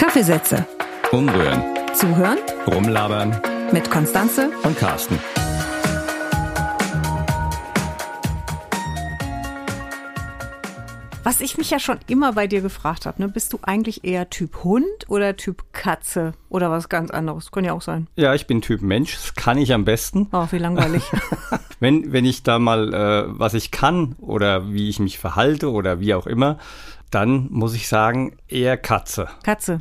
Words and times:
Kaffeesätze. 0.00 0.66
Umrühren, 1.12 1.62
Zuhören 1.92 2.38
rumlabern 2.66 3.38
mit 3.70 3.90
Konstanze. 3.90 4.50
und 4.62 4.78
Carsten. 4.78 5.18
Was 11.22 11.42
ich 11.42 11.58
mich 11.58 11.70
ja 11.70 11.78
schon 11.78 11.98
immer 12.06 12.32
bei 12.32 12.46
dir 12.46 12.62
gefragt 12.62 13.04
habe, 13.04 13.20
ne, 13.20 13.28
bist 13.28 13.52
du 13.52 13.58
eigentlich 13.60 14.02
eher 14.02 14.30
Typ 14.30 14.64
Hund 14.64 14.86
oder 15.08 15.36
Typ 15.36 15.64
Katze 15.74 16.32
oder 16.48 16.70
was 16.70 16.88
ganz 16.88 17.10
anderes? 17.10 17.50
Kann 17.50 17.64
ja 17.64 17.74
auch 17.74 17.82
sein. 17.82 18.06
Ja, 18.16 18.34
ich 18.34 18.46
bin 18.46 18.62
Typ 18.62 18.80
Mensch, 18.80 19.12
das 19.12 19.34
kann 19.34 19.58
ich 19.58 19.74
am 19.74 19.84
besten. 19.84 20.28
Oh, 20.32 20.46
wie 20.50 20.56
langweilig. 20.58 21.02
Wenn, 21.78 22.12
wenn 22.12 22.26
ich 22.26 22.42
da 22.42 22.58
mal, 22.58 22.92
äh, 22.92 23.24
was 23.28 23.54
ich 23.54 23.70
kann 23.70 24.14
oder 24.18 24.70
wie 24.70 24.90
ich 24.90 24.98
mich 24.98 25.18
verhalte 25.18 25.70
oder 25.70 25.98
wie 25.98 26.12
auch 26.12 26.26
immer, 26.26 26.58
dann 27.10 27.48
muss 27.50 27.74
ich 27.74 27.88
sagen, 27.88 28.36
eher 28.48 28.76
Katze. 28.76 29.28
Katze. 29.42 29.80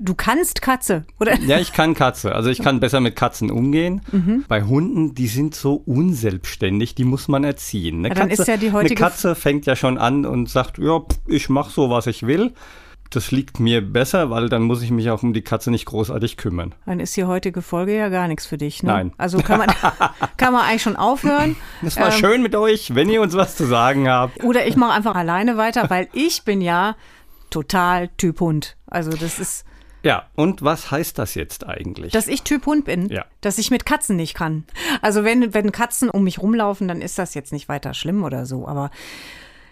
Du 0.00 0.14
kannst 0.14 0.60
Katze, 0.60 1.04
oder? 1.20 1.38
Ja, 1.40 1.58
ich 1.58 1.72
kann 1.72 1.94
Katze. 1.94 2.34
Also 2.34 2.50
ich 2.50 2.60
kann 2.62 2.80
besser 2.80 3.00
mit 3.00 3.16
Katzen 3.16 3.50
umgehen. 3.50 4.02
Mhm. 4.12 4.44
Bei 4.46 4.62
Hunden, 4.64 5.14
die 5.14 5.26
sind 5.26 5.54
so 5.54 5.74
unselbstständig, 5.86 6.94
die 6.94 7.04
muss 7.04 7.28
man 7.28 7.44
erziehen. 7.44 8.00
Eine, 8.00 8.08
Ja, 8.08 8.14
dann 8.14 8.28
Katze, 8.28 8.42
ist 8.42 8.48
ja 8.48 8.56
die 8.58 8.66
eine 8.68 8.76
heutige- 8.76 8.94
Katze 9.02 9.34
fängt 9.34 9.64
ja 9.66 9.76
schon 9.76 9.96
an 9.96 10.26
und 10.26 10.50
sagt, 10.50 10.76
ja, 10.78 11.00
ich 11.26 11.48
mache 11.48 11.70
so, 11.70 11.88
was 11.88 12.06
ich 12.06 12.26
will. 12.26 12.52
Das 13.08 13.32
liegt 13.32 13.58
mir 13.58 13.80
besser, 13.80 14.30
weil 14.30 14.48
dann 14.48 14.62
muss 14.62 14.82
ich 14.82 14.90
mich 14.92 15.10
auch 15.10 15.22
um 15.24 15.32
die 15.32 15.40
Katze 15.42 15.70
nicht 15.72 15.86
großartig 15.86 16.36
kümmern. 16.36 16.74
Dann 16.86 17.00
ist 17.00 17.16
die 17.16 17.24
heutige 17.24 17.60
Folge 17.62 17.96
ja 17.96 18.08
gar 18.08 18.28
nichts 18.28 18.46
für 18.46 18.58
dich, 18.58 18.82
ne? 18.84 18.92
Nein. 18.92 19.12
Also 19.16 19.38
kann 19.38 19.58
man, 19.58 19.68
kann 20.36 20.52
man 20.52 20.62
eigentlich 20.66 20.82
schon 20.82 20.94
aufhören. 20.96 21.56
Das 21.82 21.96
war 21.96 22.12
Ähm, 22.12 22.18
schön 22.20 22.42
mit 22.42 22.54
euch, 22.54 22.94
wenn 22.94 23.08
ihr 23.08 23.20
uns 23.22 23.34
was 23.34 23.56
zu 23.56 23.64
sagen 23.64 24.08
habt. 24.08 24.44
Oder 24.44 24.66
ich 24.68 24.76
mache 24.76 24.92
einfach 24.92 25.16
alleine 25.16 25.56
weiter, 25.56 25.88
weil 25.90 26.06
ich 26.12 26.44
bin 26.44 26.60
ja 26.60 26.94
total 27.48 28.08
Typ 28.16 28.38
Hund. 28.40 28.76
Also 28.86 29.10
das 29.10 29.40
ist, 29.40 29.64
Ja, 30.02 30.26
und 30.34 30.62
was 30.62 30.90
heißt 30.90 31.18
das 31.18 31.34
jetzt 31.34 31.66
eigentlich? 31.66 32.12
dass 32.12 32.26
ich 32.28 32.42
Typ 32.42 32.66
Hund 32.66 32.84
bin, 32.86 33.08
Ja. 33.10 33.24
dass 33.42 33.58
ich 33.58 33.70
mit 33.70 33.84
Katzen 33.84 34.16
nicht 34.16 34.34
kann. 34.34 34.64
Also 35.02 35.24
wenn, 35.24 35.52
wenn 35.54 35.72
Katzen 35.72 36.08
um 36.10 36.24
mich 36.24 36.38
rumlaufen, 36.40 36.88
dann 36.88 37.02
ist 37.02 37.18
das 37.18 37.34
jetzt 37.34 37.52
nicht 37.52 37.68
weiter 37.68 37.92
schlimm 37.94 38.24
oder 38.24 38.46
so. 38.46 38.66
Aber 38.66 38.90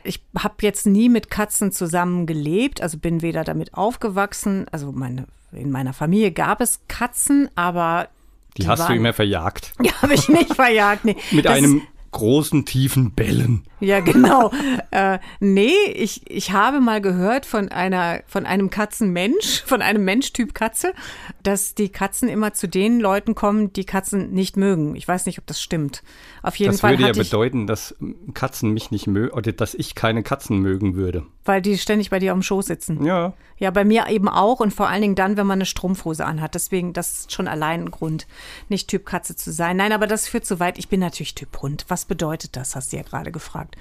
ich 0.05 0.23
habe 0.39 0.55
jetzt 0.63 0.87
nie 0.87 1.09
mit 1.09 1.31
Katzen 1.31 1.73
zusammen 1.73 2.27
gelebt, 2.27 2.81
also 2.83 2.99
bin 2.99 3.23
weder 3.23 3.45
damit 3.45 3.75
aufgewachsen. 3.75 4.67
Also 4.71 4.93
meine, 4.93 5.27
in 5.53 5.71
meiner 5.71 5.93
Familie 5.93 6.31
gab 6.33 6.61
es 6.61 6.81
Katzen, 6.89 7.49
aber 7.55 8.09
die 8.57 8.67
hast 8.69 8.81
du 8.81 8.85
waren- 8.85 8.97
immer 8.97 9.13
verjagt. 9.13 9.73
Die 9.83 9.91
habe 9.93 10.15
ich 10.15 10.29
nicht 10.29 10.55
verjagt. 10.55 11.05
Nee. 11.05 11.17
Mit 11.31 11.45
Das- 11.47 11.55
einem 11.57 11.83
großen, 12.11 12.65
tiefen 12.65 13.13
Bellen. 13.13 13.65
Ja, 13.81 14.01
genau. 14.01 14.51
äh, 14.91 15.19
nee, 15.41 15.75
ich, 15.95 16.31
ich 16.31 16.53
habe 16.53 16.81
mal 16.81 17.01
gehört 17.01 17.47
von 17.47 17.69
einer, 17.69 18.23
von 18.27 18.47
einem 18.47 18.71
Katzenmensch, 18.71 19.63
von 19.67 19.83
einem 19.83 20.05
Menschtyp 20.05 20.55
Katze, 20.55 20.95
dass 21.43 21.75
die 21.75 21.91
Katzen 21.91 22.29
immer 22.29 22.55
zu 22.55 22.69
den 22.69 23.01
Leuten 23.01 23.35
kommen, 23.35 23.73
die 23.73 23.85
Katzen 23.85 24.33
nicht 24.33 24.57
mögen. 24.57 24.97
Ich 24.97 25.07
weiß 25.07 25.27
nicht, 25.27 25.39
ob 25.39 25.47
das 25.47 25.61
stimmt. 25.61 26.03
Auf 26.43 26.57
jeden 26.57 26.73
Das 26.73 26.81
Fall 26.81 26.93
würde 26.99 27.07
ja 27.07 27.13
bedeuten, 27.13 27.67
dass 27.67 27.95
Katzen 28.35 28.73
mich 28.73 28.91
nicht 28.91 29.07
mögen 29.07 29.35
oder 29.37 29.53
dass 29.53 29.75
ich 29.75 29.95
keine 29.95 30.23
Katzen 30.23 30.59
mögen 30.59 30.95
würde. 30.95 31.27
weil 31.45 31.63
die 31.63 31.79
ständig 31.79 32.11
bei 32.11 32.19
dir 32.19 32.33
am 32.33 32.43
Schoß 32.43 32.67
sitzen. 32.67 33.05
Ja, 33.05 33.33
Ja, 33.59 33.71
bei 33.71 33.85
mir 33.85 34.07
eben 34.09 34.29
auch 34.29 34.61
und 34.61 34.73
vor 34.73 34.89
allen 34.89 35.03
Dingen 35.03 35.15
dann, 35.15 35.37
wenn 35.37 35.47
man 35.47 35.59
eine 35.59 35.67
Strumpfhose 35.67 36.25
anhat. 36.25 36.55
Deswegen, 36.55 36.93
das 36.93 37.21
ist 37.21 37.33
schon 37.33 37.49
allein 37.49 37.85
ein 37.87 37.91
Grund, 37.91 38.27
nicht 38.69 38.89
Typ 38.89 39.05
Katze 39.05 39.35
zu 39.35 39.51
sein. 39.51 39.77
Nein, 39.79 39.93
aber 39.93 40.07
das 40.07 40.29
führt 40.29 40.47
zu 40.47 40.61
weit. 40.61 40.79
Ich 40.79 40.89
bin 40.89 41.01
natürlich 41.01 41.35
Typ 41.35 41.61
Hund. 41.61 41.85
Was 41.89 42.05
bedeutet 42.05 42.57
das, 42.57 42.77
hast 42.77 42.93
du 42.93 42.99
ja 42.99 43.03
gerade 43.03 43.33
gefragt. 43.33 43.77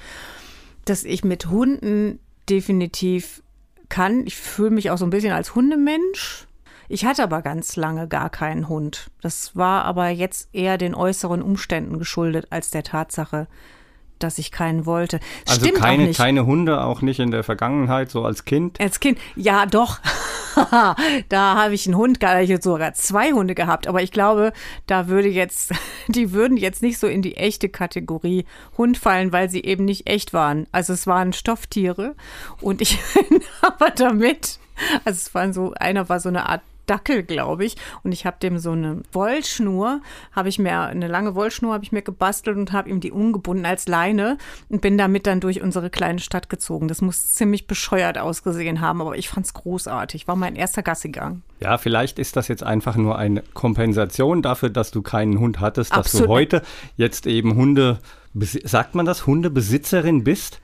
Dass 0.85 1.03
ich 1.03 1.23
mit 1.23 1.47
Hunden 1.49 2.19
definitiv 2.49 3.43
kann. 3.89 4.25
Ich 4.25 4.35
fühle 4.35 4.71
mich 4.71 4.89
auch 4.89 4.97
so 4.97 5.05
ein 5.05 5.09
bisschen 5.11 5.33
als 5.33 5.53
Hundemensch. 5.53 6.46
Ich 6.89 7.05
hatte 7.05 7.23
aber 7.23 7.41
ganz 7.41 7.75
lange 7.75 8.07
gar 8.07 8.29
keinen 8.29 8.69
Hund. 8.69 9.11
Das 9.21 9.55
war 9.55 9.85
aber 9.85 10.09
jetzt 10.09 10.49
eher 10.53 10.77
den 10.77 10.95
äußeren 10.95 11.41
Umständen 11.41 11.99
geschuldet 11.99 12.47
als 12.49 12.71
der 12.71 12.83
Tatsache, 12.83 13.47
dass 14.19 14.37
ich 14.37 14.51
keinen 14.51 14.85
wollte. 14.85 15.19
also 15.47 15.61
Stimmt 15.61 15.79
auch 15.79 15.85
keine, 15.85 16.07
nicht. 16.07 16.17
keine 16.17 16.45
Hunde, 16.45 16.83
auch 16.83 17.01
nicht 17.01 17.19
in 17.19 17.31
der 17.31 17.43
Vergangenheit, 17.43 18.09
so 18.09 18.23
als 18.23 18.45
Kind. 18.45 18.79
Als 18.79 18.99
Kind, 18.99 19.19
ja 19.35 19.65
doch. 19.65 19.99
da 21.29 21.55
habe 21.55 21.73
ich 21.73 21.85
einen 21.85 21.97
Hund, 21.97 22.23
da 22.23 22.29
habe 22.29 22.43
ich 22.43 22.63
sogar 22.63 22.93
zwei 22.93 23.31
Hunde 23.31 23.53
gehabt. 23.53 23.87
Aber 23.87 24.01
ich 24.01 24.11
glaube, 24.11 24.53
da 24.87 25.07
würde 25.07 25.29
jetzt, 25.29 25.73
die 26.07 26.31
würden 26.31 26.57
jetzt 26.57 26.81
nicht 26.81 26.99
so 26.99 27.07
in 27.07 27.21
die 27.21 27.37
echte 27.37 27.69
Kategorie 27.69 28.45
Hund 28.77 28.97
fallen, 28.97 29.31
weil 29.31 29.49
sie 29.49 29.63
eben 29.63 29.85
nicht 29.85 30.09
echt 30.09 30.33
waren. 30.33 30.67
Also 30.71 30.93
es 30.93 31.05
waren 31.05 31.33
Stofftiere 31.33 32.15
und 32.61 32.81
ich 32.81 32.99
bin 33.13 33.41
aber 33.61 33.91
damit, 33.91 34.59
also 35.05 35.17
es 35.17 35.35
waren 35.35 35.53
so, 35.53 35.73
einer 35.73 36.09
war 36.09 36.19
so 36.19 36.29
eine 36.29 36.49
Art 36.49 36.61
Dackel, 36.87 37.23
glaube 37.23 37.65
ich. 37.65 37.75
Und 38.03 38.11
ich 38.11 38.25
habe 38.25 38.37
dem 38.41 38.57
so 38.57 38.71
eine 38.71 39.01
Wollschnur, 39.11 40.01
habe 40.31 40.49
ich 40.49 40.57
mir, 40.57 40.81
eine 40.81 41.07
lange 41.07 41.35
Wollschnur 41.35 41.73
habe 41.73 41.83
ich 41.83 41.91
mir 41.91 42.01
gebastelt 42.01 42.57
und 42.57 42.71
habe 42.71 42.89
ihm 42.89 42.99
die 42.99 43.11
umgebunden 43.11 43.65
als 43.65 43.87
Leine 43.87 44.37
und 44.69 44.81
bin 44.81 44.97
damit 44.97 45.27
dann 45.27 45.39
durch 45.39 45.61
unsere 45.61 45.89
kleine 45.89 46.19
Stadt 46.19 46.49
gezogen. 46.49 46.87
Das 46.87 47.01
muss 47.01 47.35
ziemlich 47.35 47.67
bescheuert 47.67 48.17
ausgesehen 48.17 48.81
haben, 48.81 49.01
aber 49.01 49.17
ich 49.17 49.29
fand's 49.29 49.53
großartig. 49.53 50.27
War 50.27 50.35
mein 50.35 50.55
erster 50.55 50.81
Gassigang. 50.81 51.43
Ja, 51.59 51.77
vielleicht 51.77 52.19
ist 52.19 52.35
das 52.35 52.47
jetzt 52.47 52.63
einfach 52.63 52.95
nur 52.95 53.17
eine 53.17 53.41
Kompensation 53.53 54.41
dafür, 54.41 54.69
dass 54.69 54.91
du 54.91 55.01
keinen 55.01 55.39
Hund 55.39 55.59
hattest, 55.59 55.91
dass 55.91 55.99
Absolut. 55.99 56.27
du 56.27 56.31
heute 56.31 56.61
jetzt 56.95 57.27
eben 57.27 57.55
Hunde, 57.55 57.99
sagt 58.33 58.95
man 58.95 59.05
das, 59.05 59.25
Hundebesitzerin 59.25 60.23
bist? 60.23 60.61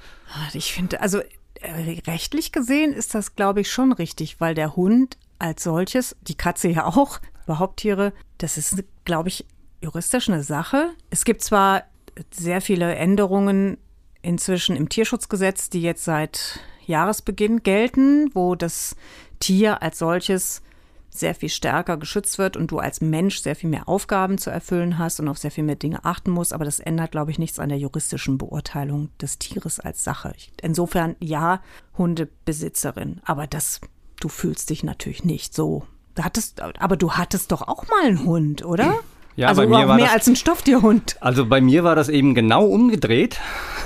Ich 0.53 0.73
finde, 0.73 1.01
also 1.01 1.19
äh, 1.19 2.01
rechtlich 2.07 2.51
gesehen 2.51 2.93
ist 2.93 3.15
das, 3.15 3.35
glaube 3.35 3.61
ich, 3.61 3.71
schon 3.71 3.91
richtig, 3.91 4.39
weil 4.39 4.53
der 4.55 4.75
Hund 4.75 5.17
als 5.43 5.63
solches, 5.63 6.15
die 6.21 6.35
Katze 6.35 6.69
ja 6.69 6.85
auch, 6.85 7.19
überhaupt 7.43 7.77
Tiere, 7.77 8.13
das 8.37 8.57
ist, 8.57 8.83
glaube 9.05 9.29
ich, 9.29 9.45
juristisch 9.81 10.29
eine 10.29 10.43
Sache. 10.43 10.91
Es 11.09 11.25
gibt 11.25 11.43
zwar 11.43 11.83
sehr 12.31 12.61
viele 12.61 12.95
Änderungen 12.95 13.77
inzwischen 14.21 14.75
im 14.77 14.87
Tierschutzgesetz, 14.87 15.69
die 15.69 15.81
jetzt 15.81 16.05
seit 16.05 16.61
Jahresbeginn 16.85 17.63
gelten, 17.63 18.29
wo 18.33 18.55
das 18.55 18.95
Tier 19.39 19.81
als 19.81 19.99
solches 19.99 20.61
sehr 21.09 21.35
viel 21.35 21.49
stärker 21.49 21.97
geschützt 21.97 22.37
wird 22.37 22.57
und 22.57 22.71
du 22.71 22.79
als 22.79 23.01
Mensch 23.01 23.39
sehr 23.39 23.55
viel 23.55 23.69
mehr 23.69 23.87
Aufgaben 23.87 24.37
zu 24.37 24.49
erfüllen 24.49 24.97
hast 24.97 25.19
und 25.19 25.27
auf 25.27 25.37
sehr 25.37 25.51
viel 25.51 25.63
mehr 25.63 25.75
Dinge 25.75 26.03
achten 26.05 26.31
musst. 26.31 26.53
Aber 26.53 26.65
das 26.65 26.79
ändert, 26.79 27.11
glaube 27.11 27.29
ich, 27.29 27.37
nichts 27.37 27.59
an 27.59 27.69
der 27.69 27.77
juristischen 27.77 28.37
Beurteilung 28.37 29.09
des 29.21 29.37
Tieres 29.37 29.79
als 29.79 30.03
Sache. 30.03 30.33
Insofern 30.61 31.15
ja, 31.19 31.61
Hundebesitzerin. 31.97 33.21
Aber 33.25 33.45
das, 33.45 33.81
du 34.23 34.29
fühlst 34.29 34.69
dich 34.69 34.83
natürlich 34.83 35.23
nicht 35.23 35.53
so. 35.53 35.83
Du 36.15 36.23
hattest, 36.23 36.61
aber 36.61 36.95
du 36.95 37.13
hattest 37.13 37.51
doch 37.51 37.61
auch 37.63 37.87
mal 37.87 38.05
einen 38.05 38.23
Hund, 38.25 38.63
oder? 38.65 38.93
Ja, 39.35 39.47
also 39.47 39.63
bei 39.63 39.67
mir 39.67 39.77
auch 39.77 39.87
war 39.87 39.95
mehr 39.95 40.05
das- 40.05 40.13
als 40.13 40.27
ein 40.27 40.35
Stofftierhund. 40.35 41.17
Also 41.19 41.47
bei 41.47 41.59
mir 41.59 41.83
war 41.83 41.95
das 41.95 42.07
eben 42.07 42.35
genau 42.35 42.65
umgedreht. 42.67 43.39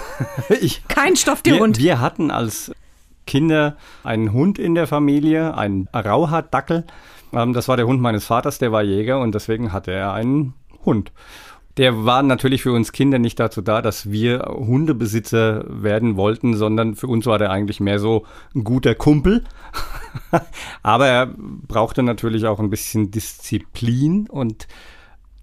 ich, 0.59 0.86
Kein 0.90 1.12
wir, 1.12 1.16
Stofftierhund. 1.16 1.78
wir 1.80 2.02
hatten 2.02 2.31
als 2.31 2.74
Kinder 3.25 3.78
einen 4.03 4.34
Hund 4.34 4.59
in 4.59 4.75
der 4.75 4.88
Familie, 4.88 5.56
einen 5.58 5.88
Rauhaardackel. 5.96 6.86
Ähm, 7.31 7.54
das 7.54 7.69
war 7.69 7.78
der 7.78 7.88
Hund 7.88 8.02
meines 8.02 8.25
Vaters, 8.25 8.58
der 8.58 8.74
war 8.74 8.84
Jäger 8.84 9.22
und 9.22 9.34
deswegen 9.34 9.72
hatte 9.72 9.92
er 9.94 10.12
einen 10.12 10.54
Hund. 10.84 11.14
Der 11.77 12.05
war 12.05 12.23
natürlich 12.23 12.63
für 12.63 12.71
uns 12.73 12.91
Kinder 12.91 13.19
nicht 13.19 13.39
dazu 13.39 13.61
da, 13.61 13.81
dass 13.83 14.09
wir 14.09 14.47
Hundebesitzer 14.49 15.63
werden 15.67 16.17
wollten, 16.17 16.55
sondern 16.55 16.95
für 16.95 17.07
uns 17.07 17.27
war 17.27 17.38
der 17.38 17.51
eigentlich 17.51 17.79
mehr 17.79 17.99
so 17.99 18.25
ein 18.55 18.63
guter 18.63 18.95
Kumpel. 18.95 19.43
Aber 20.83 21.07
er 21.07 21.27
brauchte 21.38 22.01
natürlich 22.01 22.45
auch 22.45 22.59
ein 22.59 22.71
bisschen 22.71 23.11
Disziplin 23.11 24.27
und 24.27 24.67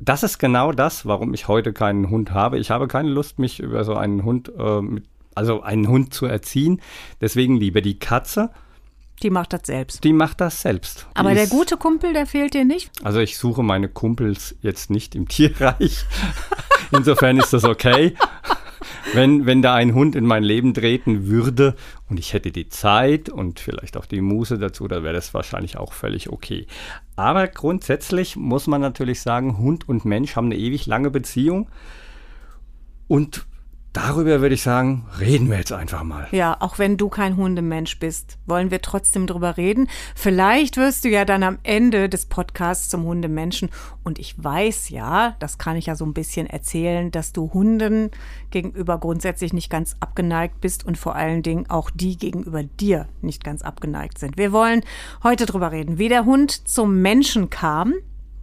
das 0.01 0.23
ist 0.23 0.39
genau 0.39 0.73
das, 0.73 1.07
warum 1.07 1.35
ich 1.35 1.49
heute 1.49 1.73
keinen 1.73 2.11
Hund 2.11 2.33
habe. 2.33 2.59
Ich 2.59 2.71
habe 2.71 2.89
keine 2.89 3.11
Lust, 3.11 3.39
mich 3.39 3.61
über 3.61 3.85
so 3.85 3.95
einen 3.95 4.25
Hund, 4.25 4.53
äh, 4.59 4.81
mit, 4.81 5.05
also 5.35 5.63
einen 5.63 5.89
Hund 5.89 6.13
zu 6.13 6.27
erziehen. 6.27 6.81
Deswegen 7.21 7.57
lieber 7.57 7.81
die 7.81 7.99
Katze. 7.99 8.51
Die 9.25 9.31
macht 9.31 9.53
das 9.53 9.63
selbst. 9.65 10.05
Die 10.05 10.13
macht 10.13 10.41
das 10.41 10.61
selbst. 10.63 11.07
Die 11.11 11.17
Aber 11.17 11.35
der 11.35 11.45
ist- 11.45 11.51
gute 11.51 11.77
Kumpel, 11.77 12.13
der 12.13 12.27
fehlt 12.27 12.55
dir 12.55 12.65
nicht? 12.65 12.91
Also 13.03 13.19
ich 13.19 13.37
suche 13.39 13.63
meine 13.65 13.89
Kumpels 13.89 14.55
jetzt 14.61 14.91
nicht 14.91 15.15
im 15.17 15.27
Tierreich. 15.29 16.05
Insofern 16.93 17.39
ist 17.39 17.53
das 17.53 17.65
okay. 17.65 18.15
Wenn, 19.15 19.47
wenn 19.47 19.63
da 19.63 19.75
ein 19.75 19.95
Hund 19.95 20.15
in 20.17 20.27
mein 20.27 20.43
Leben 20.43 20.75
treten 20.75 21.27
würde 21.27 21.75
und 22.09 22.19
ich 22.19 22.33
hätte 22.33 22.51
die 22.53 22.69
Zeit 22.69 23.29
und 23.29 23.61
vielleicht 23.61 23.97
auch 23.97 24.07
die 24.07 24.21
Muße 24.21 24.59
dazu, 24.59 24.89
dann 24.89 25.03
wäre 25.05 25.15
das 25.15 25.33
wahrscheinlich 25.35 25.77
auch 25.79 25.93
völlig 25.93 26.31
okay. 26.31 26.67
Aber 27.17 27.47
grundsätzlich 27.49 28.37
muss 28.37 28.67
man 28.67 28.81
natürlich 28.81 29.21
sagen, 29.21 29.57
Hund 29.59 29.89
und 29.89 30.05
Mensch 30.05 30.37
haben 30.37 30.47
eine 30.47 30.57
ewig 30.57 30.87
lange 30.87 31.11
Beziehung. 31.11 31.69
Und 33.09 33.47
darüber 33.95 34.43
würde 34.43 34.57
ich 34.57 34.63
sagen, 34.63 35.07
reden 35.19 35.49
wir 35.49 35.57
jetzt 35.57 35.73
einfach 35.73 36.03
mal. 36.03 36.27
Ja, 36.33 36.57
auch 36.61 36.79
wenn 36.79 36.99
du 36.99 37.09
kein 37.09 37.37
Hundemensch 37.37 37.99
bist, 37.99 38.39
wollen 38.45 38.71
wir 38.71 38.83
trotzdem 38.83 39.27
drüber 39.27 39.57
reden. 39.57 39.89
Vielleicht 40.15 40.77
wirst 40.77 41.05
du 41.05 41.09
ja 41.09 41.25
dann 41.25 41.43
am 41.43 41.59
Ende 41.63 42.09
des 42.09 42.27
Podcasts 42.27 42.89
zum 42.91 43.05
Hundemenschen. 43.05 43.71
Und 44.03 44.19
ich 44.19 44.35
weiß 44.43 44.91
ja, 44.91 45.37
das 45.39 45.59
kann 45.59 45.77
ich 45.77 45.87
ja 45.87 45.95
so 45.95 46.05
ein 46.05 46.13
bisschen 46.13 46.47
erzählen, 46.47 47.11
dass 47.11 47.33
du 47.33 47.53
Hunden 47.55 48.11
gegenüber 48.51 48.99
grundsätzlich 48.99 49.53
nicht 49.53 49.71
ganz 49.71 49.95
abgeneigt 50.01 50.61
bist 50.61 50.85
und 50.85 50.99
vor 50.99 51.15
allen 51.15 51.43
Dingen 51.43 51.71
auch 51.71 51.91
die 51.91 52.19
gegenüber 52.19 52.65
dir 52.65 53.09
nicht 53.23 53.45
ganz 53.45 53.63
abgeneigt 53.63 54.19
sind. 54.19 54.37
Wir 54.37 54.53
wollen 54.53 54.83
heute 55.23 55.47
drüber 55.47 55.71
reden, 55.71 55.99
wie 55.99 56.09
der 56.09 56.25
Hund 56.25 56.69
zum 56.69 57.01
Menschen 57.01 57.49
kam. 57.49 57.95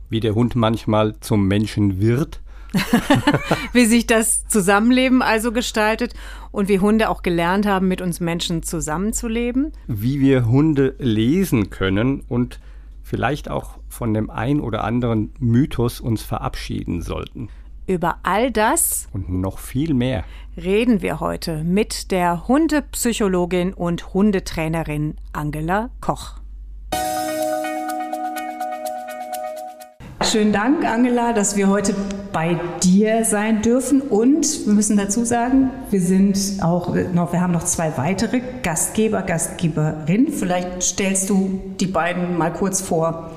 Wie 0.09 0.21
der 0.21 0.33
Hund 0.33 0.55
manchmal 0.55 1.19
zum 1.19 1.47
Menschen 1.47 1.99
wird 1.99 2.41
wie 3.73 3.85
sich 3.85 4.07
das 4.07 4.47
Zusammenleben 4.47 5.21
also 5.21 5.51
gestaltet 5.51 6.13
und 6.51 6.69
wie 6.69 6.79
Hunde 6.79 7.09
auch 7.09 7.21
gelernt 7.21 7.65
haben, 7.65 7.87
mit 7.87 8.01
uns 8.01 8.19
Menschen 8.19 8.63
zusammenzuleben. 8.63 9.71
Wie 9.87 10.19
wir 10.19 10.47
Hunde 10.47 10.95
lesen 10.99 11.69
können 11.69 12.21
und 12.27 12.59
vielleicht 13.03 13.49
auch 13.49 13.77
von 13.89 14.13
dem 14.13 14.29
ein 14.29 14.61
oder 14.61 14.83
anderen 14.83 15.33
Mythos 15.39 15.99
uns 15.99 16.23
verabschieden 16.23 17.01
sollten. 17.01 17.49
Über 17.87 18.19
all 18.23 18.51
das 18.51 19.09
und 19.11 19.29
noch 19.29 19.59
viel 19.59 19.93
mehr 19.93 20.23
reden 20.55 21.01
wir 21.01 21.19
heute 21.19 21.63
mit 21.63 22.11
der 22.11 22.47
Hundepsychologin 22.47 23.73
und 23.73 24.13
Hundetrainerin 24.13 25.15
Angela 25.33 25.89
Koch. 25.99 26.40
Schönen 30.31 30.53
Dank, 30.53 30.85
Angela, 30.85 31.33
dass 31.33 31.57
wir 31.57 31.67
heute 31.67 31.93
bei 32.31 32.57
dir 32.81 33.25
sein 33.25 33.61
dürfen. 33.61 33.99
Und 33.99 34.65
wir 34.65 34.73
müssen 34.73 34.95
dazu 34.95 35.25
sagen, 35.25 35.71
wir 35.89 35.99
sind 35.99 36.37
auch 36.61 36.95
noch, 37.13 37.33
wir 37.33 37.41
haben 37.41 37.51
noch 37.51 37.65
zwei 37.65 37.97
weitere 37.97 38.39
Gastgeber, 38.63 39.23
Gastgeberinnen. 39.23 40.31
Vielleicht 40.31 40.83
stellst 40.83 41.29
du 41.29 41.59
die 41.81 41.87
beiden 41.87 42.37
mal 42.37 42.53
kurz 42.53 42.79
vor. 42.79 43.31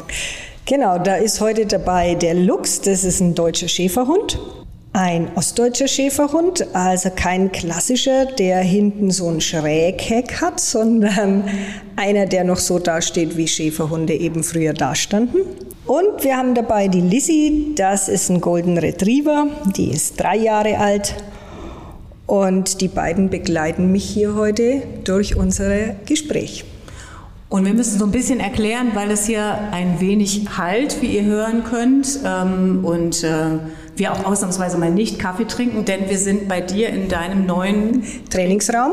Genau, 0.67 0.99
da 0.99 1.17
ist 1.17 1.41
heute 1.41 1.67
dabei 1.67 2.15
der 2.15 2.35
Lux, 2.35 2.81
das 2.83 3.03
ist 3.03 3.19
ein 3.19 3.35
deutscher 3.35 3.67
Schäferhund. 3.67 4.39
Ein 4.93 5.33
ostdeutscher 5.35 5.89
Schäferhund, 5.89 6.65
also 6.77 7.11
kein 7.11 7.51
klassischer, 7.51 8.27
der 8.27 8.61
hinten 8.61 9.11
so 9.11 9.29
ein 9.29 9.41
Schrägheck 9.41 10.41
hat, 10.41 10.61
sondern 10.61 11.43
einer, 11.97 12.27
der 12.27 12.45
noch 12.45 12.59
so 12.59 12.79
dasteht, 12.79 13.37
wie 13.37 13.49
Schäferhunde 13.49 14.15
eben 14.15 14.45
früher 14.45 14.75
dastanden. 14.75 15.41
Und 15.87 16.25
wir 16.25 16.39
haben 16.39 16.55
dabei 16.55 16.89
die 16.89 17.03
Lizzie, 17.03 17.75
das 17.77 18.09
ist 18.09 18.31
ein 18.31 18.41
Golden 18.41 18.79
Retriever, 18.79 19.49
die 19.77 19.91
ist 19.91 20.19
drei 20.19 20.37
Jahre 20.37 20.79
alt. 20.79 21.15
Und 22.27 22.81
die 22.81 22.89
beiden 22.89 23.29
begleiten 23.29 23.93
mich 23.93 24.05
hier 24.05 24.35
heute 24.35 24.83
durch 25.05 25.37
unser 25.37 25.91
Gespräch. 26.07 26.65
Und 27.51 27.67
wir 27.67 27.75
müssen 27.75 27.99
so 27.99 28.07
ein 28.07 28.11
bisschen 28.11 28.41
erklären, 28.41 28.93
weil 28.95 29.11
es 29.11 29.27
hier 29.27 29.59
ein 29.73 30.01
wenig 30.01 30.47
halt, 30.57 31.03
wie 31.03 31.19
ihr 31.19 31.25
hören 31.25 31.65
könnt. 31.65 32.19
Ähm, 32.25 32.83
und 32.83 33.23
äh, 33.23 33.59
wir 33.97 34.13
auch 34.13 34.25
ausnahmsweise 34.25 34.77
mal 34.79 34.91
nicht 34.91 35.19
Kaffee 35.19 35.47
trinken, 35.47 35.85
denn 35.85 36.09
wir 36.09 36.19
sind 36.19 36.49
bei 36.49 36.61
dir 36.61 36.89
in 36.89 37.09
deinem 37.09 37.47
neuen 37.47 38.03
Trainingsraum. 38.31 38.93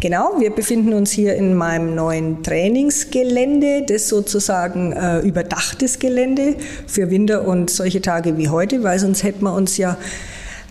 Genau, 0.00 0.32
wir 0.38 0.50
befinden 0.50 0.92
uns 0.92 1.10
hier 1.10 1.34
in 1.36 1.54
meinem 1.54 1.94
neuen 1.94 2.42
Trainingsgelände, 2.42 3.84
das 3.86 4.08
sozusagen 4.08 4.92
äh, 4.92 5.20
überdachtes 5.20 5.98
Gelände 5.98 6.56
für 6.86 7.10
Winter 7.10 7.46
und 7.46 7.70
solche 7.70 8.02
Tage 8.02 8.36
wie 8.36 8.48
heute, 8.48 8.82
weil 8.82 8.98
sonst 8.98 9.22
hätten 9.22 9.44
wir 9.44 9.54
uns 9.54 9.76
ja 9.76 9.96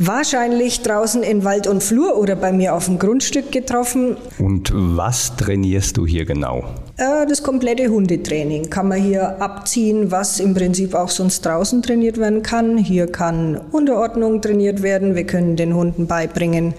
wahrscheinlich 0.05 0.81
draußen 0.81 1.23
in 1.23 1.43
Wald 1.43 1.67
und 1.67 1.83
Flur 1.83 2.17
oder 2.17 2.35
bei 2.35 2.51
mir 2.51 2.73
auf 2.73 2.85
dem 2.85 2.99
Grundstück 2.99 3.51
getroffen. 3.51 4.17
Und 4.39 4.71
was 4.73 5.35
trainierst 5.35 5.97
du 5.97 6.05
hier 6.05 6.25
genau? 6.25 6.63
Äh, 6.97 7.25
das 7.27 7.43
komplette 7.43 7.87
Hundetraining 7.89 8.69
kann 8.69 8.87
man 8.87 9.01
hier 9.01 9.41
abziehen, 9.41 10.11
was 10.11 10.39
im 10.39 10.53
Prinzip 10.53 10.95
auch 10.95 11.09
sonst 11.09 11.45
draußen 11.45 11.81
trainiert 11.81 12.17
werden 12.17 12.41
kann. 12.41 12.77
Hier 12.77 13.07
kann 13.07 13.59
Unterordnung 13.71 14.41
trainiert 14.41 14.81
werden. 14.81 15.15
Wir 15.15 15.25
können 15.25 15.55
den 15.55 15.75
Hunden 15.75 16.07
beibringen, 16.07 16.73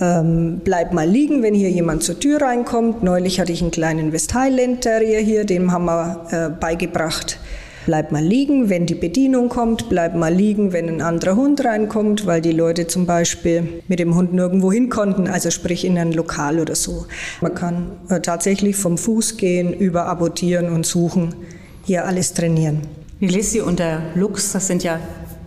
ähm, 0.00 0.60
bleib 0.64 0.92
mal 0.92 1.08
liegen, 1.08 1.42
wenn 1.42 1.54
hier 1.54 1.70
jemand 1.70 2.02
zur 2.02 2.18
Tür 2.18 2.42
reinkommt. 2.42 3.02
Neulich 3.02 3.38
hatte 3.38 3.52
ich 3.52 3.62
einen 3.62 3.70
kleinen 3.70 4.12
West 4.12 4.34
Highland 4.34 4.80
Terrier 4.80 5.20
hier, 5.20 5.44
dem 5.44 5.70
haben 5.70 5.84
wir 5.84 6.26
äh, 6.30 6.48
beigebracht, 6.48 7.38
bleib 7.86 8.12
mal 8.12 8.22
liegen, 8.24 8.70
wenn 8.70 8.86
die 8.86 8.94
Bedienung 8.94 9.48
kommt, 9.48 9.88
bleib 9.88 10.14
mal 10.14 10.32
liegen, 10.32 10.72
wenn 10.72 10.88
ein 10.88 11.00
anderer 11.02 11.36
Hund 11.36 11.64
reinkommt, 11.64 12.26
weil 12.26 12.40
die 12.40 12.52
Leute 12.52 12.86
zum 12.86 13.06
Beispiel 13.06 13.82
mit 13.88 13.98
dem 13.98 14.14
Hund 14.14 14.32
nirgendwo 14.32 14.72
hin 14.72 14.88
konnten, 14.88 15.28
also 15.28 15.50
sprich 15.50 15.84
in 15.84 15.98
ein 15.98 16.12
Lokal 16.12 16.60
oder 16.60 16.74
so. 16.74 17.06
Man 17.40 17.54
kann 17.54 17.92
äh, 18.08 18.20
tatsächlich 18.20 18.76
vom 18.76 18.98
Fuß 18.98 19.36
gehen, 19.36 19.72
über 19.72 20.06
Abortieren 20.06 20.70
und 20.70 20.86
Suchen, 20.86 21.34
hier 21.84 22.06
alles 22.06 22.34
trainieren. 22.34 22.82
Die 23.20 23.28
Lissi 23.28 23.60
und 23.60 23.78
der 23.78 24.02
Lux, 24.14 24.52
das 24.52 24.66
sind 24.66 24.82
ja 24.82 24.98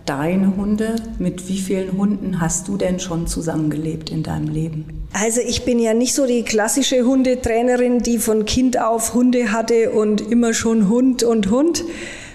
deine 0.08 0.56
Hunde. 0.56 0.96
Mit 1.18 1.48
wie 1.48 1.58
vielen 1.58 1.96
Hunden 1.96 2.40
hast 2.40 2.66
du 2.68 2.76
denn 2.76 2.98
schon 2.98 3.26
zusammengelebt 3.26 4.10
in 4.10 4.22
deinem 4.22 4.48
Leben? 4.48 5.06
Also 5.12 5.40
ich 5.40 5.64
bin 5.64 5.78
ja 5.78 5.94
nicht 5.94 6.14
so 6.14 6.26
die 6.26 6.42
klassische 6.42 7.02
Hundetrainerin, 7.02 8.00
die 8.00 8.18
von 8.18 8.44
Kind 8.44 8.80
auf 8.80 9.14
Hunde 9.14 9.52
hatte 9.52 9.90
und 9.90 10.20
immer 10.20 10.54
schon 10.54 10.88
Hund 10.88 11.22
und 11.22 11.50
Hund, 11.50 11.84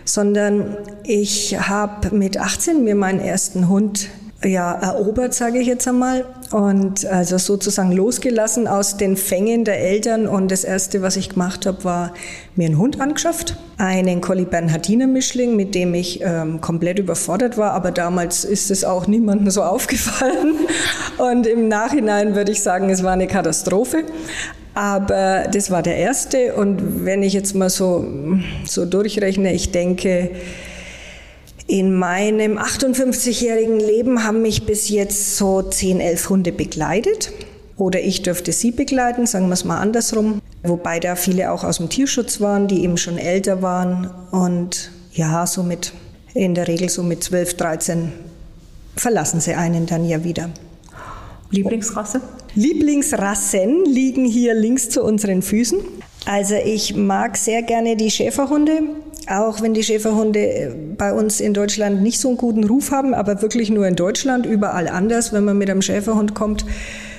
sondern 0.06 0.78
ich 1.04 1.58
habe 1.60 2.16
mit 2.16 2.38
18 2.38 2.84
mir 2.84 2.96
meinen 2.96 3.20
ersten 3.20 3.70
Hund 3.70 4.10
ja, 4.44 4.74
erobert, 4.74 5.34
sage 5.34 5.60
ich 5.60 5.68
jetzt 5.68 5.88
einmal, 5.88 6.26
und 6.54 7.08
also 7.08 7.40
sozusagen 7.40 7.92
losgelassen 7.92 8.68
aus 8.68 8.98
den 8.98 9.18
Fängen 9.18 9.66
der 9.66 9.80
Eltern. 9.80 10.28
Und 10.28 10.52
das 10.52 10.64
Erste, 10.64 11.02
was 11.02 11.16
ich 11.16 11.30
gemacht 11.30 11.66
habe, 11.66 11.84
war 11.84 12.14
mir 12.56 12.68
einen 12.68 12.78
Hund 12.78 13.02
angeschafft, 13.02 13.58
einen 13.78 14.22
Collie 14.22 14.46
Bernhardiner 14.46 15.08
Mischling, 15.08 15.56
mit 15.56 15.74
dem 15.74 15.96
ich 15.96 16.22
ähm, 16.22 16.62
komplett 16.62 17.00
überfordert 17.00 17.58
war. 17.58 17.72
Aber 17.72 17.90
damals 17.90 18.46
ist 18.46 18.70
es 18.70 18.86
auch 18.86 19.08
niemandem 19.08 19.50
so 19.50 19.64
aufgefallen. 19.64 20.54
Und 21.18 21.48
im 21.48 21.70
Nachhinein 21.70 22.36
würde 22.36 22.52
ich 22.52 22.62
sagen, 22.62 22.92
es 22.92 23.02
war 23.02 23.14
eine 23.14 23.26
Katastrophe. 23.26 24.04
Aber 24.76 25.46
das 25.52 25.72
war 25.72 25.82
der 25.82 25.98
erste. 25.98 26.54
Und 26.54 27.04
wenn 27.04 27.24
ich 27.24 27.34
jetzt 27.34 27.56
mal 27.56 27.72
so, 27.72 28.06
so 28.66 28.86
durchrechne, 28.86 29.54
ich 29.54 29.72
denke, 29.72 30.30
in 31.68 31.94
meinem 31.94 32.58
58-jährigen 32.58 33.80
Leben 33.80 34.24
haben 34.24 34.42
mich 34.42 34.66
bis 34.66 34.90
jetzt 34.90 35.38
so 35.38 35.62
10, 35.62 36.00
11 36.00 36.30
Hunde 36.30 36.52
begleitet. 36.52 37.32
Oder 37.78 38.02
ich 38.02 38.22
dürfte 38.22 38.52
sie 38.52 38.72
begleiten, 38.72 39.26
sagen 39.26 39.48
wir 39.48 39.54
es 39.54 39.66
mal 39.66 39.80
andersrum. 39.80 40.42
Wobei 40.64 41.00
da 41.00 41.16
viele 41.16 41.52
auch 41.52 41.64
aus 41.64 41.78
dem 41.78 41.90
Tierschutz 41.90 42.40
waren, 42.40 42.68
die 42.68 42.84
eben 42.84 42.98
schon 42.98 43.18
älter 43.18 43.62
waren. 43.62 44.10
Und 44.32 44.92
ja, 45.14 45.48
somit 45.48 45.94
in 46.34 46.56
der 46.56 46.68
Regel 46.68 46.90
so 46.90 47.04
mit 47.04 47.24
12, 47.24 47.56
13 47.56 48.12
verlassen 48.96 49.40
sie 49.40 49.54
einen 49.54 49.86
dann 49.86 50.06
ja 50.08 50.24
wieder. 50.24 50.50
Lieblingsrasse? 51.50 52.22
Lieblingsrassen 52.56 53.86
liegen 53.86 54.26
hier 54.26 54.54
links 54.54 54.90
zu 54.90 55.04
unseren 55.04 55.42
Füßen. 55.42 55.80
Also 56.26 56.56
ich 56.56 56.96
mag 56.96 57.38
sehr 57.38 57.64
gerne 57.64 57.96
die 57.96 58.10
Schäferhunde, 58.10 58.82
auch 59.30 59.62
wenn 59.62 59.74
die 59.74 59.84
Schäferhunde 59.84 60.40
äh, 60.40 60.76
bei 60.98 61.14
uns 61.14 61.40
in 61.40 61.54
Deutschland 61.54 62.02
nicht 62.02 62.20
so 62.20 62.30
einen 62.30 62.38
guten 62.38 62.64
Ruf 62.64 62.92
haben, 62.92 63.14
aber 63.14 63.42
wirklich 63.42 63.70
nur 63.70 63.88
in 63.88 63.96
Deutschland, 63.96 64.46
überall 64.46 64.88
anders. 64.88 65.34
Wenn 65.34 65.46
man 65.46 65.58
mit 65.58 65.70
einem 65.70 65.82
Schäferhund 65.82 66.36
kommt, 66.36 66.66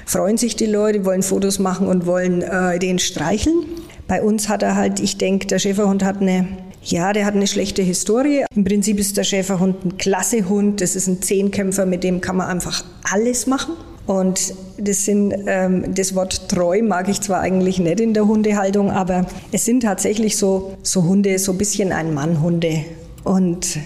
freuen 0.06 0.36
sich 0.36 0.56
die 0.56 0.66
Leute, 0.66 1.04
wollen 1.04 1.22
Fotos 1.22 1.58
machen 1.58 1.86
und 1.86 2.06
wollen 2.06 2.42
äh, 2.42 2.78
den 2.78 2.98
streicheln. 2.98 3.64
Bei 4.06 4.22
uns 4.22 4.48
hat 4.48 4.62
er 4.62 4.76
halt, 4.76 5.00
ich 5.00 5.18
denke, 5.18 5.46
der 5.46 5.58
Schäferhund 5.58 6.04
hat 6.04 6.20
eine 6.20 6.46
ja, 6.86 7.14
der 7.14 7.24
hat 7.24 7.34
eine 7.34 7.46
schlechte 7.46 7.80
Historie. 7.80 8.44
Im 8.54 8.64
Prinzip 8.64 8.98
ist 8.98 9.16
der 9.16 9.24
Schäferhund 9.24 9.86
ein 9.86 9.96
klasse 9.96 10.46
Hund. 10.50 10.82
Das 10.82 10.96
ist 10.96 11.06
ein 11.06 11.22
Zehnkämpfer, 11.22 11.86
mit 11.86 12.04
dem 12.04 12.20
kann 12.20 12.36
man 12.36 12.48
einfach 12.48 12.84
alles 13.10 13.46
machen. 13.46 13.72
Und 14.06 14.54
das 14.76 15.04
sind, 15.04 15.34
ähm, 15.46 15.94
das 15.94 16.14
Wort 16.14 16.48
treu 16.48 16.82
mag 16.82 17.08
ich 17.08 17.20
zwar 17.20 17.40
eigentlich 17.40 17.78
nicht 17.78 18.00
in 18.00 18.12
der 18.12 18.26
Hundehaltung, 18.26 18.90
aber 18.90 19.26
es 19.50 19.64
sind 19.64 19.82
tatsächlich 19.82 20.36
so, 20.36 20.74
so 20.82 21.04
Hunde, 21.04 21.38
so 21.38 21.52
ein 21.52 21.58
bisschen 21.58 21.90
ein 21.92 22.12
Mannhunde. 22.12 22.84
Und 23.24 23.78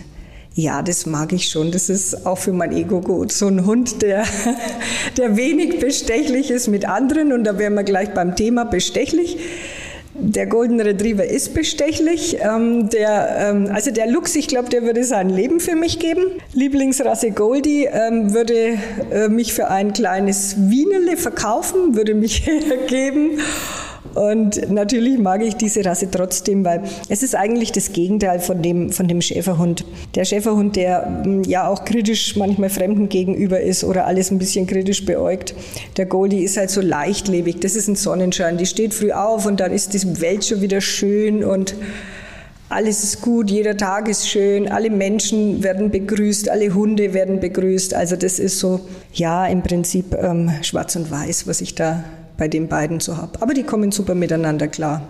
ja, 0.55 0.83
das 0.83 1.07
mag 1.07 1.33
ich 1.33 1.49
schon. 1.49 1.71
Das 1.71 1.89
ist 1.89 2.27
auch 2.27 2.39
für 2.39 2.53
mein 2.53 2.73
Ego 2.73 3.01
gut. 3.01 3.31
So 3.31 3.47
ein 3.47 3.65
Hund, 3.65 4.03
der, 4.03 4.25
der 5.17 5.37
wenig 5.37 5.79
bestechlich 5.79 6.51
ist 6.51 6.67
mit 6.67 6.85
anderen. 6.85 7.33
Und 7.33 7.45
da 7.45 7.59
wären 7.59 7.75
wir 7.75 7.85
gleich 7.85 8.13
beim 8.13 8.35
Thema 8.35 8.65
bestechlich. 8.65 9.39
Der 10.21 10.47
Golden 10.47 10.81
Retriever 10.81 11.25
ist 11.25 11.55
bestechlich. 11.55 12.39
Ähm, 12.41 12.89
der, 12.91 13.51
ähm, 13.51 13.71
also 13.73 13.93
der 13.93 14.09
Lux, 14.11 14.35
ich 14.35 14.49
glaube, 14.49 14.69
der 14.69 14.83
würde 14.83 15.05
sein 15.05 15.31
Leben 15.31 15.61
für 15.61 15.77
mich 15.77 16.01
geben. 16.01 16.23
Lieblingsrasse 16.55 17.31
Goldie 17.31 17.85
ähm, 17.85 18.35
würde 18.35 18.79
äh, 19.13 19.29
mich 19.29 19.53
für 19.53 19.69
ein 19.69 19.93
kleines 19.93 20.57
Wienerle 20.59 21.17
verkaufen, 21.17 21.95
würde 21.95 22.15
mich 22.15 22.47
hergeben. 22.47 23.39
Und 24.15 24.71
natürlich 24.71 25.19
mag 25.19 25.43
ich 25.43 25.57
diese 25.57 25.85
Rasse 25.85 26.11
trotzdem, 26.11 26.65
weil 26.65 26.83
es 27.09 27.23
ist 27.23 27.35
eigentlich 27.35 27.73
das 27.73 27.93
Gegenteil 27.93 28.41
von 28.41 28.63
dem, 28.63 28.91
von 28.91 29.09
dem 29.09 29.21
Schäferhund. 29.21 29.85
Der 30.15 30.25
Schäferhund, 30.25 30.77
der 30.77 31.23
hm, 31.25 31.45
ja 31.45 31.69
auch 31.69 31.85
kritisch 31.85 32.37
manchmal 32.37 32.71
Fremden 32.71 33.09
gegenüber 33.09 33.61
ist 33.61 33.85
oder 33.85 34.07
alles 34.07 34.31
ein 34.31 34.39
bisschen 34.39 34.67
kritisch 34.67 35.05
beäugt. 35.05 35.55
Der 35.97 36.07
Goldie 36.07 36.43
ist 36.43 36.57
halt 36.57 36.71
so 36.71 36.81
leichtlebig. 36.81 37.61
Das 37.61 37.77
ist 37.77 37.89
ein 37.89 37.97
Sonnenschein. 37.97 38.59
Die 38.59 38.67
steht 38.67 38.95
früh 38.95 39.13
auf 39.13 39.47
und 39.47 39.61
dann 39.61 39.73
ist 39.73 39.95
die 39.95 40.21
Welt 40.21 40.45
schon 40.45 40.61
wieder 40.61 40.81
schön 40.81 41.45
und 41.45 41.75
alles 42.71 43.03
ist 43.03 43.23
gut, 43.23 43.51
jeder 43.51 43.79
Tag 43.79 44.09
ist 44.09 44.29
schön, 44.29 44.69
alle 44.69 44.91
Menschen 44.91 45.63
werden 45.63 45.91
begrüßt, 45.91 46.51
alle 46.51 46.75
Hunde 46.75 47.15
werden 47.15 47.41
begrüßt. 47.41 47.95
Also 47.95 48.15
das 48.15 48.39
ist 48.39 48.59
so, 48.59 48.81
ja, 49.15 49.47
im 49.47 49.63
Prinzip 49.63 50.15
ähm, 50.15 50.51
schwarz 50.61 50.95
und 50.97 51.11
weiß, 51.11 51.47
was 51.47 51.63
ich 51.63 51.75
da 51.75 52.05
bei 52.39 52.49
den 52.49 52.69
beiden 52.69 53.01
so 53.01 53.19
habe. 53.19 53.43
Aber 53.43 53.53
die 53.53 53.65
kommen 53.65 53.93
super 53.93 54.15
miteinander 54.15 54.69
klar. 54.69 55.03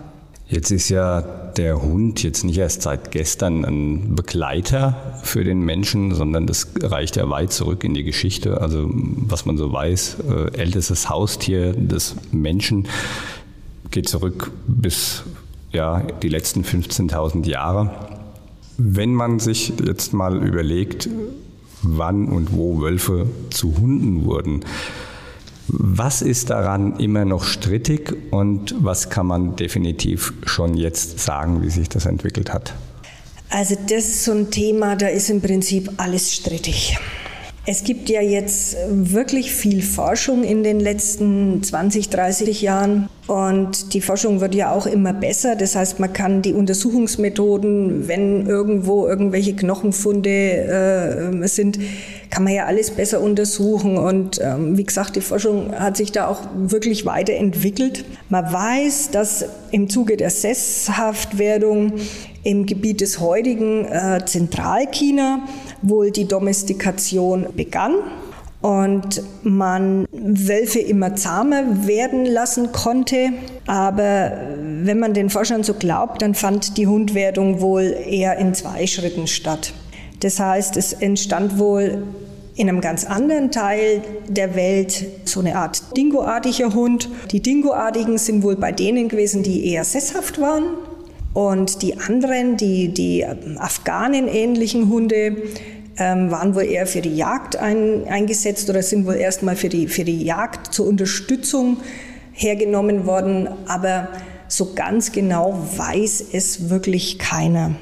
Jetzt 0.49 0.71
ist 0.71 0.89
ja 0.89 1.21
der 1.21 1.81
Hund 1.81 2.23
jetzt 2.23 2.43
nicht 2.43 2.57
erst 2.57 2.81
seit 2.81 3.11
gestern 3.11 3.63
ein 3.63 4.15
Begleiter 4.15 5.19
für 5.21 5.43
den 5.43 5.61
Menschen, 5.61 6.15
sondern 6.15 6.47
das 6.47 6.69
reicht 6.81 7.17
ja 7.17 7.29
weit 7.29 7.53
zurück 7.53 7.83
in 7.83 7.93
die 7.93 8.03
Geschichte. 8.03 8.59
Also 8.59 8.89
was 8.91 9.45
man 9.45 9.57
so 9.57 9.71
weiß, 9.71 10.17
äh, 10.27 10.57
ältestes 10.57 11.07
Haustier 11.07 11.73
des 11.73 12.15
Menschen 12.31 12.87
geht 13.91 14.09
zurück 14.09 14.51
bis 14.67 15.23
ja, 15.71 16.01
die 16.23 16.29
letzten 16.29 16.63
15.000 16.63 17.47
Jahre. 17.47 17.91
Wenn 18.77 19.13
man 19.13 19.39
sich 19.39 19.73
jetzt 19.85 20.13
mal 20.13 20.43
überlegt, 20.43 21.09
wann 21.83 22.27
und 22.27 22.53
wo 22.53 22.81
Wölfe 22.81 23.27
zu 23.51 23.77
Hunden 23.77 24.25
wurden, 24.25 24.61
was 25.71 26.21
ist 26.21 26.49
daran 26.49 26.97
immer 26.97 27.25
noch 27.25 27.43
strittig 27.43 28.15
und 28.31 28.75
was 28.79 29.09
kann 29.09 29.27
man 29.27 29.55
definitiv 29.55 30.33
schon 30.45 30.75
jetzt 30.75 31.19
sagen, 31.19 31.61
wie 31.61 31.69
sich 31.69 31.89
das 31.89 32.05
entwickelt 32.05 32.53
hat? 32.53 32.73
Also 33.49 33.75
das 33.75 34.05
ist 34.05 34.25
so 34.25 34.31
ein 34.31 34.51
Thema, 34.51 34.95
da 34.95 35.07
ist 35.07 35.29
im 35.29 35.41
Prinzip 35.41 35.89
alles 35.97 36.33
strittig. 36.35 36.97
Es 37.65 37.83
gibt 37.83 38.09
ja 38.09 38.21
jetzt 38.21 38.77
wirklich 38.89 39.53
viel 39.53 39.83
Forschung 39.83 40.43
in 40.43 40.63
den 40.63 40.79
letzten 40.79 41.61
20, 41.61 42.09
30 42.09 42.61
Jahren 42.61 43.09
und 43.27 43.93
die 43.93 44.01
Forschung 44.01 44.41
wird 44.41 44.55
ja 44.55 44.71
auch 44.71 44.87
immer 44.87 45.13
besser. 45.13 45.55
Das 45.55 45.75
heißt, 45.75 45.99
man 45.99 46.11
kann 46.11 46.41
die 46.41 46.53
Untersuchungsmethoden, 46.53 48.07
wenn 48.07 48.47
irgendwo 48.47 49.07
irgendwelche 49.07 49.55
Knochenfunde 49.55 50.29
äh, 51.43 51.47
sind, 51.47 51.77
kann 52.29 52.43
man 52.43 52.53
ja 52.53 52.65
alles 52.65 52.91
besser 52.91 53.21
untersuchen. 53.21 53.97
Und 53.97 54.39
ähm, 54.41 54.77
wie 54.77 54.83
gesagt, 54.83 55.15
die 55.15 55.21
Forschung 55.21 55.73
hat 55.77 55.97
sich 55.97 56.11
da 56.11 56.27
auch 56.27 56.41
wirklich 56.55 57.05
weiterentwickelt. 57.05 58.05
Man 58.29 58.51
weiß, 58.51 59.11
dass 59.11 59.45
im 59.71 59.89
Zuge 59.89 60.17
der 60.17 60.29
Sesshaftwerdung 60.29 61.93
im 62.43 62.65
Gebiet 62.65 63.01
des 63.01 63.19
heutigen 63.19 63.85
äh, 63.85 64.23
Zentralchina 64.25 65.41
wohl 65.81 66.11
die 66.11 66.25
Domestikation 66.25 67.47
begann 67.55 67.95
und 68.61 69.23
man 69.43 70.05
Wölfe 70.11 70.79
immer 70.79 71.15
zahmer 71.15 71.87
werden 71.87 72.25
lassen 72.25 72.71
konnte. 72.71 73.29
Aber 73.67 74.33
wenn 74.57 74.99
man 74.99 75.13
den 75.13 75.29
Forschern 75.29 75.63
so 75.63 75.73
glaubt, 75.73 76.21
dann 76.21 76.35
fand 76.35 76.77
die 76.77 76.87
Hundwerdung 76.87 77.61
wohl 77.61 77.95
eher 78.07 78.37
in 78.37 78.53
zwei 78.53 78.85
Schritten 78.85 79.27
statt. 79.27 79.73
Das 80.19 80.39
heißt, 80.39 80.77
es 80.77 80.93
entstand 80.93 81.57
wohl 81.59 82.03
in 82.55 82.67
einem 82.67 82.81
ganz 82.81 83.05
anderen 83.05 83.51
Teil 83.51 84.01
der 84.27 84.53
Welt 84.53 85.05
so 85.23 85.39
eine 85.39 85.55
Art 85.55 85.95
Dingoartiger 85.95 86.73
Hund. 86.73 87.07
Die 87.31 87.41
Dingoartigen 87.41 88.17
sind 88.17 88.43
wohl 88.43 88.57
bei 88.57 88.73
denen 88.73 89.07
gewesen, 89.07 89.43
die 89.43 89.65
eher 89.71 89.85
sesshaft 89.85 90.41
waren. 90.41 90.65
Und 91.33 91.81
die 91.83 91.97
anderen, 91.97 92.57
die, 92.57 92.89
die 92.89 93.25
Afghanen-ähnlichen 93.25 94.89
Hunde, 94.89 95.37
ähm, 95.97 96.31
waren 96.31 96.55
wohl 96.55 96.63
eher 96.63 96.85
für 96.85 97.01
die 97.01 97.15
Jagd 97.15 97.55
ein, 97.55 98.05
eingesetzt 98.07 98.69
oder 98.69 98.81
sind 98.81 99.05
wohl 99.05 99.15
erstmal 99.15 99.55
für 99.55 99.69
die, 99.69 99.87
für 99.87 100.03
die 100.03 100.23
Jagd 100.23 100.73
zur 100.73 100.87
Unterstützung 100.87 101.77
hergenommen 102.33 103.05
worden. 103.05 103.47
Aber 103.67 104.09
so 104.49 104.73
ganz 104.73 105.11
genau 105.11 105.65
weiß 105.77 106.25
es 106.33 106.69
wirklich 106.69 107.19
keiner. 107.19 107.75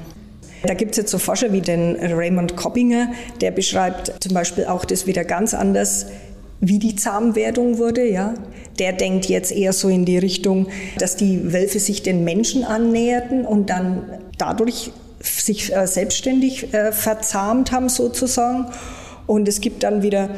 Da 0.62 0.74
gibt 0.74 0.92
es 0.92 0.96
jetzt 0.98 1.10
so 1.10 1.18
Forscher 1.18 1.52
wie 1.52 1.60
den 1.60 1.96
Raymond 1.96 2.56
Coppinger, 2.56 3.12
der 3.40 3.50
beschreibt 3.50 4.12
zum 4.20 4.34
Beispiel 4.34 4.64
auch 4.64 4.84
das 4.84 5.06
wieder 5.06 5.24
ganz 5.24 5.54
anders, 5.54 6.06
wie 6.60 6.78
die 6.78 6.96
Zahmwerdung 6.96 7.78
wurde. 7.78 8.08
Ja. 8.08 8.34
Der 8.78 8.92
denkt 8.92 9.26
jetzt 9.26 9.52
eher 9.52 9.72
so 9.72 9.88
in 9.88 10.04
die 10.04 10.18
Richtung, 10.18 10.66
dass 10.98 11.16
die 11.16 11.52
Wölfe 11.52 11.78
sich 11.78 12.02
den 12.02 12.24
Menschen 12.24 12.64
annäherten 12.64 13.44
und 13.44 13.70
dann 13.70 14.04
dadurch 14.38 14.90
sich 15.20 15.74
äh, 15.74 15.86
selbstständig 15.86 16.72
äh, 16.74 16.92
verzahmt 16.92 17.72
haben 17.72 17.88
sozusagen. 17.88 18.66
Und 19.28 19.46
es 19.46 19.60
gibt 19.60 19.82
dann 19.82 20.02
wieder 20.02 20.30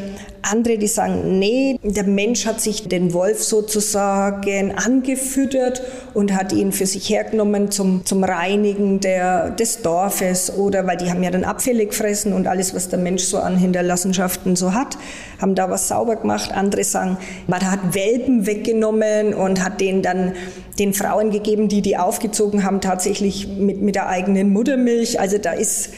andere, 0.43 0.77
die 0.77 0.89
sagen, 0.89 1.39
nee, 1.39 1.79
der 1.85 2.03
Mensch 2.03 2.45
hat 2.45 2.61
sich 2.61 2.89
den 2.89 3.13
Wolf 3.13 3.41
sozusagen 3.41 4.75
angefüttert 4.77 5.81
und 6.13 6.35
hat 6.35 6.53
ihn 6.53 6.73
für 6.73 6.87
sich 6.87 7.09
hergenommen 7.09 7.71
zum, 7.71 8.05
zum 8.05 8.25
Reinigen 8.25 8.99
der, 8.99 9.51
des 9.51 9.83
Dorfes 9.83 10.53
oder 10.53 10.89
weil 10.89 10.97
die 10.97 11.09
haben 11.09 11.23
ja 11.23 11.31
dann 11.31 11.45
Abfälle 11.45 11.87
gefressen 11.87 12.33
und 12.33 12.49
alles, 12.49 12.75
was 12.75 12.89
der 12.89 12.99
Mensch 12.99 13.23
so 13.23 13.39
an 13.39 13.57
Hinterlassenschaften 13.57 14.57
so 14.57 14.75
hat, 14.75 14.99
haben 15.41 15.55
da 15.55 15.71
was 15.71 15.87
sauber 15.87 16.17
gemacht. 16.17 16.51
Andere 16.53 16.83
sagen, 16.83 17.17
man 17.47 17.71
hat 17.71 17.95
Welpen 17.95 18.45
weggenommen 18.45 19.35
und 19.35 19.63
hat 19.63 19.81
denen 19.81 20.03
dann 20.03 20.33
den 20.81 20.95
Frauen 20.95 21.31
gegeben, 21.31 21.69
die 21.69 21.81
die 21.81 21.97
aufgezogen 21.97 22.65
haben, 22.65 22.81
tatsächlich 22.81 23.47
mit, 23.47 23.81
mit 23.81 23.95
der 23.95 24.09
eigenen 24.09 24.53
Muttermilch. 24.53 25.21
Also 25.21 25.39
da 25.39 25.53
ist 25.53 25.91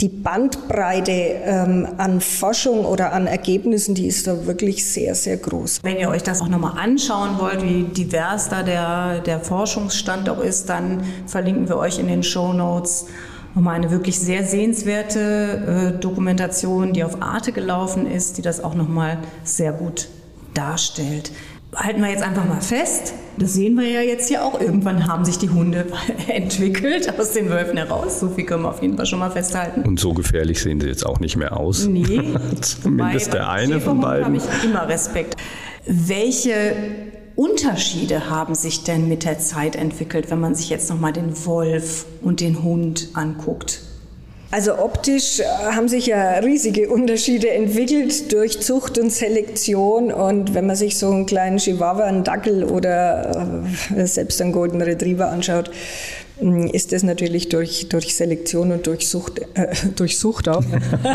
die 0.00 0.08
Bandbreite 0.08 1.12
ähm, 1.12 1.88
an 1.96 2.20
Forschung 2.20 2.84
oder 2.84 3.12
an 3.12 3.26
Ergebnissen, 3.26 3.94
die 3.94 4.06
ist 4.06 4.26
da 4.26 4.46
wirklich 4.46 4.84
sehr, 4.86 5.14
sehr 5.14 5.36
groß. 5.36 5.80
Wenn 5.82 5.98
ihr 5.98 6.08
euch 6.08 6.22
das 6.22 6.40
auch 6.40 6.48
nochmal 6.48 6.78
anschauen 6.78 7.38
wollt, 7.38 7.62
wie 7.62 7.82
divers 7.82 8.48
da 8.48 8.62
der, 8.62 9.20
der 9.20 9.40
Forschungsstand 9.40 10.28
auch 10.28 10.40
ist, 10.40 10.68
dann 10.68 11.02
verlinken 11.26 11.68
wir 11.68 11.78
euch 11.78 11.98
in 11.98 12.06
den 12.06 12.22
Show 12.22 12.52
Notes 12.52 13.06
nochmal 13.54 13.74
eine 13.74 13.90
wirklich 13.90 14.18
sehr 14.20 14.44
sehenswerte 14.44 15.94
äh, 15.96 16.00
Dokumentation, 16.00 16.92
die 16.92 17.02
auf 17.02 17.20
Arte 17.20 17.50
gelaufen 17.50 18.08
ist, 18.08 18.38
die 18.38 18.42
das 18.42 18.62
auch 18.62 18.74
nochmal 18.74 19.18
sehr 19.42 19.72
gut 19.72 20.08
darstellt 20.54 21.32
halten 21.74 22.00
wir 22.00 22.10
jetzt 22.10 22.22
einfach 22.22 22.46
mal 22.46 22.60
fest, 22.60 23.14
das 23.36 23.54
sehen 23.54 23.76
wir 23.76 23.88
ja 23.88 24.00
jetzt 24.00 24.28
hier 24.28 24.44
auch, 24.44 24.60
irgendwann 24.60 25.06
haben 25.06 25.24
sich 25.24 25.38
die 25.38 25.50
Hunde 25.50 25.86
entwickelt 26.28 27.18
aus 27.18 27.32
den 27.32 27.50
Wölfen 27.50 27.76
heraus. 27.76 28.20
So 28.20 28.28
viel 28.30 28.44
können 28.44 28.62
wir 28.62 28.70
auf 28.70 28.82
jeden 28.82 28.96
Fall 28.96 29.06
schon 29.06 29.18
mal 29.18 29.30
festhalten. 29.30 29.82
Und 29.82 30.00
so 30.00 30.12
gefährlich 30.12 30.60
sehen 30.60 30.80
sie 30.80 30.88
jetzt 30.88 31.04
auch 31.06 31.20
nicht 31.20 31.36
mehr 31.36 31.56
aus. 31.56 31.86
Nee. 31.86 32.34
Zumindest 32.60 33.32
der 33.34 33.50
eine 33.50 33.80
von 33.80 34.00
beiden. 34.00 34.24
habe 34.24 34.36
ich 34.36 34.64
immer 34.64 34.88
Respekt. 34.88 35.36
Welche 35.86 36.74
Unterschiede 37.36 38.28
haben 38.28 38.54
sich 38.54 38.82
denn 38.82 39.08
mit 39.08 39.24
der 39.24 39.38
Zeit 39.38 39.76
entwickelt, 39.76 40.30
wenn 40.30 40.40
man 40.40 40.54
sich 40.54 40.70
jetzt 40.70 40.90
nochmal 40.90 41.12
den 41.12 41.44
Wolf 41.46 42.06
und 42.20 42.40
den 42.40 42.62
Hund 42.62 43.10
anguckt? 43.14 43.82
Also 44.50 44.78
optisch 44.78 45.40
äh, 45.40 45.44
haben 45.74 45.88
sich 45.88 46.06
ja 46.06 46.38
riesige 46.38 46.88
Unterschiede 46.88 47.50
entwickelt 47.50 48.32
durch 48.32 48.60
Zucht 48.60 48.98
und 48.98 49.10
Selektion. 49.10 50.10
Und 50.10 50.54
wenn 50.54 50.66
man 50.66 50.76
sich 50.76 50.96
so 50.96 51.10
einen 51.10 51.26
kleinen 51.26 51.58
Chihuahua, 51.58 52.04
einen 52.04 52.24
Dackel 52.24 52.64
oder 52.64 53.66
äh, 53.94 54.06
selbst 54.06 54.40
einen 54.40 54.52
Golden 54.52 54.80
Retriever 54.80 55.28
anschaut, 55.28 55.70
mm, 56.40 56.68
ist 56.68 56.92
das 56.92 57.02
natürlich 57.02 57.50
durch, 57.50 57.90
durch 57.90 58.16
Selektion 58.16 58.72
und 58.72 58.86
durch 58.86 59.08
Sucht, 59.08 59.40
äh, 59.52 59.74
durch 59.96 60.18
Sucht 60.18 60.48
auch. 60.48 60.64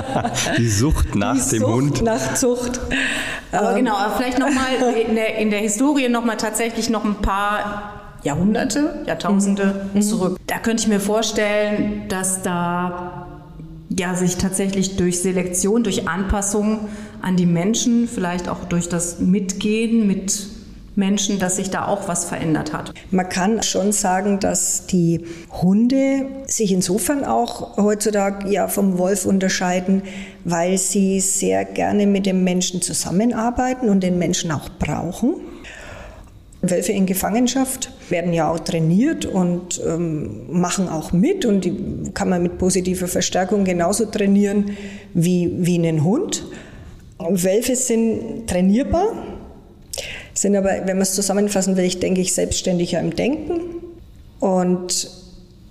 Die 0.59 0.69
Sucht 0.69 1.15
nach 1.15 1.33
Die 1.33 1.57
dem 1.57 1.59
Sucht 1.61 1.71
Hund. 1.71 2.01
nach 2.03 2.35
Zucht. 2.35 2.79
Aber 3.51 3.71
ähm. 3.71 3.77
genau, 3.77 3.95
aber 3.95 4.15
vielleicht 4.15 4.37
nochmal 4.37 4.67
in 5.07 5.15
der, 5.15 5.37
in 5.39 5.49
der 5.49 5.59
Historie 5.59 6.07
nochmal 6.07 6.37
tatsächlich 6.37 6.91
noch 6.91 7.03
ein 7.03 7.15
paar 7.15 8.03
Jahrhunderte, 8.23 9.03
Jahrtausende 9.05 9.87
mhm. 9.93 10.01
zurück. 10.01 10.37
Da 10.47 10.59
könnte 10.59 10.83
ich 10.83 10.87
mir 10.87 10.99
vorstellen, 10.99 12.03
dass 12.07 12.41
da 12.41 13.22
ja, 13.97 14.15
sich 14.15 14.37
tatsächlich 14.37 14.95
durch 14.95 15.21
Selektion, 15.21 15.83
durch 15.83 16.07
Anpassung 16.07 16.87
an 17.21 17.35
die 17.35 17.45
Menschen, 17.45 18.07
vielleicht 18.07 18.49
auch 18.49 18.65
durch 18.65 18.89
das 18.89 19.19
Mitgehen 19.19 20.07
mit 20.07 20.47
Menschen, 20.95 21.39
dass 21.39 21.55
sich 21.55 21.71
da 21.71 21.87
auch 21.87 22.07
was 22.07 22.25
verändert 22.25 22.71
hat. 22.71 22.93
Man 23.09 23.27
kann 23.27 23.63
schon 23.63 23.91
sagen, 23.91 24.39
dass 24.39 24.85
die 24.85 25.25
Hunde 25.61 26.27
sich 26.45 26.71
insofern 26.71 27.23
auch 27.23 27.77
heutzutage 27.77 28.49
ja 28.51 28.67
vom 28.67 28.97
Wolf 28.97 29.25
unterscheiden, 29.25 30.03
weil 30.43 30.77
sie 30.77 31.19
sehr 31.19 31.65
gerne 31.65 32.05
mit 32.05 32.25
dem 32.25 32.43
Menschen 32.43 32.81
zusammenarbeiten 32.81 33.89
und 33.89 34.01
den 34.03 34.19
Menschen 34.19 34.51
auch 34.51 34.69
brauchen. 34.77 35.35
Wölfe 36.63 36.93
in 36.93 37.05
Gefangenschaft 37.05 37.91
werden 38.09 38.31
ja 38.31 38.49
auch 38.49 38.59
trainiert 38.59 39.25
und 39.25 39.81
ähm, 39.85 40.45
machen 40.49 40.87
auch 40.87 41.11
mit 41.11 41.45
und 41.45 41.65
die 41.65 41.75
kann 42.13 42.29
man 42.29 42.41
mit 42.41 42.57
positiver 42.57 43.07
Verstärkung 43.07 43.65
genauso 43.65 44.05
trainieren 44.05 44.71
wie, 45.13 45.51
wie 45.57 45.75
einen 45.75 46.05
Hund. 46.05 46.45
Wölfe 47.19 47.75
sind 47.75 48.47
trainierbar. 48.47 49.07
Sind 50.33 50.55
aber, 50.55 50.69
wenn 50.69 50.97
man 50.97 51.01
es 51.01 51.13
zusammenfassen 51.13 51.77
will, 51.77 51.83
ich 51.83 51.99
denke 51.99 52.21
ich 52.21 52.33
selbstständiger 52.33 52.99
im 52.99 53.15
Denken 53.15 53.59
und 54.39 55.11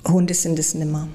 Hunde 0.06 0.34
sind 0.34 0.58
es 0.58 0.74
nimmer. 0.74 1.08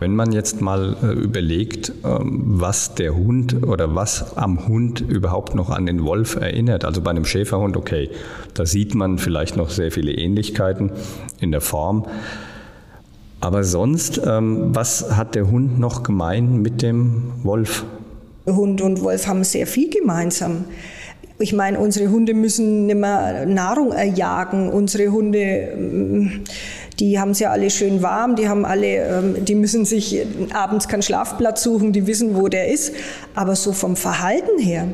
Wenn 0.00 0.16
man 0.16 0.32
jetzt 0.32 0.60
mal 0.60 0.96
äh, 1.02 1.12
überlegt, 1.12 1.92
ähm, 2.04 2.42
was 2.44 2.94
der 2.94 3.14
Hund 3.14 3.62
oder 3.64 3.94
was 3.94 4.36
am 4.36 4.66
Hund 4.66 5.00
überhaupt 5.00 5.54
noch 5.54 5.70
an 5.70 5.86
den 5.86 6.04
Wolf 6.04 6.36
erinnert, 6.36 6.84
also 6.84 7.00
bei 7.00 7.10
einem 7.10 7.24
Schäferhund, 7.24 7.76
okay, 7.76 8.10
da 8.54 8.66
sieht 8.66 8.94
man 8.94 9.18
vielleicht 9.18 9.56
noch 9.56 9.70
sehr 9.70 9.92
viele 9.92 10.12
Ähnlichkeiten 10.12 10.90
in 11.40 11.52
der 11.52 11.60
Form. 11.60 12.06
Aber 13.40 13.62
sonst, 13.62 14.20
ähm, 14.26 14.74
was 14.74 15.16
hat 15.16 15.34
der 15.34 15.50
Hund 15.50 15.78
noch 15.78 16.02
gemein 16.02 16.62
mit 16.62 16.82
dem 16.82 17.32
Wolf? 17.42 17.84
Hund 18.46 18.80
und 18.80 19.02
Wolf 19.02 19.26
haben 19.26 19.44
sehr 19.44 19.66
viel 19.66 19.90
gemeinsam. 19.90 20.64
Ich 21.38 21.52
meine, 21.52 21.80
unsere 21.80 22.10
Hunde 22.10 22.32
müssen 22.32 22.86
nicht 22.86 22.96
mehr 22.96 23.44
Nahrung 23.44 23.90
erjagen. 23.92 24.70
Unsere 24.70 25.10
Hunde, 25.10 25.76
mm, 25.76 26.44
die 27.00 27.18
haben 27.18 27.30
es 27.30 27.40
ja 27.40 27.50
alle 27.50 27.70
schön 27.70 28.02
warm, 28.02 28.36
die 28.36 28.48
haben 28.48 28.64
alle, 28.64 28.86
ähm, 28.86 29.44
die 29.44 29.54
müssen 29.54 29.84
sich 29.84 30.24
abends 30.52 30.88
keinen 30.88 31.02
Schlafplatz 31.02 31.62
suchen, 31.62 31.92
die 31.92 32.06
wissen, 32.06 32.36
wo 32.36 32.48
der 32.48 32.68
ist. 32.68 32.92
Aber 33.34 33.56
so 33.56 33.72
vom 33.72 33.96
Verhalten 33.96 34.58
her, 34.58 34.86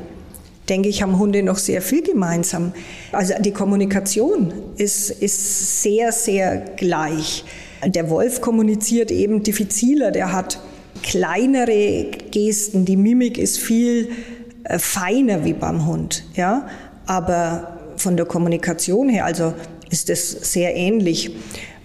denke 0.69 0.88
ich, 0.88 1.02
haben 1.02 1.19
Hunde 1.19 1.42
noch 1.42 1.59
sehr 1.59 1.83
viel 1.83 2.02
gemeinsam. 2.02 2.73
Also 3.12 3.35
die 3.40 3.52
Kommunikation 3.52 4.52
ist, 4.76 5.11
ist 5.11 5.83
sehr, 5.83 6.12
sehr 6.12 6.64
gleich. 6.76 7.45
Der 7.85 8.09
Wolf 8.11 8.40
kommuniziert 8.40 9.11
eben 9.11 9.42
diffiziler, 9.42 10.11
der 10.11 10.33
hat 10.33 10.61
kleinere 11.02 12.07
Gesten, 12.30 12.85
die 12.85 12.97
Mimik 12.97 13.38
ist 13.38 13.59
viel 13.59 14.11
äh, 14.64 14.78
feiner 14.78 15.45
wie 15.45 15.54
beim 15.54 15.87
Hund, 15.87 16.25
ja, 16.35 16.69
aber 17.07 17.78
von 17.97 18.16
der 18.16 18.26
Kommunikation 18.26 19.09
her, 19.09 19.25
also 19.25 19.54
ist 19.90 20.09
das 20.09 20.30
sehr 20.30 20.76
ähnlich. 20.76 21.33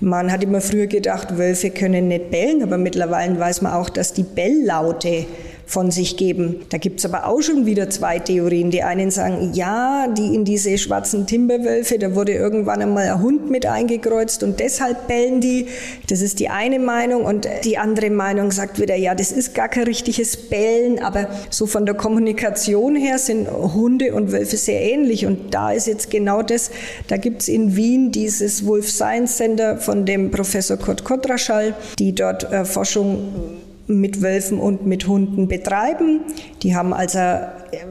Man 0.02 0.32
hat 0.32 0.44
immer 0.44 0.60
früher 0.60 0.88
gedacht, 0.88 1.38
Wölfe 1.38 1.70
können 1.70 2.10
nicht 2.10 2.30
bellen, 2.30 2.62
aber 2.62 2.78
mittlerweile 2.78 3.40
weiß 3.40 3.62
man 3.62 3.74
auch, 3.74 3.90
dass 3.90 4.14
die 4.14 4.24
Belllaute 4.24 5.26
von 5.66 5.92
sich 5.92 6.18
geben. 6.18 6.62
Da 6.70 6.78
gibt 6.78 7.00
es 7.00 7.06
aber 7.06 7.28
auch 7.28 7.42
schon 7.42 7.66
wieder 7.66 7.90
zwei 7.90 8.20
Theorien. 8.20 8.72
Die 8.72 8.84
einen 8.84 9.12
sagen, 9.12 9.52
ja, 9.54 10.08
die 10.08 10.36
in 10.36 10.46
diese 10.46 10.78
schwarzen 10.78 11.26
Timberwölfe, 11.26 11.98
da 11.98 12.16
wurde 12.16 12.34
irgendwann 12.34 12.82
einmal 12.82 13.10
ein 13.10 13.22
Hund 13.22 13.50
mit 13.50 13.66
eingekreuzt 13.66 14.44
und 14.44 14.60
deshalb 14.60 15.08
bellen 15.08 15.42
die. 15.42 15.68
Das 16.10 16.22
ist 16.22 16.40
die 16.40 16.50
eine 16.50 16.80
Meinung. 16.80 17.26
Und 17.26 17.48
die 17.64 17.78
andere 17.78 18.10
Meinung 18.10 18.52
sagt 18.52 18.80
wieder, 18.80 18.96
ja, 18.96 19.16
das 19.16 19.32
ist 19.32 19.56
gar 19.56 19.70
kein 19.70 19.84
richtiges 19.84 20.38
Bellen, 20.38 21.00
aber 21.00 21.30
so 21.50 21.66
von 21.66 21.86
der 21.86 21.96
Kommunikation 21.96 22.96
her 22.96 23.18
sind 23.18 23.50
Hunde 23.50 24.14
und 24.14 24.32
Wölfe 24.32 24.58
sehr 24.58 24.82
ähnlich. 24.82 25.26
Und 25.26 25.54
da 25.54 25.72
ist 25.72 25.88
jetzt 25.88 26.12
genau 26.12 26.42
das, 26.42 26.70
da 27.08 27.18
gibt 27.18 27.42
es 27.42 27.48
in 27.48 27.76
Wien 27.76 28.12
dieses 28.12 28.66
Wolf 28.66 28.90
Science 28.90 29.38
Center 29.38 29.78
von 29.78 30.06
dem 30.06 30.32
Professor 30.32 30.78
Kurt 30.78 31.04
Kotraschall, 31.04 31.74
die 32.00 32.14
dort 32.14 32.52
äh, 32.52 32.66
Forschung 32.66 33.65
mit 33.88 34.22
Wölfen 34.22 34.60
und 34.60 34.86
mit 34.86 35.08
Hunden 35.08 35.48
betreiben. 35.48 36.22
Die 36.64 36.76
haben 36.76 36.94
also 36.94 37.20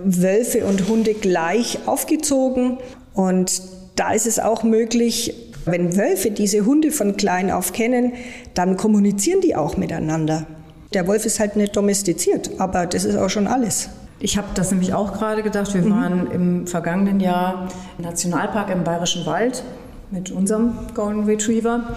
Wölfe 0.05 0.65
und 0.65 0.89
Hunde 0.89 1.15
gleich 1.15 1.79
aufgezogen 1.87 2.79
und 3.15 3.63
da 3.97 4.13
ist 4.13 4.27
es 4.27 4.39
auch 4.39 4.65
möglich, 4.65 5.35
wenn 5.67 5.97
Wölfe 5.97 6.31
diese 6.31 6.67
Hunde 6.67 6.91
von 6.91 7.17
klein 7.17 7.51
auf 7.51 7.73
kennen, 7.73 8.13
dann 8.55 8.77
kommunizieren 8.77 9.41
die 9.41 9.57
auch 9.57 9.77
miteinander. 9.77 10.47
Der 10.93 11.07
Wolf 11.07 11.25
ist 11.27 11.41
halt 11.41 11.57
nicht 11.57 11.77
domestiziert, 11.77 12.51
aber 12.59 12.87
das 12.87 13.05
ist 13.05 13.17
auch 13.17 13.31
schon 13.31 13.47
alles. 13.47 13.89
Ich 14.21 14.37
habe 14.37 14.49
das 14.55 14.71
nämlich 14.71 14.95
auch 14.95 15.13
gerade 15.13 15.43
gedacht. 15.43 15.75
Wir 15.75 15.83
mhm. 15.83 15.91
waren 15.91 16.31
im 16.31 16.67
vergangenen 16.67 17.21
Jahr 17.21 17.69
im 17.99 18.05
Nationalpark 18.05 18.71
im 18.71 18.85
Bayerischen 18.85 19.27
Wald 19.27 19.65
mit 20.11 20.31
unserem 20.31 20.75
Golden 20.95 21.25
Retriever 21.25 21.97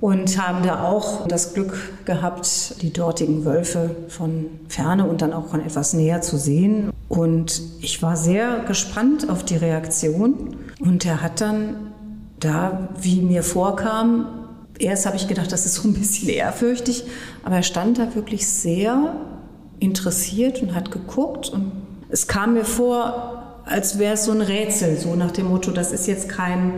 und 0.00 0.38
haben 0.40 0.64
da 0.64 0.84
auch 0.84 1.26
das 1.28 1.54
Glück 1.54 1.74
gehabt, 2.04 2.82
die 2.82 2.92
dortigen 2.92 3.44
Wölfe 3.44 3.94
von 4.08 4.46
ferne 4.68 5.06
und 5.06 5.22
dann 5.22 5.32
auch 5.32 5.48
von 5.48 5.60
etwas 5.60 5.94
näher 5.94 6.20
zu 6.20 6.36
sehen. 6.36 6.90
Und 7.08 7.62
ich 7.80 8.02
war 8.02 8.16
sehr 8.16 8.60
gespannt 8.66 9.30
auf 9.30 9.44
die 9.44 9.56
Reaktion. 9.56 10.56
Und 10.80 11.06
er 11.06 11.22
hat 11.22 11.40
dann 11.40 11.92
da, 12.40 12.88
wie 13.00 13.22
mir 13.22 13.42
vorkam, 13.42 14.26
erst 14.78 15.06
habe 15.06 15.16
ich 15.16 15.28
gedacht, 15.28 15.52
das 15.52 15.64
ist 15.66 15.74
so 15.74 15.88
ein 15.88 15.94
bisschen 15.94 16.28
ehrfürchtig, 16.28 17.04
aber 17.42 17.56
er 17.56 17.62
stand 17.62 17.98
da 17.98 18.14
wirklich 18.14 18.46
sehr 18.46 19.14
interessiert 19.80 20.62
und 20.62 20.74
hat 20.74 20.90
geguckt. 20.90 21.48
Und 21.48 21.72
es 22.10 22.26
kam 22.26 22.54
mir 22.54 22.64
vor, 22.64 23.62
als 23.64 23.98
wäre 23.98 24.14
es 24.14 24.24
so 24.24 24.32
ein 24.32 24.40
Rätsel, 24.40 24.98
so 24.98 25.14
nach 25.14 25.30
dem 25.30 25.48
Motto, 25.48 25.70
das 25.70 25.92
ist 25.92 26.06
jetzt 26.06 26.28
kein 26.28 26.74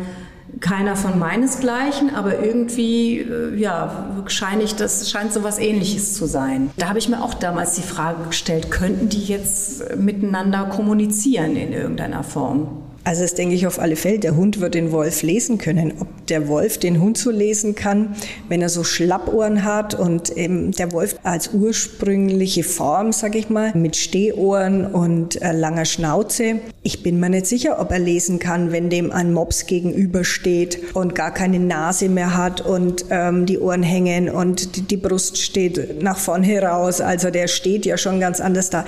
keiner 0.60 0.96
von 0.96 1.18
meinesgleichen, 1.18 2.14
aber 2.14 2.42
irgendwie 2.42 3.20
äh, 3.20 3.54
ja, 3.56 4.22
scheine 4.26 4.62
ich, 4.62 4.75
das 4.75 5.10
scheint 5.10 5.32
so 5.32 5.42
was 5.44 5.58
ähnliches 5.58 6.14
zu 6.14 6.26
sein. 6.26 6.70
Da 6.76 6.88
habe 6.88 6.98
ich 6.98 7.08
mir 7.08 7.22
auch 7.22 7.35
damals 7.35 7.74
die 7.74 7.83
Frage 7.83 8.24
gestellt, 8.28 8.70
könnten 8.70 9.09
die 9.09 9.24
jetzt 9.24 9.96
miteinander 9.96 10.64
kommunizieren 10.64 11.57
in 11.57 11.72
irgendeiner 11.72 12.22
Form? 12.22 12.86
Also 13.07 13.23
das 13.23 13.35
denke 13.35 13.55
ich 13.55 13.69
auf 13.69 13.79
alle 13.79 13.95
Fälle. 13.95 14.19
Der 14.19 14.35
Hund 14.35 14.59
wird 14.59 14.75
den 14.75 14.90
Wolf 14.90 15.23
lesen 15.23 15.59
können. 15.59 15.92
Ob 16.01 16.09
der 16.27 16.49
Wolf 16.49 16.79
den 16.79 17.01
Hund 17.01 17.16
so 17.16 17.31
lesen 17.31 17.77
kann, 17.77 18.16
wenn 18.49 18.61
er 18.61 18.69
so 18.69 18.83
Schlappohren 18.83 19.62
hat 19.62 19.95
und 19.95 20.35
der 20.37 20.90
Wolf 20.90 21.14
als 21.23 21.51
ursprüngliche 21.53 22.64
Form, 22.64 23.12
sage 23.12 23.38
ich 23.38 23.49
mal, 23.49 23.73
mit 23.77 23.95
Stehohren 23.95 24.87
und 24.87 25.40
äh, 25.40 25.53
langer 25.53 25.85
Schnauze. 25.85 26.57
Ich 26.83 27.05
bin 27.05 27.21
mir 27.21 27.31
nicht 27.31 27.47
sicher, 27.47 27.79
ob 27.79 27.92
er 27.92 28.01
lesen 28.01 28.40
kann, 28.40 28.73
wenn 28.73 28.90
dem 28.90 29.12
ein 29.12 29.33
Mops 29.33 29.66
gegenübersteht 29.66 30.92
und 30.95 31.14
gar 31.14 31.33
keine 31.33 31.61
Nase 31.61 32.09
mehr 32.09 32.37
hat 32.37 32.61
und 32.61 33.05
ähm, 33.11 33.47
die 33.47 33.61
Ohren 33.61 33.85
hängen 33.85 34.29
und 34.29 34.75
die, 34.75 34.83
die 34.83 34.97
Brust 34.97 35.38
steht 35.38 36.03
nach 36.03 36.19
vorn 36.19 36.42
heraus. 36.42 37.01
Also 37.01 37.31
der 37.31 37.47
steht 37.47 37.87
ja 37.87 37.99
schon 37.99 38.19
ganz 38.19 38.40
anders 38.40 38.71
da. 38.71 38.85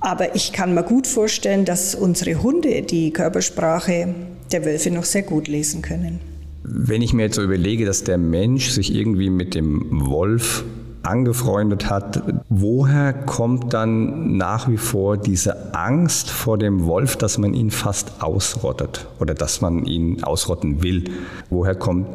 Aber 0.00 0.34
ich 0.34 0.52
kann 0.52 0.74
mir 0.74 0.84
gut 0.84 1.06
vorstellen, 1.06 1.64
dass 1.64 1.94
unsere 1.94 2.42
Hunde 2.42 2.82
die 2.82 3.12
Körpersprache 3.12 4.14
der 4.52 4.64
Wölfe 4.64 4.90
noch 4.90 5.04
sehr 5.04 5.22
gut 5.22 5.48
lesen 5.48 5.82
können. 5.82 6.20
Wenn 6.62 7.02
ich 7.02 7.12
mir 7.12 7.24
jetzt 7.24 7.36
so 7.36 7.42
überlege, 7.42 7.84
dass 7.84 8.04
der 8.04 8.18
Mensch 8.18 8.70
sich 8.70 8.94
irgendwie 8.94 9.30
mit 9.30 9.54
dem 9.54 10.06
Wolf 10.06 10.64
angefreundet 11.02 11.88
hat, 11.88 12.22
woher 12.48 13.12
kommt 13.12 13.72
dann 13.72 14.36
nach 14.36 14.68
wie 14.68 14.76
vor 14.76 15.16
diese 15.16 15.74
Angst 15.74 16.30
vor 16.30 16.58
dem 16.58 16.84
Wolf, 16.84 17.16
dass 17.16 17.38
man 17.38 17.54
ihn 17.54 17.70
fast 17.70 18.22
ausrottet 18.22 19.06
oder 19.18 19.34
dass 19.34 19.60
man 19.60 19.84
ihn 19.86 20.22
ausrotten 20.22 20.82
will? 20.82 21.04
Woher 21.48 21.74
kommt 21.74 22.06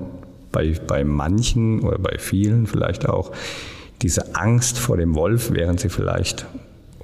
bei, 0.51 0.75
bei 0.87 1.03
manchen 1.03 1.81
oder 1.81 1.97
bei 1.97 2.17
vielen 2.19 2.67
vielleicht 2.67 3.09
auch 3.09 3.31
diese 4.01 4.35
Angst 4.35 4.77
vor 4.77 4.97
dem 4.97 5.15
Wolf, 5.15 5.51
während 5.51 5.79
sie 5.79 5.89
vielleicht 5.89 6.45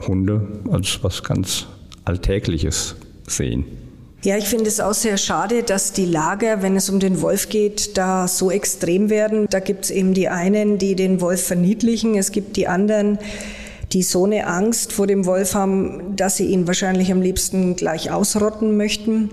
Hunde 0.08 0.48
als 0.72 1.04
was 1.04 1.24
ganz 1.24 1.68
Alltägliches 2.06 2.96
sehen. 3.28 3.66
Ja, 4.24 4.36
ich 4.36 4.46
finde 4.46 4.68
es 4.68 4.82
auch 4.82 4.94
sehr 4.94 5.18
schade, 5.18 5.64
dass 5.64 5.94
die 5.94 6.06
Lager, 6.06 6.62
wenn 6.62 6.76
es 6.76 6.90
um 6.90 7.00
den 7.00 7.22
Wolf 7.22 7.48
geht, 7.48 7.98
da 7.98 8.28
so 8.28 8.52
extrem 8.52 9.10
werden. 9.10 9.48
Da 9.50 9.62
gibt 9.62 9.86
es 9.86 9.92
eben 9.92 10.14
die 10.14 10.28
einen, 10.28 10.78
die 10.78 10.96
den 10.96 11.22
Wolf 11.22 11.48
verniedlichen, 11.48 12.16
es 12.16 12.34
gibt 12.34 12.58
die 12.58 12.68
anderen, 12.68 13.18
die 13.94 14.04
so 14.04 14.26
eine 14.26 14.46
Angst 14.46 14.92
vor 14.92 15.08
dem 15.08 15.26
Wolf 15.26 15.54
haben, 15.54 16.18
dass 16.18 16.36
sie 16.36 16.48
ihn 16.48 16.68
wahrscheinlich 16.68 17.14
am 17.14 17.22
liebsten 17.22 17.78
gleich 17.78 18.12
ausrotten 18.12 18.76
möchten. 18.76 19.30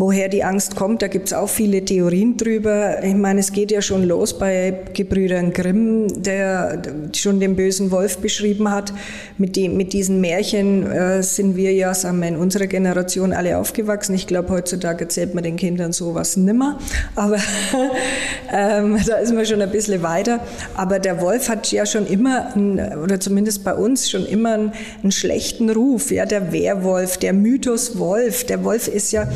Woher 0.00 0.28
die 0.28 0.44
Angst 0.44 0.76
kommt, 0.76 1.02
da 1.02 1.08
gibt 1.08 1.26
es 1.26 1.32
auch 1.32 1.48
viele 1.48 1.84
Theorien 1.84 2.36
drüber. 2.36 3.02
Ich 3.02 3.16
meine, 3.16 3.40
es 3.40 3.50
geht 3.50 3.72
ja 3.72 3.82
schon 3.82 4.04
los 4.04 4.38
bei 4.38 4.72
Gebrüdern 4.94 5.52
Grimm, 5.52 6.22
der 6.22 6.80
schon 7.16 7.40
den 7.40 7.56
bösen 7.56 7.90
Wolf 7.90 8.18
beschrieben 8.18 8.70
hat. 8.70 8.92
Mit, 9.38 9.56
die, 9.56 9.68
mit 9.68 9.92
diesen 9.92 10.20
Märchen 10.20 10.88
äh, 10.88 11.24
sind 11.24 11.56
wir 11.56 11.72
ja, 11.72 11.92
sagen 11.94 12.20
wir, 12.20 12.28
in 12.28 12.36
unserer 12.36 12.68
Generation 12.68 13.32
alle 13.32 13.58
aufgewachsen. 13.58 14.14
Ich 14.14 14.28
glaube, 14.28 14.50
heutzutage 14.50 15.02
erzählt 15.02 15.34
man 15.34 15.42
den 15.42 15.56
Kindern 15.56 15.90
sowas 15.92 16.36
nimmer. 16.36 16.78
Aber 17.16 17.38
ähm, 18.52 19.00
da 19.04 19.16
ist 19.16 19.34
man 19.34 19.46
schon 19.46 19.60
ein 19.60 19.72
bisschen 19.72 20.00
weiter. 20.04 20.38
Aber 20.76 21.00
der 21.00 21.20
Wolf 21.20 21.48
hat 21.48 21.72
ja 21.72 21.86
schon 21.86 22.06
immer, 22.06 22.54
einen, 22.54 22.78
oder 23.02 23.18
zumindest 23.18 23.64
bei 23.64 23.74
uns, 23.74 24.08
schon 24.08 24.26
immer 24.26 24.52
einen, 24.52 24.72
einen 25.02 25.10
schlechten 25.10 25.70
Ruf. 25.70 26.12
Ja, 26.12 26.24
der 26.24 26.52
Werwolf, 26.52 27.16
der 27.16 27.32
Mythos 27.32 27.98
Wolf. 27.98 28.44
Der 28.44 28.62
Wolf 28.62 28.86
ist 28.86 29.10
ja 29.10 29.26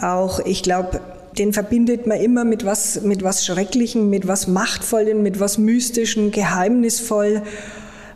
auch, 0.00 0.40
ich 0.40 0.62
glaube, 0.62 1.00
den 1.38 1.52
verbindet 1.52 2.06
man 2.06 2.18
immer 2.18 2.44
mit 2.44 2.64
was, 2.64 3.02
mit 3.02 3.22
was 3.22 3.44
Schrecklichem, 3.44 4.08
mit 4.08 4.26
was 4.26 4.46
Machtvollem, 4.46 5.22
mit 5.22 5.40
was 5.40 5.58
Mystischem, 5.58 6.30
Geheimnisvoll. 6.30 7.42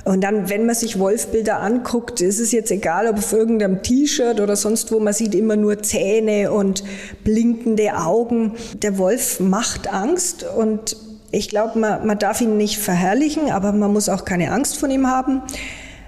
Und 0.05 0.23
dann, 0.23 0.49
wenn 0.49 0.65
man 0.65 0.75
sich 0.75 0.99
Wolfbilder 0.99 1.61
anguckt, 1.61 2.21
ist 2.23 2.41
es 2.41 2.53
jetzt 2.53 2.71
egal, 2.71 3.07
ob 3.07 3.19
auf 3.19 3.33
irgendeinem 3.33 3.83
T-Shirt 3.83 4.41
oder 4.41 4.57
sonst 4.57 4.91
wo, 4.91 4.99
man 4.99 5.13
sieht 5.13 5.35
immer 5.35 5.57
nur 5.57 5.83
Zähne 5.83 6.53
und 6.53 6.83
blinkende 7.23 7.97
Augen. 7.97 8.55
Der 8.83 8.97
Wolf 8.97 9.41
macht 9.41 9.93
Angst 9.93 10.47
und 10.57 10.97
ich 11.33 11.49
glaube, 11.49 11.79
man, 11.79 12.07
man 12.07 12.19
darf 12.19 12.41
ihn 12.41 12.57
nicht 12.57 12.79
verherrlichen, 12.79 13.51
aber 13.51 13.73
man 13.73 13.93
muss 13.93 14.09
auch 14.09 14.25
keine 14.25 14.53
Angst 14.53 14.79
von 14.79 14.91
ihm 14.91 15.07
haben. 15.07 15.43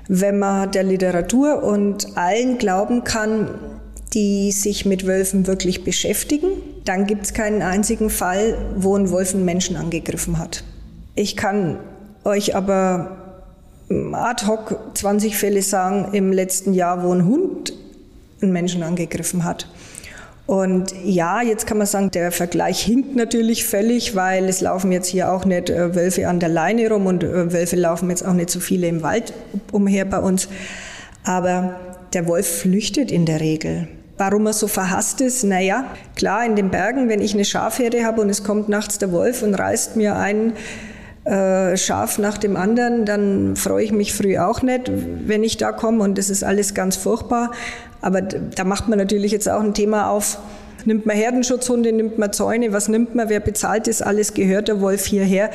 Wenn 0.09 0.39
man 0.39 0.71
der 0.73 0.83
Literatur 0.83 1.63
und 1.63 2.17
allen 2.17 2.59
glauben 2.59 3.05
kann, 3.05 3.49
die 4.15 4.53
sich 4.53 4.85
mit 4.85 5.07
Wölfen 5.07 5.47
wirklich 5.47 5.85
beschäftigen. 5.85 6.49
Dann 6.85 7.07
gibt 7.07 7.25
es 7.25 7.35
keinen 7.35 7.63
einzigen 7.63 8.11
Fall, 8.11 8.57
wo 8.77 8.97
ein 8.97 9.11
Wolf 9.11 9.35
einen 9.35 9.45
Menschen 9.45 9.77
angegriffen 9.77 10.39
hat. 10.39 10.65
Ich 11.15 11.37
kann 11.37 11.79
euch 12.25 12.55
aber 12.55 13.17
ad 14.13 14.47
hoc 14.47 14.79
20 14.95 15.37
Fälle 15.37 15.63
sagen 15.63 16.13
im 16.13 16.33
letzten 16.33 16.73
Jahr, 16.73 17.03
wo 17.03 17.13
ein 17.13 17.27
Hund 17.27 17.73
einen 18.41 18.53
Menschen 18.53 18.83
angegriffen 18.83 19.45
hat. 19.45 19.69
Und 20.47 20.93
ja, 21.05 21.41
jetzt 21.41 21.67
kann 21.67 21.79
man 21.79 21.87
sagen, 21.87 22.11
der 22.11 22.33
Vergleich 22.33 22.83
hinkt 22.83 23.15
natürlich 23.15 23.65
völlig, 23.65 24.17
weil 24.17 24.49
es 24.49 24.61
laufen 24.61 24.91
jetzt 24.91 25.07
hier 25.07 25.33
auch 25.33 25.45
nicht 25.45 25.71
äh, 25.71 25.95
Wölfe 25.95 26.29
an 26.29 26.41
der 26.41 26.49
Leine 26.49 26.91
rum 26.91 27.07
und 27.07 27.23
äh, 27.23 27.53
Wölfe 27.53 27.77
laufen 27.77 28.11
jetzt 28.11 28.27
auch 28.27 28.33
nicht 28.33 28.51
so 28.51 28.59
viele 28.59 28.89
im 28.89 29.03
Wald 29.03 29.33
umher 29.71 30.05
bei 30.05 30.19
uns. 30.19 30.49
Aber 31.25 31.77
der 32.13 32.27
Wolf 32.27 32.61
flüchtet 32.61 33.13
in 33.13 33.25
der 33.25 33.41
Regel. 33.41 33.89
Warum 34.19 34.47
er 34.47 34.53
so 34.53 34.67
verhasst 34.67 35.21
ist? 35.21 35.43
Naja, 35.45 35.87
klar, 36.17 36.45
in 36.45 36.55
den 36.55 36.71
Bergen, 36.71 37.09
wenn 37.09 37.21
ich 37.21 37.35
eine 37.35 37.45
Schafherde 37.45 38.05
habe 38.05 38.21
und 38.21 38.29
es 38.29 38.45
kommt 38.45 38.69
nachts 38.69 38.99
der 38.99 39.11
Wolf 39.11 39.43
und 39.43 39.55
reißt 39.55 39.97
mir 39.97 40.17
ein 40.17 40.53
äh, 41.25 41.77
Schaf 41.77 42.19
nach 42.19 42.37
dem 42.37 42.57
anderen, 42.57 43.05
dann 43.07 43.57
freue 43.57 43.85
ich 43.85 43.93
mich 43.93 44.13
früh 44.13 44.39
auch 44.39 44.63
nicht, 44.63 44.91
wenn 45.27 45.45
ich 45.45 45.57
da 45.57 45.73
komme 45.73 46.03
und 46.03 46.19
das 46.19 46.31
ist 46.31 46.45
alles 46.45 46.75
ganz 46.75 46.97
furchtbar. 46.97 47.53
Aber 48.01 48.21
da 48.21 48.65
macht 48.65 48.89
man 48.89 48.99
natürlich 48.99 49.33
jetzt 49.33 49.49
auch 49.49 49.61
ein 49.61 49.75
Thema 49.75 50.11
auf. 50.11 50.39
Nimmt 50.85 51.07
man 51.07 51.17
Herdenschutzhunde, 51.17 51.93
nimmt 51.93 52.19
man 52.19 52.33
Zäune, 52.33 52.73
was 52.73 52.89
nimmt 52.89 53.15
man, 53.15 53.29
wer 53.29 53.39
bezahlt 53.39 53.87
das 53.87 54.03
alles, 54.03 54.35
gehört 54.35 54.67
der 54.67 54.81
Wolf 54.81 55.07
hierher? 55.07 55.51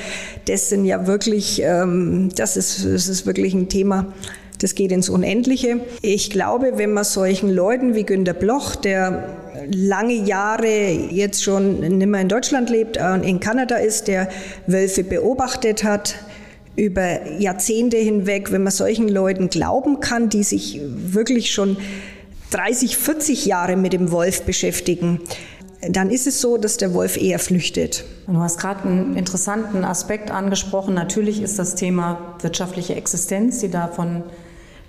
Das 0.45 0.69
sind 0.69 0.85
ja 0.85 1.05
wirklich, 1.05 1.61
ähm, 1.61 2.29
das, 2.35 2.55
ist, 2.55 2.85
das 2.85 3.09
ist 3.09 3.25
wirklich 3.25 3.53
ein 3.53 3.67
Thema, 3.67 4.13
das 4.59 4.75
geht 4.75 4.91
ins 4.91 5.09
Unendliche. 5.09 5.81
Ich 6.01 6.29
glaube, 6.29 6.73
wenn 6.75 6.93
man 6.93 7.03
solchen 7.03 7.49
Leuten 7.49 7.95
wie 7.95 8.03
Günter 8.03 8.33
Bloch, 8.33 8.75
der 8.75 9.37
lange 9.71 10.13
Jahre 10.13 10.89
jetzt 10.91 11.43
schon 11.43 11.79
nicht 11.79 12.07
mehr 12.07 12.21
in 12.21 12.29
Deutschland 12.29 12.69
lebt 12.69 12.97
und 12.97 13.23
in 13.23 13.39
Kanada 13.39 13.75
ist, 13.75 14.07
der 14.07 14.29
Wölfe 14.65 15.03
beobachtet 15.03 15.83
hat, 15.83 16.15
über 16.75 17.27
Jahrzehnte 17.39 17.97
hinweg, 17.97 18.51
wenn 18.51 18.63
man 18.63 18.71
solchen 18.71 19.09
Leuten 19.09 19.49
glauben 19.49 19.99
kann, 19.99 20.29
die 20.29 20.43
sich 20.43 20.79
wirklich 20.83 21.51
schon 21.51 21.77
30, 22.51 22.97
40 22.97 23.45
Jahre 23.45 23.75
mit 23.75 23.93
dem 23.93 24.11
Wolf 24.11 24.43
beschäftigen, 24.43 25.19
dann 25.81 26.09
ist 26.09 26.27
es 26.27 26.39
so, 26.39 26.57
dass 26.57 26.77
der 26.77 26.93
Wolf 26.93 27.17
eher 27.17 27.39
flüchtet. 27.39 28.05
Du 28.27 28.39
hast 28.39 28.59
gerade 28.59 28.87
einen 28.87 29.15
interessanten 29.15 29.83
Aspekt 29.83 30.31
angesprochen. 30.31 30.93
Natürlich 30.93 31.41
ist 31.41 31.59
das 31.59 31.75
Thema 31.75 32.35
wirtschaftliche 32.41 32.95
Existenz, 32.95 33.59
die 33.59 33.69
da 33.69 33.87
von 33.87 34.23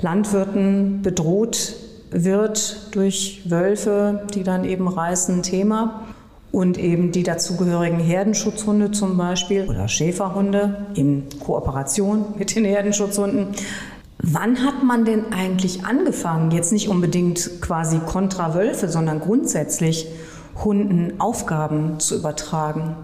Landwirten 0.00 1.02
bedroht 1.02 1.74
wird 2.10 2.94
durch 2.94 3.42
Wölfe, 3.46 4.26
die 4.34 4.42
dann 4.42 4.64
eben 4.64 4.88
reißen, 4.88 5.42
Thema. 5.42 6.04
Und 6.50 6.78
eben 6.78 7.12
die 7.12 7.24
dazugehörigen 7.24 7.98
Herdenschutzhunde 7.98 8.90
zum 8.90 9.18
Beispiel 9.18 9.68
oder 9.68 9.86
Schäferhunde 9.86 10.86
in 10.94 11.24
Kooperation 11.44 12.24
mit 12.38 12.56
den 12.56 12.64
Herdenschutzhunden 12.64 13.48
Wann 14.20 14.64
hat 14.64 14.82
man 14.82 15.04
denn 15.04 15.32
eigentlich 15.32 15.84
angefangen, 15.84 16.50
jetzt 16.50 16.72
nicht 16.72 16.88
unbedingt 16.88 17.60
quasi 17.60 18.00
kontra 18.00 18.54
Wölfe, 18.54 18.88
sondern 18.88 19.20
grundsätzlich 19.20 20.08
Hunden 20.64 21.20
Aufgaben 21.20 22.00
zu 22.00 22.16
übertragen? 22.16 22.96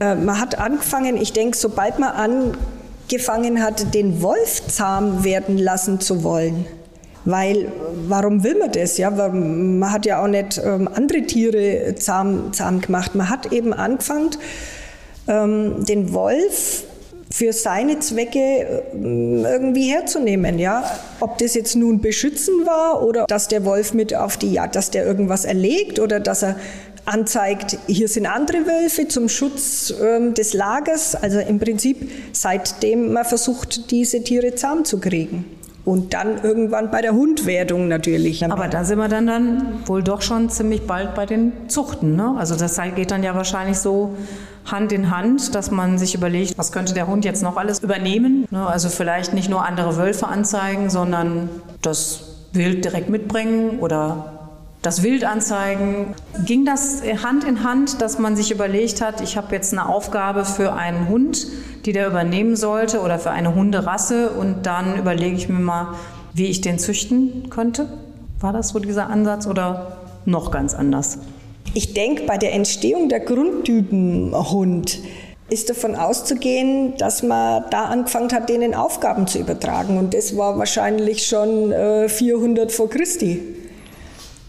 Äh, 0.00 0.16
man 0.16 0.38
hat 0.38 0.58
angefangen, 0.58 1.16
ich 1.16 1.32
denke, 1.32 1.56
sobald 1.56 1.98
man 1.98 2.10
angefangen 3.04 3.62
hat, 3.62 3.94
den 3.94 4.22
Wolf 4.22 4.66
zahm 4.68 5.24
werden 5.24 5.58
lassen 5.58 6.00
zu 6.00 6.22
wollen. 6.24 6.66
Weil, 7.24 7.72
warum 8.06 8.44
will 8.44 8.58
man 8.58 8.70
das? 8.72 8.98
Ja, 8.98 9.10
man 9.10 9.90
hat 9.90 10.04
ja 10.04 10.22
auch 10.22 10.28
nicht 10.28 10.60
ähm, 10.62 10.88
andere 10.92 11.22
Tiere 11.22 11.94
zahm, 11.94 12.52
zahm 12.52 12.82
gemacht. 12.82 13.14
Man 13.14 13.30
hat 13.30 13.50
eben 13.50 13.72
angefangen, 13.72 14.30
ähm, 15.26 15.84
den 15.86 16.12
Wolf 16.12 16.84
für 17.30 17.54
seine 17.54 17.98
Zwecke 18.00 18.38
äh, 18.38 19.42
irgendwie 19.42 19.90
herzunehmen, 19.90 20.58
ja. 20.58 20.84
Ob 21.20 21.38
das 21.38 21.54
jetzt 21.54 21.76
nun 21.76 22.00
beschützen 22.00 22.66
war 22.66 23.02
oder 23.02 23.24
dass 23.26 23.48
der 23.48 23.64
Wolf 23.64 23.94
mit 23.94 24.14
auf 24.14 24.36
die 24.36 24.52
Jagd, 24.52 24.76
dass 24.76 24.90
der 24.90 25.06
irgendwas 25.06 25.46
erlegt 25.46 25.98
oder 25.98 26.20
dass 26.20 26.42
er 26.42 26.56
anzeigt, 27.06 27.78
hier 27.86 28.08
sind 28.08 28.26
andere 28.26 28.66
Wölfe 28.66 29.08
zum 29.08 29.28
Schutz 29.28 29.92
ähm, 30.02 30.34
des 30.34 30.54
Lagers. 30.54 31.14
Also 31.14 31.38
im 31.40 31.58
Prinzip 31.58 32.10
seitdem 32.32 33.12
man 33.12 33.24
versucht, 33.24 33.90
diese 33.90 34.22
Tiere 34.22 34.54
zahm 34.54 34.84
zu 34.84 35.00
kriegen. 35.00 35.44
Und 35.84 36.14
dann 36.14 36.42
irgendwann 36.42 36.90
bei 36.90 37.02
der 37.02 37.12
Hundwerdung 37.12 37.88
natürlich. 37.88 38.42
Aber 38.44 38.68
da 38.68 38.84
sind 38.84 38.98
wir 38.98 39.08
dann, 39.08 39.26
dann 39.26 39.86
wohl 39.86 40.02
doch 40.02 40.22
schon 40.22 40.48
ziemlich 40.48 40.86
bald 40.86 41.14
bei 41.14 41.26
den 41.26 41.52
Zuchten. 41.68 42.16
Ne? 42.16 42.34
Also 42.38 42.56
das 42.56 42.80
geht 42.96 43.10
dann 43.10 43.22
ja 43.22 43.34
wahrscheinlich 43.34 43.76
so 43.76 44.16
Hand 44.64 44.92
in 44.92 45.14
Hand, 45.14 45.54
dass 45.54 45.70
man 45.70 45.98
sich 45.98 46.14
überlegt, 46.14 46.56
was 46.56 46.72
könnte 46.72 46.94
der 46.94 47.06
Hund 47.06 47.24
jetzt 47.24 47.42
noch 47.42 47.56
alles 47.56 47.80
übernehmen. 47.80 48.46
Ne, 48.50 48.66
also 48.66 48.88
vielleicht 48.88 49.34
nicht 49.34 49.50
nur 49.50 49.64
andere 49.64 49.96
Wölfe 49.96 50.26
anzeigen, 50.26 50.88
sondern 50.88 51.50
das 51.82 52.20
Wild 52.52 52.84
direkt 52.84 53.10
mitbringen 53.10 53.80
oder 53.80 54.33
das 54.84 55.02
Wild 55.02 55.24
anzeigen. 55.24 56.14
Ging 56.44 56.64
das 56.64 57.02
Hand 57.22 57.44
in 57.44 57.64
Hand, 57.64 58.02
dass 58.02 58.18
man 58.18 58.36
sich 58.36 58.50
überlegt 58.50 59.00
hat, 59.00 59.20
ich 59.22 59.36
habe 59.36 59.54
jetzt 59.54 59.72
eine 59.72 59.88
Aufgabe 59.88 60.44
für 60.44 60.74
einen 60.74 61.08
Hund, 61.08 61.46
die 61.86 61.92
der 61.92 62.06
übernehmen 62.06 62.54
sollte 62.54 63.00
oder 63.00 63.18
für 63.18 63.30
eine 63.30 63.54
Hunderasse 63.54 64.30
und 64.30 64.66
dann 64.66 64.98
überlege 64.98 65.36
ich 65.36 65.48
mir 65.48 65.58
mal, 65.58 65.94
wie 66.34 66.46
ich 66.46 66.60
den 66.60 66.78
züchten 66.78 67.48
könnte? 67.48 67.88
War 68.40 68.52
das 68.52 68.68
so 68.68 68.78
dieser 68.78 69.08
Ansatz 69.08 69.46
oder 69.46 69.96
noch 70.26 70.50
ganz 70.50 70.74
anders? 70.74 71.18
Ich 71.72 71.94
denke, 71.94 72.24
bei 72.24 72.36
der 72.36 72.52
Entstehung 72.52 73.08
der 73.08 73.20
Grundtypen 73.20 74.34
Hund 74.34 75.00
ist 75.48 75.70
davon 75.70 75.94
auszugehen, 75.94 76.94
dass 76.98 77.22
man 77.22 77.64
da 77.70 77.84
angefangen 77.84 78.32
hat, 78.32 78.48
denen 78.48 78.74
Aufgaben 78.74 79.26
zu 79.26 79.38
übertragen. 79.38 79.98
Und 79.98 80.12
das 80.14 80.36
war 80.36 80.58
wahrscheinlich 80.58 81.26
schon 81.26 81.72
äh, 81.72 82.08
400 82.08 82.70
vor 82.70 82.90
Christi. 82.90 83.63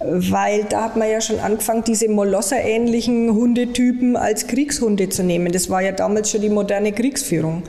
Weil 0.07 0.65
da 0.65 0.83
hat 0.83 0.95
man 0.95 1.09
ja 1.09 1.21
schon 1.21 1.39
angefangen, 1.39 1.83
diese 1.85 2.09
Molosser-ähnlichen 2.09 3.33
Hundetypen 3.33 4.15
als 4.15 4.47
Kriegshunde 4.47 5.09
zu 5.09 5.23
nehmen. 5.23 5.51
Das 5.51 5.69
war 5.69 5.81
ja 5.81 5.91
damals 5.91 6.31
schon 6.31 6.41
die 6.41 6.49
moderne 6.49 6.91
Kriegsführung. 6.91 7.63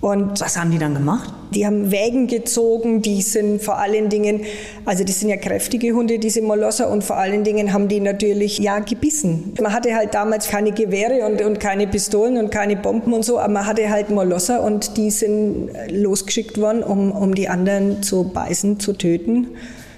Und 0.00 0.40
was 0.40 0.58
haben 0.58 0.70
die 0.70 0.78
dann 0.78 0.94
gemacht? 0.94 1.32
Die 1.54 1.66
haben 1.66 1.90
Wägen 1.90 2.26
gezogen, 2.26 3.00
die 3.00 3.22
sind 3.22 3.62
vor 3.62 3.78
allen 3.78 4.10
Dingen, 4.10 4.42
also 4.84 5.04
die 5.04 5.12
sind 5.12 5.30
ja 5.30 5.36
kräftige 5.36 5.92
Hunde, 5.92 6.18
diese 6.18 6.42
Molosser, 6.42 6.90
und 6.90 7.02
vor 7.02 7.16
allen 7.16 7.44
Dingen 7.44 7.72
haben 7.72 7.88
die 7.88 8.00
natürlich, 8.00 8.58
ja, 8.58 8.78
gebissen. 8.80 9.54
Man 9.60 9.72
hatte 9.72 9.96
halt 9.96 10.12
damals 10.12 10.48
keine 10.48 10.72
Gewehre 10.72 11.26
und, 11.26 11.40
und 11.40 11.60
keine 11.60 11.86
Pistolen 11.86 12.36
und 12.36 12.50
keine 12.50 12.76
Bomben 12.76 13.14
und 13.14 13.24
so, 13.24 13.38
aber 13.38 13.52
man 13.52 13.66
hatte 13.66 13.88
halt 13.90 14.10
Molosser 14.10 14.62
und 14.62 14.98
die 14.98 15.10
sind 15.10 15.70
losgeschickt 15.90 16.60
worden, 16.60 16.82
um, 16.82 17.10
um 17.10 17.34
die 17.34 17.48
anderen 17.48 18.02
zu 18.02 18.24
beißen, 18.24 18.78
zu 18.78 18.92
töten, 18.92 19.48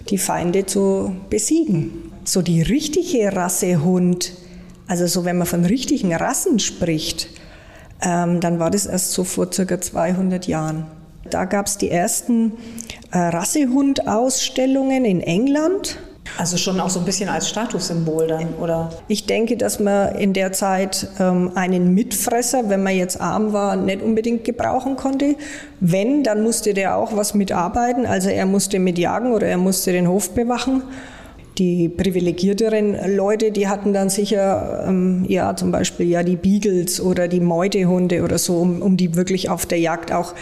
die 0.08 0.18
Feinde 0.18 0.66
zu 0.66 1.14
besiegen. 1.30 2.12
So 2.24 2.42
die 2.42 2.62
richtige 2.62 3.34
Rasse 3.34 3.82
Hund, 3.82 4.32
also 4.86 5.06
so 5.06 5.24
wenn 5.24 5.38
man 5.38 5.46
von 5.46 5.64
richtigen 5.64 6.14
Rassen 6.14 6.58
spricht, 6.58 7.28
ähm, 8.00 8.40
dann 8.40 8.58
war 8.58 8.70
das 8.70 8.86
erst 8.86 9.12
so 9.12 9.24
vor 9.24 9.52
circa 9.52 9.80
200 9.80 10.46
Jahren. 10.46 10.86
Da 11.30 11.44
gab 11.44 11.66
es 11.66 11.78
die 11.78 11.90
ersten 11.90 12.52
äh, 13.10 13.18
Rassehund-Ausstellungen 13.18 15.04
in 15.04 15.20
England. 15.20 15.98
Also 16.36 16.56
schon 16.56 16.78
auch 16.80 16.90
so 16.90 17.00
ein 17.00 17.04
bisschen 17.04 17.28
als 17.28 17.48
Statussymbol 17.48 18.26
dann, 18.26 18.54
oder? 18.60 18.90
Ich 19.08 19.26
denke, 19.26 19.56
dass 19.56 19.80
man 19.80 20.14
in 20.16 20.32
der 20.32 20.52
Zeit 20.52 21.08
ähm, 21.18 21.52
einen 21.54 21.94
Mitfresser, 21.94 22.68
wenn 22.68 22.82
man 22.82 22.96
jetzt 22.96 23.20
arm 23.20 23.52
war, 23.52 23.76
nicht 23.76 24.02
unbedingt 24.02 24.44
gebrauchen 24.44 24.96
konnte. 24.96 25.36
Wenn, 25.80 26.22
dann 26.22 26.42
musste 26.42 26.74
der 26.74 26.96
auch 26.96 27.16
was 27.16 27.34
mitarbeiten. 27.34 28.06
Also 28.06 28.28
er 28.28 28.46
musste 28.46 28.78
mitjagen 28.78 29.32
oder 29.32 29.46
er 29.46 29.58
musste 29.58 29.92
den 29.92 30.08
Hof 30.08 30.34
bewachen. 30.34 30.82
Die 31.58 31.88
privilegierteren 31.88 33.16
Leute, 33.16 33.50
die 33.50 33.66
hatten 33.66 33.92
dann 33.92 34.10
sicher, 34.10 34.84
ähm, 34.86 35.24
ja, 35.26 35.56
zum 35.56 35.72
Beispiel 35.72 36.08
ja 36.08 36.22
die 36.22 36.36
Beagles 36.36 37.00
oder 37.00 37.26
die 37.26 37.40
Meutehunde 37.40 38.22
oder 38.22 38.38
so, 38.38 38.58
um, 38.58 38.80
um 38.80 38.96
die 38.96 39.16
wirklich 39.16 39.50
auf 39.50 39.66
der 39.66 39.80
Jagd 39.80 40.12
auch 40.12 40.34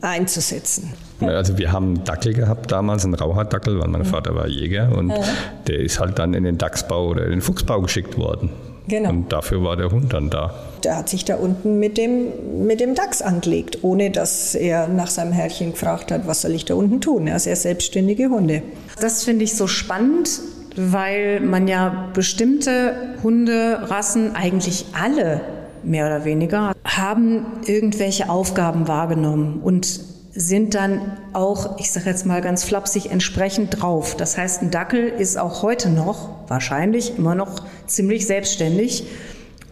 einzusetzen. 0.00 0.92
Also 1.20 1.58
wir 1.58 1.72
haben 1.72 2.04
Dackel 2.04 2.32
gehabt 2.34 2.70
damals, 2.70 3.04
einen 3.04 3.14
Rauhaardackel, 3.14 3.80
weil 3.80 3.88
mein 3.88 4.04
Vater 4.04 4.34
war 4.34 4.46
Jäger 4.46 4.96
und 4.96 5.10
ja. 5.10 5.18
der 5.66 5.80
ist 5.80 5.98
halt 5.98 6.18
dann 6.18 6.34
in 6.34 6.44
den 6.44 6.58
Dachsbau 6.58 7.08
oder 7.08 7.24
in 7.24 7.30
den 7.30 7.40
Fuchsbau 7.40 7.80
geschickt 7.80 8.16
worden. 8.16 8.50
Genau. 8.86 9.10
Und 9.10 9.32
dafür 9.32 9.62
war 9.62 9.76
der 9.76 9.90
Hund 9.90 10.12
dann 10.14 10.30
da. 10.30 10.54
Der 10.82 10.96
hat 10.96 11.08
sich 11.08 11.24
da 11.24 11.36
unten 11.36 11.78
mit 11.78 11.98
dem, 11.98 12.66
mit 12.66 12.80
dem 12.80 12.94
Dachs 12.94 13.20
angelegt, 13.20 13.78
ohne 13.82 14.10
dass 14.10 14.54
er 14.54 14.88
nach 14.88 15.08
seinem 15.08 15.32
Herrchen 15.32 15.72
gefragt 15.72 16.10
hat, 16.10 16.26
was 16.26 16.42
soll 16.42 16.52
ich 16.52 16.64
da 16.64 16.74
unten 16.74 17.00
tun. 17.00 17.26
Er 17.26 17.36
ist 17.36 17.44
sehr 17.44 17.56
selbstständige 17.56 18.30
Hunde. 18.30 18.62
Das 19.00 19.24
finde 19.24 19.44
ich 19.44 19.54
so 19.54 19.66
spannend, 19.66 20.40
weil 20.76 21.40
man 21.40 21.68
ja 21.68 22.08
bestimmte 22.14 22.94
Hunderassen, 23.22 24.34
eigentlich 24.34 24.86
alle 24.98 25.42
mehr 25.84 26.06
oder 26.06 26.24
weniger, 26.24 26.72
haben 26.84 27.46
irgendwelche 27.66 28.28
Aufgaben 28.28 28.88
wahrgenommen. 28.88 29.60
Und 29.62 30.00
sind 30.38 30.74
dann 30.74 31.18
auch, 31.32 31.80
ich 31.80 31.90
sage 31.90 32.10
jetzt 32.10 32.24
mal 32.24 32.40
ganz 32.40 32.62
flapsig, 32.62 33.10
entsprechend 33.10 33.82
drauf. 33.82 34.16
Das 34.16 34.38
heißt, 34.38 34.62
ein 34.62 34.70
Dackel 34.70 35.08
ist 35.08 35.36
auch 35.36 35.62
heute 35.62 35.88
noch 35.88 36.48
wahrscheinlich 36.48 37.18
immer 37.18 37.34
noch 37.34 37.64
ziemlich 37.86 38.24
selbstständig. 38.24 39.04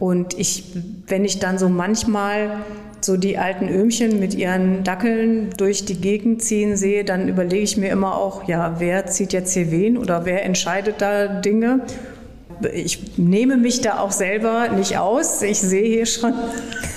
Und 0.01 0.37
ich, 0.37 0.75
wenn 1.07 1.25
ich 1.25 1.39
dann 1.39 1.59
so 1.59 1.69
manchmal 1.69 2.65
so 3.01 3.17
die 3.17 3.39
alten 3.39 3.69
Öhmchen 3.69 4.19
mit 4.19 4.35
ihren 4.35 4.83
Dackeln 4.83 5.51
durch 5.57 5.85
die 5.85 6.01
Gegend 6.01 6.43
ziehen 6.43 6.77
sehe, 6.77 7.05
dann 7.05 7.29
überlege 7.29 7.63
ich 7.63 7.77
mir 7.77 7.91
immer 7.91 8.17
auch, 8.17 8.49
ja, 8.49 8.75
wer 8.79 9.07
zieht 9.07 9.33
jetzt 9.33 9.53
hier 9.53 9.71
wen 9.71 9.97
oder 9.97 10.25
wer 10.25 10.45
entscheidet 10.45 10.97
da 10.99 11.29
Dinge? 11.29 11.83
Ich 12.73 13.19
nehme 13.19 13.57
mich 13.57 13.81
da 13.81 13.99
auch 14.01 14.11
selber 14.11 14.69
nicht 14.69 14.99
aus. 14.99 15.43
Ich 15.43 15.61
sehe 15.61 15.87
hier 15.87 16.07
schon 16.07 16.33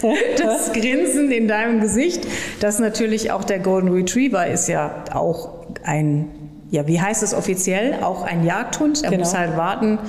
das 0.37 0.71
Grinsen 0.73 1.31
in 1.31 1.47
deinem 1.47 1.81
Gesicht. 1.81 2.25
Das 2.59 2.79
natürlich 2.79 3.31
auch 3.31 3.43
der 3.43 3.59
Golden 3.59 3.89
Retriever 3.89 4.47
ist 4.47 4.67
ja 4.67 5.03
auch 5.13 5.49
ein, 5.83 6.27
ja, 6.71 6.87
wie 6.87 7.01
heißt 7.01 7.23
es 7.23 7.33
offiziell? 7.33 8.01
Auch 8.01 8.23
ein 8.23 8.45
Jagdhund. 8.45 9.03
Er 9.03 9.09
genau. 9.09 9.23
muss 9.23 9.35
halt 9.35 9.57
warten 9.57 9.99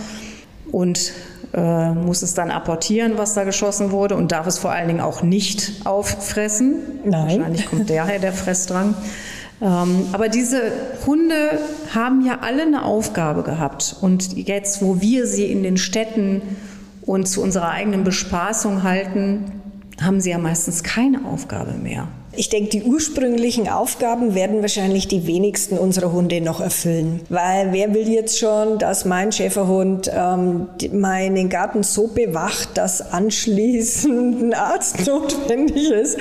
und 0.70 1.12
äh, 1.52 1.90
muss 1.92 2.22
es 2.22 2.34
dann 2.34 2.50
apportieren, 2.50 3.14
was 3.16 3.34
da 3.34 3.44
geschossen 3.44 3.90
wurde 3.90 4.14
und 4.16 4.30
darf 4.30 4.46
es 4.46 4.58
vor 4.58 4.70
allen 4.70 4.88
Dingen 4.88 5.00
auch 5.00 5.22
nicht 5.22 5.84
auffressen. 5.84 6.76
Nein. 7.04 7.38
Wahrscheinlich 7.38 7.66
kommt 7.66 7.90
daher 7.90 8.18
der 8.20 8.32
Fressdrang. 8.32 8.94
Ähm, 9.62 10.06
aber 10.12 10.28
diese 10.28 10.72
Hunde 11.06 11.58
haben 11.94 12.24
ja 12.24 12.38
alle 12.40 12.62
eine 12.62 12.84
Aufgabe 12.84 13.42
gehabt. 13.42 13.96
Und 14.00 14.36
jetzt, 14.36 14.82
wo 14.82 15.00
wir 15.00 15.26
sie 15.26 15.46
in 15.46 15.62
den 15.62 15.76
Städten 15.76 16.42
und 17.02 17.28
zu 17.28 17.42
unserer 17.42 17.70
eigenen 17.70 18.04
Bespaßung 18.04 18.82
halten, 18.82 19.52
haben 20.00 20.20
sie 20.20 20.30
ja 20.30 20.38
meistens 20.38 20.82
keine 20.82 21.24
Aufgabe 21.26 21.72
mehr. 21.72 22.08
Ich 22.36 22.48
denke, 22.48 22.70
die 22.70 22.84
ursprünglichen 22.84 23.68
Aufgaben 23.68 24.36
werden 24.36 24.62
wahrscheinlich 24.62 25.08
die 25.08 25.26
wenigsten 25.26 25.76
unserer 25.76 26.12
Hunde 26.12 26.40
noch 26.40 26.60
erfüllen. 26.60 27.20
Weil 27.28 27.72
wer 27.72 27.92
will 27.92 28.08
jetzt 28.08 28.38
schon, 28.38 28.78
dass 28.78 29.04
mein 29.04 29.32
Schäferhund 29.32 30.08
ähm, 30.14 30.68
meinen 30.92 31.48
Garten 31.48 31.82
so 31.82 32.06
bewacht, 32.06 32.78
dass 32.78 33.12
anschließend 33.12 34.42
ein 34.42 34.54
Arzt 34.54 35.06
notwendig 35.06 35.90
ist? 35.90 36.18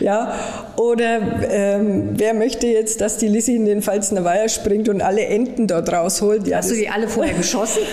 Ja, 0.00 0.34
oder 0.76 1.20
ähm, 1.48 2.10
wer 2.14 2.34
möchte 2.34 2.66
jetzt, 2.66 3.00
dass 3.00 3.18
die 3.18 3.28
Lissi 3.28 3.54
in 3.54 3.64
den 3.64 3.82
Pfalzner 3.82 4.24
Weiher 4.24 4.48
springt 4.48 4.88
und 4.88 5.00
alle 5.00 5.24
Enten 5.26 5.68
dort 5.68 5.92
rausholt? 5.92 6.48
Ja, 6.48 6.58
Hast 6.58 6.70
du 6.72 6.74
die 6.74 6.88
alle 6.88 7.08
vorher 7.08 7.34
geschossen? 7.34 7.82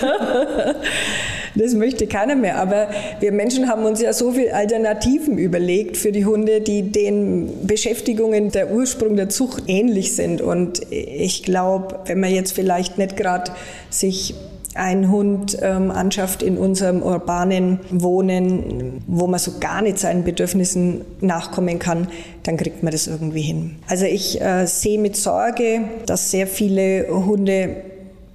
das 1.54 1.74
möchte 1.74 2.06
keiner 2.06 2.36
mehr. 2.36 2.58
Aber 2.58 2.88
wir 3.20 3.32
Menschen 3.32 3.68
haben 3.68 3.84
uns 3.84 4.00
ja 4.00 4.12
so 4.12 4.32
viele 4.32 4.54
Alternativen 4.54 5.38
überlegt 5.38 5.96
für 5.96 6.12
die 6.12 6.24
Hunde, 6.24 6.60
die 6.60 6.90
den 6.92 7.66
Beschäftigungen 7.66 8.50
der 8.50 8.72
Ursprung 8.72 9.16
der 9.16 9.28
Zucht 9.28 9.64
ähnlich 9.66 10.14
sind. 10.14 10.40
Und 10.40 10.80
ich 10.90 11.42
glaube, 11.42 12.00
wenn 12.06 12.20
man 12.20 12.32
jetzt 12.32 12.52
vielleicht 12.52 12.98
nicht 12.98 13.16
gerade 13.16 13.52
sich 13.90 14.34
einen 14.74 15.10
Hund 15.10 15.58
ähm, 15.62 15.90
anschafft 15.90 16.42
in 16.42 16.56
unserem 16.56 17.02
urbanen 17.02 17.80
Wohnen, 17.90 19.02
wo 19.06 19.26
man 19.26 19.40
so 19.40 19.58
gar 19.58 19.82
nicht 19.82 19.98
seinen 19.98 20.22
Bedürfnissen 20.22 21.02
nachkommen 21.20 21.78
kann, 21.78 22.06
dann 22.44 22.56
kriegt 22.56 22.82
man 22.82 22.92
das 22.92 23.06
irgendwie 23.06 23.42
hin. 23.42 23.76
Also 23.88 24.04
ich 24.04 24.40
äh, 24.40 24.66
sehe 24.66 24.98
mit 24.98 25.16
Sorge, 25.16 25.82
dass 26.06 26.30
sehr 26.30 26.46
viele 26.46 27.08
Hunde 27.10 27.89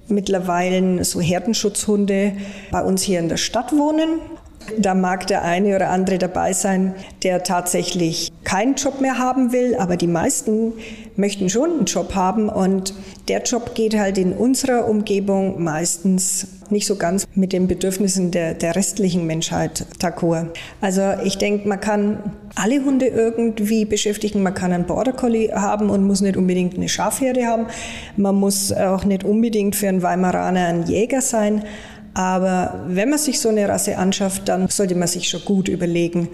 mittlerweile 0.08 1.04
so 1.04 1.20
Herdenschutzhunde 1.20 2.32
bei 2.70 2.82
uns 2.82 3.02
hier 3.02 3.18
in 3.18 3.28
der 3.28 3.36
Stadt 3.36 3.72
wohnen. 3.72 4.20
Da 4.78 4.94
mag 4.94 5.26
der 5.28 5.42
eine 5.42 5.76
oder 5.76 5.90
andere 5.90 6.18
dabei 6.18 6.52
sein, 6.52 6.94
der 7.22 7.44
tatsächlich 7.44 8.32
keinen 8.42 8.74
Job 8.74 9.00
mehr 9.00 9.18
haben 9.18 9.52
will, 9.52 9.76
aber 9.76 9.96
die 9.96 10.08
meisten 10.08 10.72
möchten 11.14 11.48
schon 11.48 11.70
einen 11.70 11.84
Job 11.84 12.14
haben 12.14 12.48
und 12.48 12.92
der 13.28 13.42
Job 13.42 13.74
geht 13.74 13.96
halt 13.96 14.18
in 14.18 14.32
unserer 14.32 14.88
Umgebung 14.88 15.62
meistens 15.62 16.48
nicht 16.70 16.86
so 16.86 16.96
ganz 16.96 17.26
mit 17.34 17.52
den 17.52 17.66
Bedürfnissen 17.66 18.30
der, 18.30 18.54
der 18.54 18.76
restlichen 18.76 19.26
Menschheit 19.26 19.86
d'accord. 20.00 20.48
Also 20.80 21.02
ich 21.24 21.38
denke, 21.38 21.68
man 21.68 21.80
kann 21.80 22.32
alle 22.54 22.84
Hunde 22.84 23.06
irgendwie 23.06 23.84
beschäftigen. 23.84 24.42
Man 24.42 24.54
kann 24.54 24.72
einen 24.72 24.84
Border 24.84 25.12
Collie 25.12 25.52
haben 25.52 25.90
und 25.90 26.04
muss 26.04 26.20
nicht 26.20 26.36
unbedingt 26.36 26.74
eine 26.74 26.88
Schafherde 26.88 27.46
haben. 27.46 27.66
Man 28.16 28.34
muss 28.34 28.72
auch 28.72 29.04
nicht 29.04 29.24
unbedingt 29.24 29.76
für 29.76 29.88
einen 29.88 30.02
Weimaraner 30.02 30.66
ein 30.66 30.84
Jäger 30.84 31.20
sein. 31.20 31.64
Aber 32.14 32.84
wenn 32.88 33.10
man 33.10 33.18
sich 33.18 33.40
so 33.40 33.50
eine 33.50 33.68
Rasse 33.68 33.98
anschafft, 33.98 34.48
dann 34.48 34.68
sollte 34.68 34.94
man 34.94 35.06
sich 35.06 35.28
schon 35.28 35.44
gut 35.44 35.68
überlegen, 35.68 36.28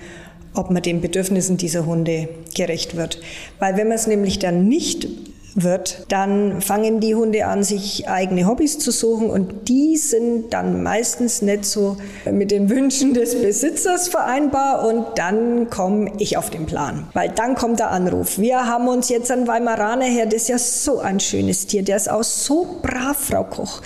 ob 0.54 0.70
man 0.70 0.82
den 0.82 1.00
Bedürfnissen 1.00 1.56
dieser 1.56 1.86
Hunde 1.86 2.28
gerecht 2.54 2.96
wird. 2.96 3.20
Weil 3.58 3.76
wenn 3.76 3.88
man 3.88 3.96
es 3.96 4.06
nämlich 4.06 4.38
dann 4.38 4.68
nicht 4.68 5.08
wird, 5.54 6.06
dann 6.08 6.60
fangen 6.60 7.00
die 7.00 7.14
Hunde 7.14 7.46
an, 7.46 7.62
sich 7.62 8.08
eigene 8.08 8.46
Hobbys 8.46 8.78
zu 8.78 8.90
suchen 8.90 9.30
und 9.30 9.68
die 9.68 9.96
sind 9.96 10.52
dann 10.52 10.82
meistens 10.82 11.42
nicht 11.42 11.64
so 11.64 11.96
mit 12.30 12.50
den 12.50 12.70
Wünschen 12.70 13.14
des 13.14 13.40
Besitzers 13.40 14.08
vereinbar 14.08 14.86
und 14.86 15.06
dann 15.16 15.70
komme 15.70 16.12
ich 16.18 16.36
auf 16.36 16.50
den 16.50 16.66
Plan, 16.66 17.08
weil 17.12 17.30
dann 17.30 17.54
kommt 17.54 17.80
der 17.80 17.90
Anruf. 17.90 18.38
Wir 18.38 18.66
haben 18.66 18.88
uns 18.88 19.08
jetzt 19.08 19.30
an 19.30 19.46
Weimaraner 19.46 20.06
her, 20.06 20.26
das 20.26 20.42
ist 20.42 20.48
ja 20.48 20.58
so 20.58 21.00
ein 21.00 21.20
schönes 21.20 21.66
Tier, 21.66 21.82
der 21.82 21.96
ist 21.96 22.10
auch 22.10 22.24
so 22.24 22.80
brav, 22.82 23.16
Frau 23.18 23.44
Koch, 23.44 23.82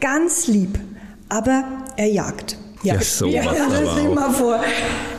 ganz 0.00 0.46
lieb 0.46 0.78
aber 1.32 1.64
er 1.96 2.08
jagt. 2.08 2.58
Ja, 2.82 2.94
ja 2.94 3.42
ja, 3.42 3.68
das 3.68 4.14
mal 4.14 4.30
vor. 4.30 4.60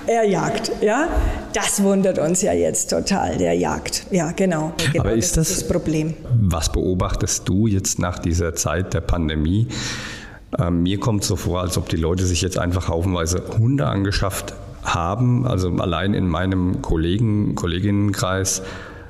Er 0.06 0.26
jagt, 0.26 0.71
ja. 0.82 1.08
Das 1.54 1.82
wundert 1.82 2.19
uns 2.19 2.41
ja 2.41 2.52
jetzt 2.52 2.89
total, 2.89 3.38
der 3.38 3.54
jagt. 3.54 4.06
Ja, 4.12 4.32
genau. 4.32 4.73
genau 4.91 5.04
Aber 5.04 5.13
ist 5.13 5.38
das, 5.38 5.49
das, 5.49 5.60
das 5.60 5.67
Problem? 5.67 6.13
Was 6.41 6.71
beobachtest 6.71 7.47
du 7.47 7.67
jetzt 7.67 7.99
nach 7.99 8.19
dieser 8.19 8.54
Zeit 8.56 8.93
der 8.93 9.02
Pandemie? 9.02 9.67
Ähm, 10.60 10.84
mir 10.84 10.99
kommt 10.99 11.23
so 11.23 11.36
vor, 11.36 11.62
als 11.62 11.78
ob 11.78 11.89
die 11.89 11.95
Leute 11.95 12.26
sich 12.26 12.41
jetzt 12.41 12.58
einfach 12.58 12.89
haufenweise 12.89 13.43
Hunde 13.58 13.86
angeschafft 13.86 14.54
haben. 14.84 15.47
Also 15.47 15.69
allein 15.69 16.13
in 16.13 16.28
meinem 16.28 16.82
Kollegen, 16.82 17.56
Kolleginnenkreis 17.56 18.62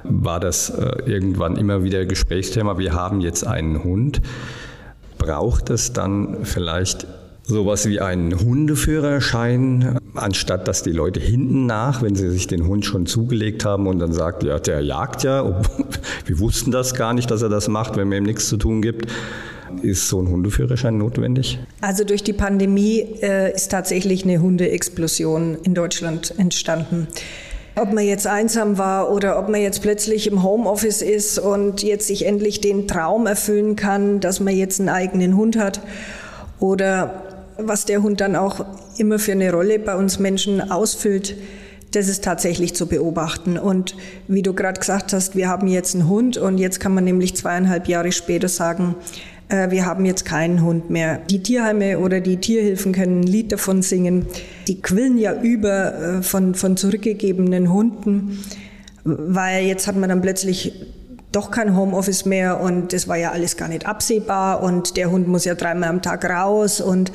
war 0.04 0.40
das 0.40 0.70
äh, 0.70 1.02
irgendwann 1.06 1.56
immer 1.56 1.84
wieder 1.84 2.06
Gesprächsthema. 2.06 2.78
Wir 2.78 2.94
haben 2.94 3.22
jetzt 3.22 3.48
einen 3.48 3.84
Hund 3.84 4.22
braucht 5.24 5.70
es 5.70 5.94
dann 5.94 6.44
vielleicht 6.44 7.08
sowas 7.46 7.88
wie 7.88 8.00
einen 8.00 8.40
Hundeführerschein, 8.40 10.00
anstatt 10.16 10.68
dass 10.68 10.82
die 10.82 10.92
Leute 10.92 11.20
hinten 11.20 11.66
nach, 11.66 12.02
wenn 12.02 12.16
sie 12.16 12.30
sich 12.30 12.48
den 12.48 12.68
Hund 12.68 12.86
schon 12.86 13.06
zugelegt 13.06 13.66
haben 13.66 13.88
und 13.88 14.00
dann 14.00 14.14
sagt, 14.14 14.44
ja, 14.44 14.60
der 14.60 14.82
jagt 14.82 15.24
ja, 15.24 15.44
wir 16.26 16.40
wussten 16.40 16.72
das 16.72 16.96
gar 16.96 17.14
nicht, 17.14 17.30
dass 17.32 17.42
er 17.42 17.50
das 17.50 17.68
macht, 17.68 17.98
wenn 17.98 18.08
man 18.08 18.20
ihm 18.20 18.24
nichts 18.24 18.48
zu 18.48 18.58
tun 18.58 18.82
gibt. 18.82 19.12
Ist 19.82 20.08
so 20.08 20.22
ein 20.22 20.30
Hundeführerschein 20.30 20.98
notwendig? 20.98 21.60
Also 21.82 22.04
durch 22.04 22.24
die 22.24 22.34
Pandemie 22.34 23.00
äh, 23.22 23.54
ist 23.54 23.72
tatsächlich 23.72 24.24
eine 24.24 24.40
Hundeexplosion 24.40 25.58
in 25.64 25.74
Deutschland 25.74 26.34
entstanden. 26.38 27.08
Ob 27.76 27.92
man 27.92 28.06
jetzt 28.06 28.28
einsam 28.28 28.78
war 28.78 29.12
oder 29.12 29.40
ob 29.40 29.50
man 29.50 29.60
jetzt 29.60 29.82
plötzlich 29.82 30.28
im 30.28 30.44
Homeoffice 30.44 31.02
ist 31.02 31.40
und 31.40 31.82
jetzt 31.82 32.06
sich 32.06 32.28
endlich 32.28 32.62
den 32.62 32.88
Traum 32.88 33.26
erfüllen 33.26 33.76
kann, 33.76 34.20
dass 34.20 34.40
man 34.40 34.56
jetzt 34.56 34.80
einen 34.80 34.90
eigenen 34.90 35.36
Hund 35.36 35.58
hat 35.58 35.82
oder 36.60 37.33
was 37.58 37.86
der 37.86 38.02
Hund 38.04 38.22
dann 38.22 38.36
auch 38.36 38.66
immer 38.98 39.20
für 39.20 39.34
eine 39.34 39.52
Rolle 39.52 39.80
bei 39.80 39.96
uns 39.96 40.20
Menschen 40.20 40.72
ausfüllt, 40.72 41.36
das 41.92 42.08
ist 42.08 42.24
tatsächlich 42.24 42.74
zu 42.74 42.88
beobachten. 42.88 43.58
Und 43.58 43.96
wie 44.28 44.42
du 44.42 44.54
gerade 44.54 44.80
gesagt 44.80 45.14
hast, 45.14 45.36
wir 45.36 45.48
haben 45.48 45.68
jetzt 45.68 45.96
einen 45.96 46.10
Hund 46.10 46.38
und 46.38 46.58
jetzt 46.58 46.80
kann 46.80 46.94
man 46.94 47.04
nämlich 47.04 47.36
zweieinhalb 47.36 47.88
Jahre 47.88 48.12
später 48.12 48.48
sagen, 48.48 48.96
äh, 49.50 49.70
wir 49.70 49.86
haben 49.86 50.06
jetzt 50.06 50.26
keinen 50.26 50.64
Hund 50.64 50.90
mehr. 50.90 51.20
Die 51.30 51.44
Tierheime 51.44 52.00
oder 52.00 52.20
die 52.20 52.38
Tierhilfen 52.38 52.94
können 52.94 53.22
ein 53.22 53.28
Lied 53.28 53.52
davon 53.52 53.82
singen. 53.82 54.26
Die 54.68 54.82
quillen 54.82 55.18
ja 55.18 55.40
über 55.42 55.94
äh, 55.94 56.22
von, 56.24 56.56
von 56.56 56.78
zurückgegebenen 56.78 57.72
Hunden, 57.72 58.40
weil 59.04 59.66
jetzt 59.66 59.88
hat 59.88 59.96
man 59.96 60.10
dann 60.10 60.22
plötzlich 60.22 60.74
doch 61.34 61.52
kein 61.52 61.76
Homeoffice 61.76 62.26
mehr 62.26 62.62
und 62.62 62.94
das 62.94 63.08
war 63.08 63.18
ja 63.18 63.32
alles 63.32 63.58
gar 63.58 63.68
nicht 63.68 63.86
absehbar 63.86 64.64
und 64.64 64.96
der 64.96 65.12
Hund 65.12 65.28
muss 65.28 65.44
ja 65.46 65.56
dreimal 65.56 65.90
am 65.90 66.02
Tag 66.02 66.24
raus 66.26 66.80
und 66.80 67.12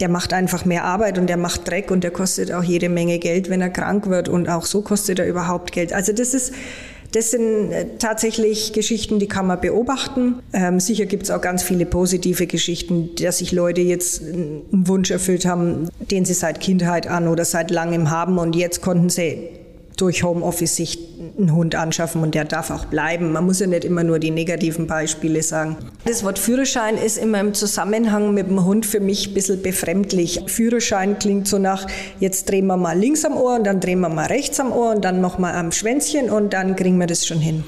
der 0.00 0.08
macht 0.08 0.32
einfach 0.32 0.64
mehr 0.64 0.84
Arbeit 0.84 1.18
und 1.18 1.26
der 1.26 1.38
macht 1.38 1.66
Dreck 1.66 1.90
und 1.90 2.04
der 2.04 2.10
kostet 2.10 2.52
auch 2.52 2.62
jede 2.62 2.88
Menge 2.88 3.18
Geld, 3.18 3.48
wenn 3.48 3.62
er 3.62 3.70
krank 3.70 4.08
wird 4.08 4.28
und 4.28 4.48
auch 4.48 4.66
so 4.66 4.82
kostet 4.82 5.18
er 5.18 5.26
überhaupt 5.26 5.72
Geld. 5.72 5.92
Also 5.92 6.12
das 6.12 6.34
ist 6.34 6.52
das 7.12 7.30
sind 7.30 7.72
äh, 7.72 7.86
tatsächlich 7.98 8.74
Geschichten, 8.74 9.18
die 9.18 9.28
kann 9.28 9.46
man 9.46 9.60
beobachten. 9.60 10.42
Ähm, 10.52 10.80
sicher 10.80 11.06
gibt 11.06 11.22
es 11.22 11.30
auch 11.30 11.40
ganz 11.40 11.62
viele 11.62 11.86
positive 11.86 12.46
Geschichten, 12.46 13.14
dass 13.14 13.38
sich 13.38 13.52
Leute 13.52 13.80
jetzt 13.80 14.22
einen 14.22 14.64
Wunsch 14.70 15.10
erfüllt 15.10 15.46
haben, 15.46 15.88
den 16.10 16.24
sie 16.24 16.34
seit 16.34 16.60
Kindheit 16.60 17.06
an 17.06 17.28
oder 17.28 17.44
seit 17.44 17.70
langem 17.70 18.10
haben 18.10 18.38
und 18.38 18.54
jetzt 18.54 18.82
konnten 18.82 19.08
sie 19.08 19.48
durch 19.96 20.22
Homeoffice 20.22 20.76
sich 20.76 20.98
einen 21.38 21.54
Hund 21.54 21.74
anschaffen 21.74 22.22
und 22.22 22.34
der 22.34 22.44
darf 22.44 22.70
auch 22.70 22.84
bleiben. 22.84 23.32
Man 23.32 23.46
muss 23.46 23.60
ja 23.60 23.66
nicht 23.66 23.84
immer 23.84 24.04
nur 24.04 24.18
die 24.18 24.30
negativen 24.30 24.86
Beispiele 24.86 25.42
sagen. 25.42 25.76
Das 26.04 26.22
Wort 26.22 26.38
Führerschein 26.38 26.96
ist 26.96 27.16
immer 27.16 27.40
im 27.40 27.54
Zusammenhang 27.54 28.34
mit 28.34 28.48
dem 28.48 28.64
Hund 28.64 28.86
für 28.86 29.00
mich 29.00 29.28
ein 29.28 29.34
bisschen 29.34 29.62
befremdlich. 29.62 30.42
Führerschein 30.46 31.18
klingt 31.18 31.48
so 31.48 31.58
nach, 31.58 31.86
jetzt 32.20 32.48
drehen 32.48 32.66
wir 32.66 32.76
mal 32.76 32.98
links 32.98 33.24
am 33.24 33.36
Ohr 33.36 33.56
und 33.56 33.64
dann 33.64 33.80
drehen 33.80 34.00
wir 34.00 34.08
mal 34.08 34.26
rechts 34.26 34.60
am 34.60 34.72
Ohr 34.72 34.94
und 34.94 35.04
dann 35.04 35.20
nochmal 35.20 35.54
am 35.54 35.72
Schwänzchen 35.72 36.30
und 36.30 36.52
dann 36.52 36.76
kriegen 36.76 36.98
wir 36.98 37.06
das 37.06 37.26
schon 37.26 37.38
hin. 37.38 37.64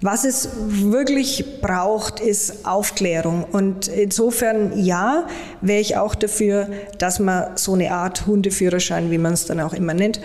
Was 0.00 0.24
es 0.24 0.50
wirklich 0.68 1.60
braucht, 1.60 2.20
ist 2.20 2.64
Aufklärung. 2.64 3.44
Und 3.50 3.88
insofern, 3.88 4.78
ja, 4.78 5.26
wäre 5.60 5.80
ich 5.80 5.96
auch 5.96 6.14
dafür, 6.14 6.68
dass 6.98 7.18
man 7.18 7.56
so 7.56 7.74
eine 7.74 7.90
Art 7.90 8.26
Hundeführerschein, 8.26 9.10
wie 9.10 9.18
man 9.18 9.32
es 9.32 9.46
dann 9.46 9.58
auch 9.58 9.74
immer 9.74 9.94
nennt, 9.94 10.20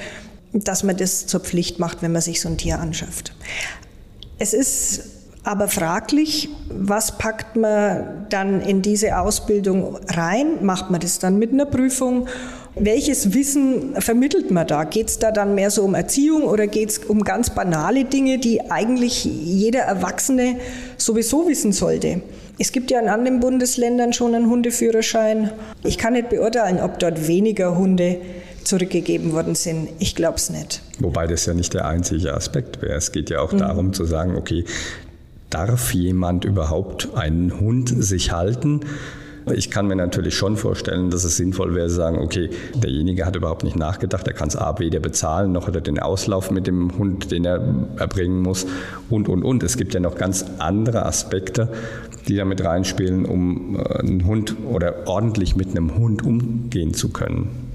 dass 0.54 0.84
man 0.84 0.98
das 0.98 1.26
zur 1.28 1.40
Pflicht 1.40 1.80
macht, 1.80 2.02
wenn 2.02 2.12
man 2.12 2.22
sich 2.22 2.40
so 2.40 2.50
ein 2.50 2.58
Tier 2.58 2.80
anschafft. 2.80 3.34
Es 4.40 4.54
ist 4.54 5.04
aber 5.44 5.68
fraglich, 5.68 6.50
was 6.70 7.18
packt 7.18 7.56
man 7.58 8.28
dann 8.30 8.62
in 8.62 8.82
diese 8.82 9.20
Ausbildung 9.20 9.98
rein? 10.08 10.64
Macht 10.64 10.90
man 10.90 11.02
das 11.02 11.20
dann 11.20 11.38
mit 11.38 11.52
einer 11.52 11.66
Prüfung? 11.66 12.28
Welches 12.76 13.34
Wissen 13.34 14.02
vermittelt 14.02 14.52
man 14.52 14.66
da? 14.66 14.84
Geht 14.86 15.10
es 15.10 15.20
da 15.20 15.32
dann 15.32 15.54
mehr 15.54 15.70
so 15.70 15.84
um 15.84 15.96
Erziehung 15.96 16.44
oder 16.44 16.66
geht 16.66 16.90
es 16.90 16.98
um 17.00 17.24
ganz 17.24 17.50
banale 17.50 18.06
Dinge, 18.06 18.40
die 18.40 18.72
eigentlich 18.72 19.26
jeder 19.26 19.82
Erwachsene 19.82 20.56
sowieso 20.98 21.48
wissen 21.48 21.74
sollte? 21.74 22.22
Es 22.58 22.72
gibt 22.72 22.90
ja 22.90 23.00
in 23.00 23.10
anderen 23.10 23.40
Bundesländern 23.40 24.14
schon 24.14 24.34
einen 24.34 24.50
Hundeführerschein. 24.50 25.52
Ich 25.84 25.98
kann 25.98 26.14
nicht 26.14 26.30
beurteilen, 26.30 26.80
ob 26.80 27.00
dort 27.00 27.28
weniger 27.28 27.78
Hunde 27.78 28.18
zurückgegeben 28.68 29.34
worden 29.34 29.56
sind. 29.56 29.90
Ich 30.00 30.16
glaube 30.16 30.38
es 30.38 30.50
nicht. 30.50 30.82
Wobei 31.00 31.28
das 31.28 31.46
ja 31.46 31.54
nicht 31.54 31.74
der 31.74 31.86
einzige 31.86 32.34
Aspekt 32.34 32.82
wäre. 32.82 32.96
Es 32.96 33.12
geht 33.12 33.30
ja 33.30 33.40
auch 33.40 33.52
mhm. 33.52 33.60
darum 33.60 33.94
zu 33.94 34.06
sagen, 34.06 34.36
okay, 34.36 34.66
darf 35.50 35.94
jemand 35.94 36.46
überhaupt 36.46 37.10
einen 37.16 37.60
Hund 37.60 37.94
sich 38.04 38.32
halten? 38.32 38.82
Ich 39.52 39.70
kann 39.70 39.88
mir 39.88 39.96
natürlich 39.96 40.36
schon 40.36 40.56
vorstellen, 40.56 41.10
dass 41.10 41.26
es 41.26 41.36
sinnvoll 41.36 41.76
wäre, 41.76 41.90
zu 41.90 41.96
sagen, 41.96 42.18
okay, 42.20 42.50
derjenige 42.76 43.26
hat 43.26 43.36
überhaupt 43.36 43.64
nicht 43.64 43.76
nachgedacht, 43.76 44.26
er 44.26 44.34
kann 44.34 44.48
es 44.48 44.56
A 44.56 44.80
weder 44.80 45.00
bezahlen, 45.00 45.52
noch 45.52 45.68
hat 45.68 45.76
er 45.76 45.82
den 45.82 46.00
Auslauf 46.00 46.50
mit 46.50 46.66
dem 46.66 46.98
Hund, 46.98 47.30
den 47.32 47.44
er 47.44 47.62
erbringen 47.98 48.42
muss 48.42 48.66
und, 49.10 49.28
und, 49.28 49.44
und. 49.44 49.64
Es 49.64 49.76
gibt 49.76 49.94
ja 49.94 50.00
noch 50.00 50.16
ganz 50.16 50.46
andere 50.60 51.06
Aspekte, 51.06 51.68
die 52.28 52.36
da 52.36 52.46
mit 52.46 52.64
reinspielen, 52.64 53.26
um 53.26 53.76
äh, 53.76 54.00
einen 54.00 54.26
Hund 54.26 54.56
oder 54.72 55.08
ordentlich 55.08 55.56
mit 55.56 55.72
einem 55.72 55.96
Hund 55.98 56.24
umgehen 56.24 56.94
zu 56.94 57.10
können. 57.10 57.73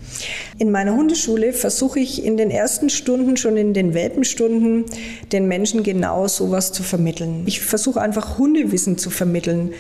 In 0.59 0.71
meiner 0.71 0.95
Hundeschule 0.95 1.53
versuche 1.53 2.01
ich 2.01 2.25
in 2.25 2.37
den 2.37 2.51
ersten 2.51 2.91
Stunden, 2.91 3.37
schon 3.37 3.57
in 3.57 3.75
den 3.75 3.95
Welpenstunden, 3.95 4.87
den 5.33 5.47
Menschen 5.47 5.83
genau 5.83 6.27
sowas 6.27 6.73
zu 6.73 6.83
vermitteln. 6.83 7.45
Ich 7.47 7.61
versuche 7.61 8.01
einfach 8.01 8.39
Hundewissen 8.39 8.99
zu 8.99 9.11
vermitteln. 9.11 9.73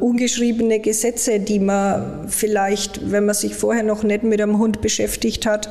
Ungeschriebene 0.00 0.80
Gesetze, 0.80 1.40
die 1.40 1.58
man 1.58 2.28
vielleicht, 2.28 3.10
wenn 3.10 3.26
man 3.26 3.34
sich 3.34 3.54
vorher 3.54 3.82
noch 3.82 4.02
nicht 4.02 4.22
mit 4.22 4.40
einem 4.40 4.58
Hund 4.58 4.80
beschäftigt 4.80 5.46
hat, 5.46 5.70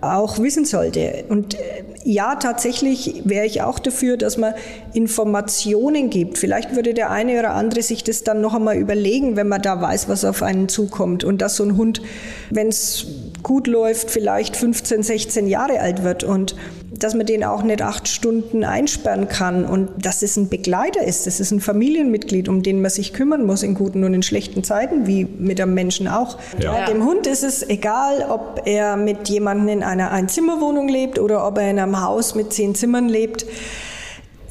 auch 0.00 0.38
wissen 0.38 0.64
sollte. 0.64 1.24
Und 1.28 1.54
äh, 1.54 1.84
ja, 2.04 2.36
tatsächlich 2.36 3.22
wäre 3.24 3.46
ich 3.46 3.62
auch 3.62 3.78
dafür, 3.78 4.16
dass 4.16 4.36
man 4.36 4.54
Informationen 4.92 6.10
gibt. 6.10 6.38
Vielleicht 6.38 6.76
würde 6.76 6.94
der 6.94 7.10
eine 7.10 7.38
oder 7.38 7.50
andere 7.54 7.82
sich 7.82 8.04
das 8.04 8.22
dann 8.22 8.40
noch 8.40 8.54
einmal 8.54 8.76
überlegen, 8.76 9.36
wenn 9.36 9.48
man 9.48 9.62
da 9.62 9.80
weiß, 9.80 10.08
was 10.08 10.24
auf 10.24 10.42
einen 10.42 10.68
zukommt. 10.68 11.24
Und 11.24 11.42
dass 11.42 11.56
so 11.56 11.64
ein 11.64 11.76
Hund, 11.76 12.02
wenn 12.50 12.68
es 12.68 13.06
gut 13.42 13.66
läuft, 13.66 14.10
vielleicht 14.10 14.56
15, 14.56 15.02
16 15.02 15.46
Jahre 15.46 15.80
alt 15.80 16.02
wird 16.04 16.24
und 16.24 16.54
dass 16.98 17.14
man 17.14 17.26
den 17.26 17.44
auch 17.44 17.62
nicht 17.62 17.82
acht 17.82 18.08
Stunden 18.08 18.64
einsperren 18.64 19.28
kann 19.28 19.64
und 19.64 19.88
dass 19.98 20.22
es 20.22 20.36
ein 20.36 20.48
Begleiter 20.48 21.02
ist, 21.02 21.26
das 21.26 21.40
ist 21.40 21.50
ein 21.50 21.60
Familienmitglied, 21.60 22.48
um 22.48 22.62
den 22.62 22.80
man 22.80 22.90
sich 22.90 23.12
kümmern 23.12 23.44
muss 23.44 23.62
in 23.62 23.74
guten 23.74 24.04
und 24.04 24.14
in 24.14 24.22
schlechten 24.22 24.64
Zeiten, 24.64 25.06
wie 25.06 25.24
mit 25.24 25.60
einem 25.60 25.74
Menschen 25.74 26.08
auch. 26.08 26.38
Ja. 26.60 26.86
Dem 26.86 27.04
Hund 27.04 27.26
ist 27.26 27.42
es 27.42 27.68
egal, 27.68 28.26
ob 28.28 28.62
er 28.64 28.96
mit 28.96 29.28
jemandem 29.28 29.68
in 29.68 29.82
einer 29.82 30.10
Einzimmerwohnung 30.10 30.88
lebt 30.88 31.18
oder 31.18 31.46
ob 31.46 31.58
er 31.58 31.70
in 31.70 31.78
einem 31.78 32.00
Haus 32.02 32.34
mit 32.34 32.52
zehn 32.52 32.74
Zimmern 32.74 33.08
lebt 33.08 33.46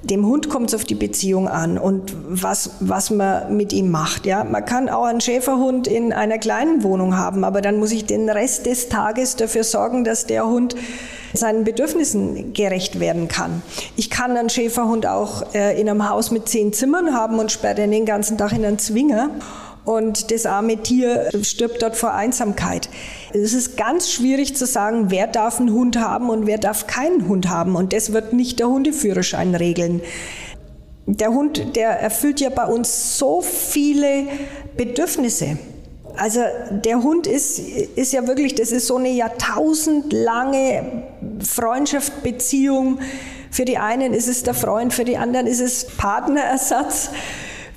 dem 0.09 0.25
Hund 0.25 0.49
kommt 0.49 0.69
es 0.69 0.75
auf 0.75 0.83
die 0.83 0.95
Beziehung 0.95 1.47
an 1.47 1.77
und 1.77 2.13
was, 2.27 2.71
was 2.79 3.09
man 3.09 3.55
mit 3.55 3.73
ihm 3.73 3.89
macht. 3.89 4.25
Ja? 4.25 4.43
Man 4.43 4.63
kann 4.65 4.89
auch 4.89 5.05
einen 5.05 5.21
Schäferhund 5.21 5.87
in 5.87 6.13
einer 6.13 6.37
kleinen 6.37 6.83
Wohnung 6.83 7.17
haben, 7.17 7.43
aber 7.43 7.61
dann 7.61 7.77
muss 7.77 7.91
ich 7.91 8.05
den 8.05 8.29
Rest 8.29 8.65
des 8.65 8.89
Tages 8.89 9.35
dafür 9.35 9.63
sorgen, 9.63 10.03
dass 10.03 10.25
der 10.25 10.45
Hund 10.45 10.75
seinen 11.33 11.63
Bedürfnissen 11.63 12.53
gerecht 12.53 12.99
werden 12.99 13.27
kann. 13.27 13.61
Ich 13.95 14.09
kann 14.09 14.37
einen 14.37 14.49
Schäferhund 14.49 15.05
auch 15.05 15.53
äh, 15.53 15.79
in 15.79 15.89
einem 15.89 16.09
Haus 16.09 16.31
mit 16.31 16.47
zehn 16.47 16.71
Zimmern 16.71 17.13
haben 17.13 17.39
und 17.39 17.51
sperre 17.51 17.75
den 17.75 17.91
den 17.91 18.05
ganzen 18.05 18.37
Tag 18.37 18.53
in 18.53 18.63
einen 18.63 18.79
Zwinger 18.79 19.29
und 19.85 20.31
das 20.31 20.45
arme 20.45 20.77
Tier 20.77 21.29
stirbt 21.43 21.81
dort 21.81 21.95
vor 21.95 22.13
Einsamkeit. 22.13 22.89
Es 23.33 23.53
ist 23.53 23.77
ganz 23.77 24.11
schwierig 24.11 24.55
zu 24.55 24.65
sagen, 24.65 25.11
wer 25.11 25.27
darf 25.27 25.59
einen 25.59 25.71
Hund 25.71 25.99
haben 25.99 26.29
und 26.29 26.47
wer 26.47 26.57
darf 26.57 26.87
keinen 26.87 27.27
Hund 27.27 27.49
haben. 27.49 27.75
Und 27.75 27.93
das 27.93 28.11
wird 28.11 28.33
nicht 28.33 28.59
der 28.59 28.67
Hundeführerschein 28.67 29.53
regeln. 29.53 30.01
Der 31.05 31.29
Hund, 31.29 31.75
der 31.75 31.89
erfüllt 31.89 32.41
ja 32.41 32.49
bei 32.49 32.65
uns 32.65 33.19
so 33.19 33.41
viele 33.41 34.23
Bedürfnisse. 34.75 35.57
Also 36.17 36.39
der 36.71 37.03
Hund 37.03 37.27
ist, 37.27 37.59
ist 37.59 38.13
ja 38.13 38.25
wirklich, 38.25 38.55
das 38.55 38.71
ist 38.71 38.87
so 38.87 38.95
eine 38.95 39.09
jahrtausendlange 39.09 41.03
Freundschaft, 41.47 42.23
Beziehung. 42.23 42.99
Für 43.51 43.65
die 43.65 43.77
einen 43.77 44.13
ist 44.13 44.27
es 44.27 44.43
der 44.43 44.53
Freund, 44.53 44.93
für 44.93 45.05
die 45.05 45.17
anderen 45.17 45.45
ist 45.45 45.59
es 45.59 45.85
Partnerersatz, 45.85 47.09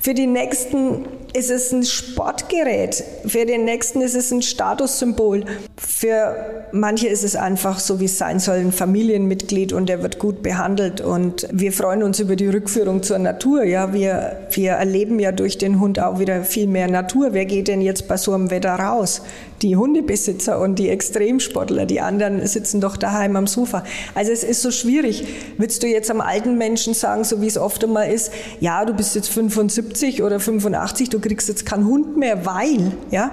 für 0.01 0.13
die 0.13 0.27
nächsten 0.27 1.05
ist 1.33 1.51
es 1.51 1.71
ein 1.71 1.83
Sportgerät, 1.83 3.03
für 3.25 3.45
den 3.45 3.65
nächsten 3.65 4.01
ist 4.01 4.15
es 4.15 4.31
ein 4.31 4.41
Statussymbol. 4.41 5.45
Für 5.77 6.65
manche 6.71 7.07
ist 7.07 7.23
es 7.23 7.35
einfach 7.35 7.79
so, 7.79 7.99
wie 7.99 8.05
es 8.05 8.17
sein 8.17 8.39
soll, 8.39 8.57
ein 8.57 8.71
Familienmitglied 8.71 9.73
und 9.73 9.89
er 9.89 10.01
wird 10.01 10.19
gut 10.19 10.41
behandelt. 10.41 11.01
Und 11.01 11.47
wir 11.51 11.71
freuen 11.71 12.03
uns 12.03 12.19
über 12.19 12.35
die 12.35 12.47
Rückführung 12.47 13.03
zur 13.03 13.19
Natur. 13.19 13.63
Ja, 13.63 13.93
wir, 13.93 14.37
wir 14.51 14.71
erleben 14.71 15.19
ja 15.19 15.31
durch 15.31 15.57
den 15.57 15.79
Hund 15.79 15.99
auch 15.99 16.19
wieder 16.19 16.43
viel 16.43 16.67
mehr 16.67 16.89
Natur. 16.89 17.29
Wer 17.33 17.45
geht 17.45 17.67
denn 17.67 17.81
jetzt 17.81 18.07
bei 18.07 18.17
so 18.17 18.33
einem 18.33 18.49
Wetter 18.49 18.75
raus? 18.75 19.21
Die 19.61 19.75
Hundebesitzer 19.75 20.59
und 20.59 20.79
die 20.79 20.89
Extremsportler, 20.89 21.85
die 21.85 21.99
anderen 21.99 22.45
sitzen 22.47 22.79
doch 22.79 22.97
daheim 22.97 23.35
am 23.35 23.45
Sofa. 23.45 23.83
Also 24.15 24.31
es 24.31 24.43
ist 24.43 24.61
so 24.61 24.71
schwierig. 24.71 25.25
Würdest 25.57 25.83
du 25.83 25.87
jetzt 25.87 26.09
am 26.09 26.21
alten 26.21 26.57
Menschen 26.57 26.93
sagen, 26.93 27.23
so 27.23 27.41
wie 27.41 27.47
es 27.47 27.57
oft 27.57 27.83
einmal 27.83 28.09
ist, 28.09 28.31
ja, 28.61 28.85
du 28.85 28.93
bist 28.93 29.15
jetzt 29.15 29.29
75 29.29 30.23
oder 30.23 30.39
85, 30.39 31.09
du 31.09 31.18
du 31.19 31.27
kriegst 31.27 31.47
jetzt 31.47 31.65
keinen 31.65 31.85
Hund 31.85 32.17
mehr, 32.17 32.45
weil, 32.45 32.91
ja, 33.11 33.31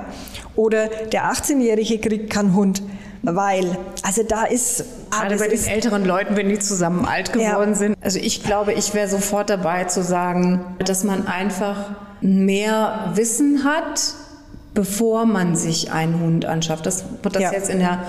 oder 0.55 0.89
der 0.89 1.33
18-Jährige 1.33 1.99
kriegt 1.99 2.31
keinen 2.31 2.55
Hund, 2.55 2.83
weil, 3.23 3.77
also 4.03 4.23
da 4.23 4.45
ist 4.45 4.85
gerade 5.11 5.37
bei 5.37 5.49
den 5.49 5.65
älteren 5.65 6.05
Leuten, 6.05 6.37
wenn 6.37 6.49
die 6.49 6.59
zusammen 6.59 7.05
alt 7.05 7.33
geworden 7.33 7.71
ja. 7.71 7.75
sind. 7.75 7.97
Also 8.01 8.19
ich 8.19 8.43
glaube, 8.43 8.73
ich 8.73 8.95
wäre 8.95 9.09
sofort 9.09 9.51
dabei 9.51 9.85
zu 9.85 10.03
sagen, 10.03 10.65
dass 10.79 11.05
man 11.05 11.27
einfach 11.27 11.91
mehr 12.21 13.13
Wissen 13.15 13.65
hat, 13.65 14.01
bevor 14.75 15.27
man 15.27 15.57
sich 15.57 15.93
einen 15.93 16.21
Hund 16.21 16.45
anschafft. 16.45 16.87
Das 16.87 17.05
wird 17.23 17.35
das 17.35 17.43
ja. 17.43 17.53
jetzt 17.53 17.71
in 17.71 17.79
der 17.79 18.01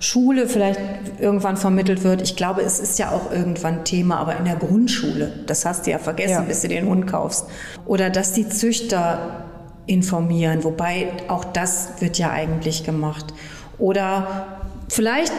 Schule 0.00 0.46
vielleicht 0.48 0.80
irgendwann 1.18 1.56
vermittelt 1.56 2.04
wird. 2.04 2.22
Ich 2.22 2.36
glaube, 2.36 2.62
es 2.62 2.78
ist 2.78 2.98
ja 2.98 3.10
auch 3.10 3.32
irgendwann 3.32 3.84
Thema, 3.84 4.18
aber 4.18 4.36
in 4.36 4.44
der 4.44 4.56
Grundschule, 4.56 5.32
das 5.46 5.64
hast 5.64 5.86
du 5.86 5.90
ja 5.90 5.98
vergessen, 5.98 6.30
ja. 6.32 6.40
bis 6.42 6.62
du 6.62 6.68
den 6.68 6.86
Hund 6.86 7.06
kaufst. 7.06 7.46
Oder 7.84 8.08
dass 8.10 8.32
die 8.32 8.48
Züchter 8.48 9.44
informieren, 9.86 10.62
wobei 10.62 11.08
auch 11.28 11.44
das 11.44 12.00
wird 12.00 12.18
ja 12.18 12.30
eigentlich 12.30 12.84
gemacht. 12.84 13.26
Oder 13.78 14.46
vielleicht 14.88 15.32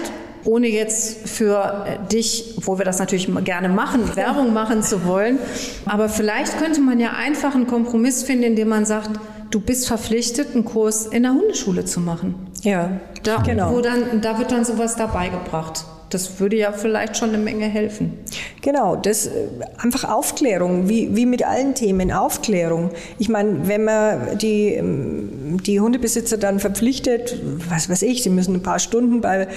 ohne 0.46 0.68
jetzt 0.68 1.28
für 1.28 1.86
dich, 2.12 2.56
wo 2.62 2.78
wir 2.78 2.86
das 2.86 3.00
natürlich 3.00 3.30
gerne 3.44 3.70
machen, 3.70 4.02
Werbung 4.16 4.54
machen 4.54 4.84
zu 4.84 5.06
wollen, 5.06 5.38
aber 5.86 6.10
vielleicht 6.10 6.58
könnte 6.58 6.82
man 6.82 7.00
ja 7.00 7.12
einfach 7.12 7.56
einen 7.56 7.68
Kompromiss 7.68 8.24
finden, 8.24 8.44
indem 8.44 8.70
man 8.70 8.86
sagt, 8.86 9.12
du 9.52 9.60
bist 9.60 9.88
verpflichtet, 9.88 10.54
einen 10.54 10.66
Kurs 10.66 11.06
in 11.06 11.24
der 11.24 11.34
Hundeschule 11.34 11.86
zu 11.86 12.00
machen. 12.00 12.36
Ja, 12.64 13.00
da, 13.24 13.38
genau. 13.38 13.74
Wo 13.74 13.82
dann, 13.82 14.22
da 14.22 14.38
wird 14.38 14.52
dann 14.52 14.66
sowas 14.66 14.96
dabei 14.96 15.30
gebracht. 15.30 15.86
Das 16.10 16.40
würde 16.40 16.58
ja 16.58 16.72
vielleicht 16.72 17.18
schon 17.18 17.30
eine 17.30 17.38
Menge 17.38 17.66
helfen. 17.66 18.14
Genau, 18.62 18.96
das 18.96 19.28
äh, 19.28 19.48
einfach 19.78 20.06
Aufklärung, 20.06 20.90
wie, 20.90 21.16
wie 21.16 21.28
mit 21.28 21.46
allen 21.46 21.76
Themen, 21.76 22.12
Aufklärung. 22.12 22.90
Ich 23.20 23.30
meine, 23.30 23.68
wenn 23.68 23.84
man 23.84 24.38
die, 24.40 24.74
ähm, 24.74 25.58
die 25.64 25.80
Hundebesitzer 25.80 26.38
dann 26.38 26.60
verpflichtet, 26.60 27.40
was 27.70 27.90
weiß 27.90 28.02
ich, 28.02 28.24
sie 28.24 28.32
müssen 28.32 28.56
ein 28.56 28.64
paar 28.64 28.80
Stunden 28.80 29.22
bei 29.22 29.48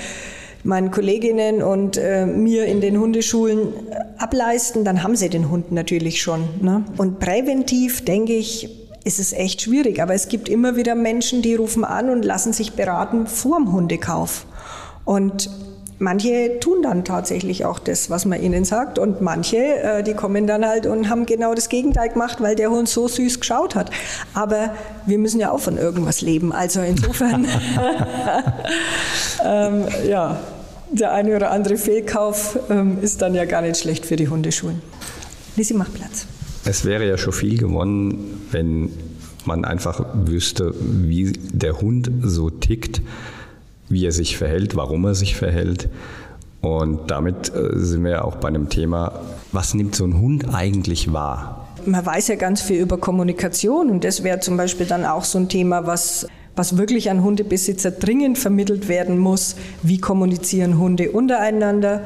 meinen 0.62 0.90
Kolleginnen 0.90 1.62
und 1.62 1.96
äh, 1.96 2.26
mir 2.26 2.66
in 2.66 2.80
den 2.80 2.98
Hundeschulen 2.98 3.68
ableisten, 4.18 4.84
dann 4.84 5.02
haben 5.02 5.16
sie 5.16 5.28
den 5.28 5.50
Hund 5.50 5.72
natürlich 5.72 6.22
schon. 6.22 6.44
Ne? 6.60 6.84
Und 6.98 7.18
präventiv, 7.18 8.04
denke 8.04 8.34
ich, 8.34 8.81
ist 9.04 9.18
es 9.18 9.32
echt 9.32 9.62
schwierig. 9.62 10.02
Aber 10.02 10.14
es 10.14 10.28
gibt 10.28 10.48
immer 10.48 10.76
wieder 10.76 10.94
Menschen, 10.94 11.42
die 11.42 11.54
rufen 11.54 11.84
an 11.84 12.10
und 12.10 12.24
lassen 12.24 12.52
sich 12.52 12.74
beraten 12.74 13.26
vor 13.26 13.58
dem 13.58 13.72
Hundekauf. 13.72 14.46
Und 15.04 15.50
manche 15.98 16.58
tun 16.60 16.82
dann 16.82 17.04
tatsächlich 17.04 17.64
auch 17.64 17.78
das, 17.78 18.10
was 18.10 18.24
man 18.24 18.42
ihnen 18.42 18.64
sagt 18.64 18.98
und 18.98 19.20
manche, 19.20 19.56
äh, 19.56 20.02
die 20.02 20.14
kommen 20.14 20.46
dann 20.46 20.66
halt 20.66 20.86
und 20.86 21.08
haben 21.08 21.26
genau 21.26 21.54
das 21.54 21.68
Gegenteil 21.68 22.10
gemacht, 22.10 22.40
weil 22.40 22.56
der 22.56 22.70
Hund 22.70 22.88
so 22.88 23.08
süß 23.08 23.40
geschaut 23.40 23.74
hat. 23.74 23.90
Aber 24.34 24.74
wir 25.06 25.18
müssen 25.18 25.40
ja 25.40 25.50
auch 25.50 25.60
von 25.60 25.78
irgendwas 25.78 26.20
leben, 26.20 26.52
also 26.52 26.80
insofern, 26.80 27.46
ähm, 29.44 29.84
ja, 30.06 30.40
der 30.90 31.12
eine 31.12 31.36
oder 31.36 31.50
andere 31.50 31.78
Fehlkauf 31.78 32.58
ähm, 32.68 32.98
ist 33.00 33.22
dann 33.22 33.34
ja 33.34 33.46
gar 33.46 33.62
nicht 33.62 33.78
schlecht 33.78 34.04
für 34.04 34.16
die 34.16 34.28
Hundeschulen. 34.28 34.82
Lisi, 35.56 35.72
mach 35.74 35.92
Platz. 35.92 36.26
Es 36.64 36.84
wäre 36.84 37.08
ja 37.08 37.18
schon 37.18 37.32
viel 37.32 37.58
gewonnen, 37.58 38.46
wenn 38.50 38.90
man 39.44 39.64
einfach 39.64 40.04
wüsste, 40.14 40.72
wie 40.78 41.32
der 41.52 41.80
Hund 41.80 42.10
so 42.22 42.50
tickt, 42.50 43.02
wie 43.88 44.06
er 44.06 44.12
sich 44.12 44.36
verhält, 44.36 44.76
warum 44.76 45.04
er 45.04 45.14
sich 45.14 45.36
verhält. 45.36 45.88
Und 46.60 47.10
damit 47.10 47.52
äh, 47.54 47.70
sind 47.74 48.04
wir 48.04 48.24
auch 48.24 48.36
bei 48.36 48.48
einem 48.48 48.68
Thema, 48.68 49.20
was 49.50 49.74
nimmt 49.74 49.96
so 49.96 50.04
ein 50.04 50.20
Hund 50.20 50.54
eigentlich 50.54 51.12
wahr? 51.12 51.68
Man 51.84 52.06
weiß 52.06 52.28
ja 52.28 52.36
ganz 52.36 52.62
viel 52.62 52.80
über 52.80 52.98
Kommunikation 52.98 53.90
und 53.90 54.04
das 54.04 54.22
wäre 54.22 54.38
zum 54.38 54.56
Beispiel 54.56 54.86
dann 54.86 55.04
auch 55.04 55.24
so 55.24 55.38
ein 55.38 55.48
Thema, 55.48 55.86
was, 55.86 56.28
was 56.54 56.78
wirklich 56.78 57.10
an 57.10 57.24
Hundebesitzer 57.24 57.90
dringend 57.90 58.38
vermittelt 58.38 58.88
werden 58.88 59.18
muss. 59.18 59.56
Wie 59.82 59.98
kommunizieren 59.98 60.78
Hunde 60.78 61.10
untereinander? 61.10 62.04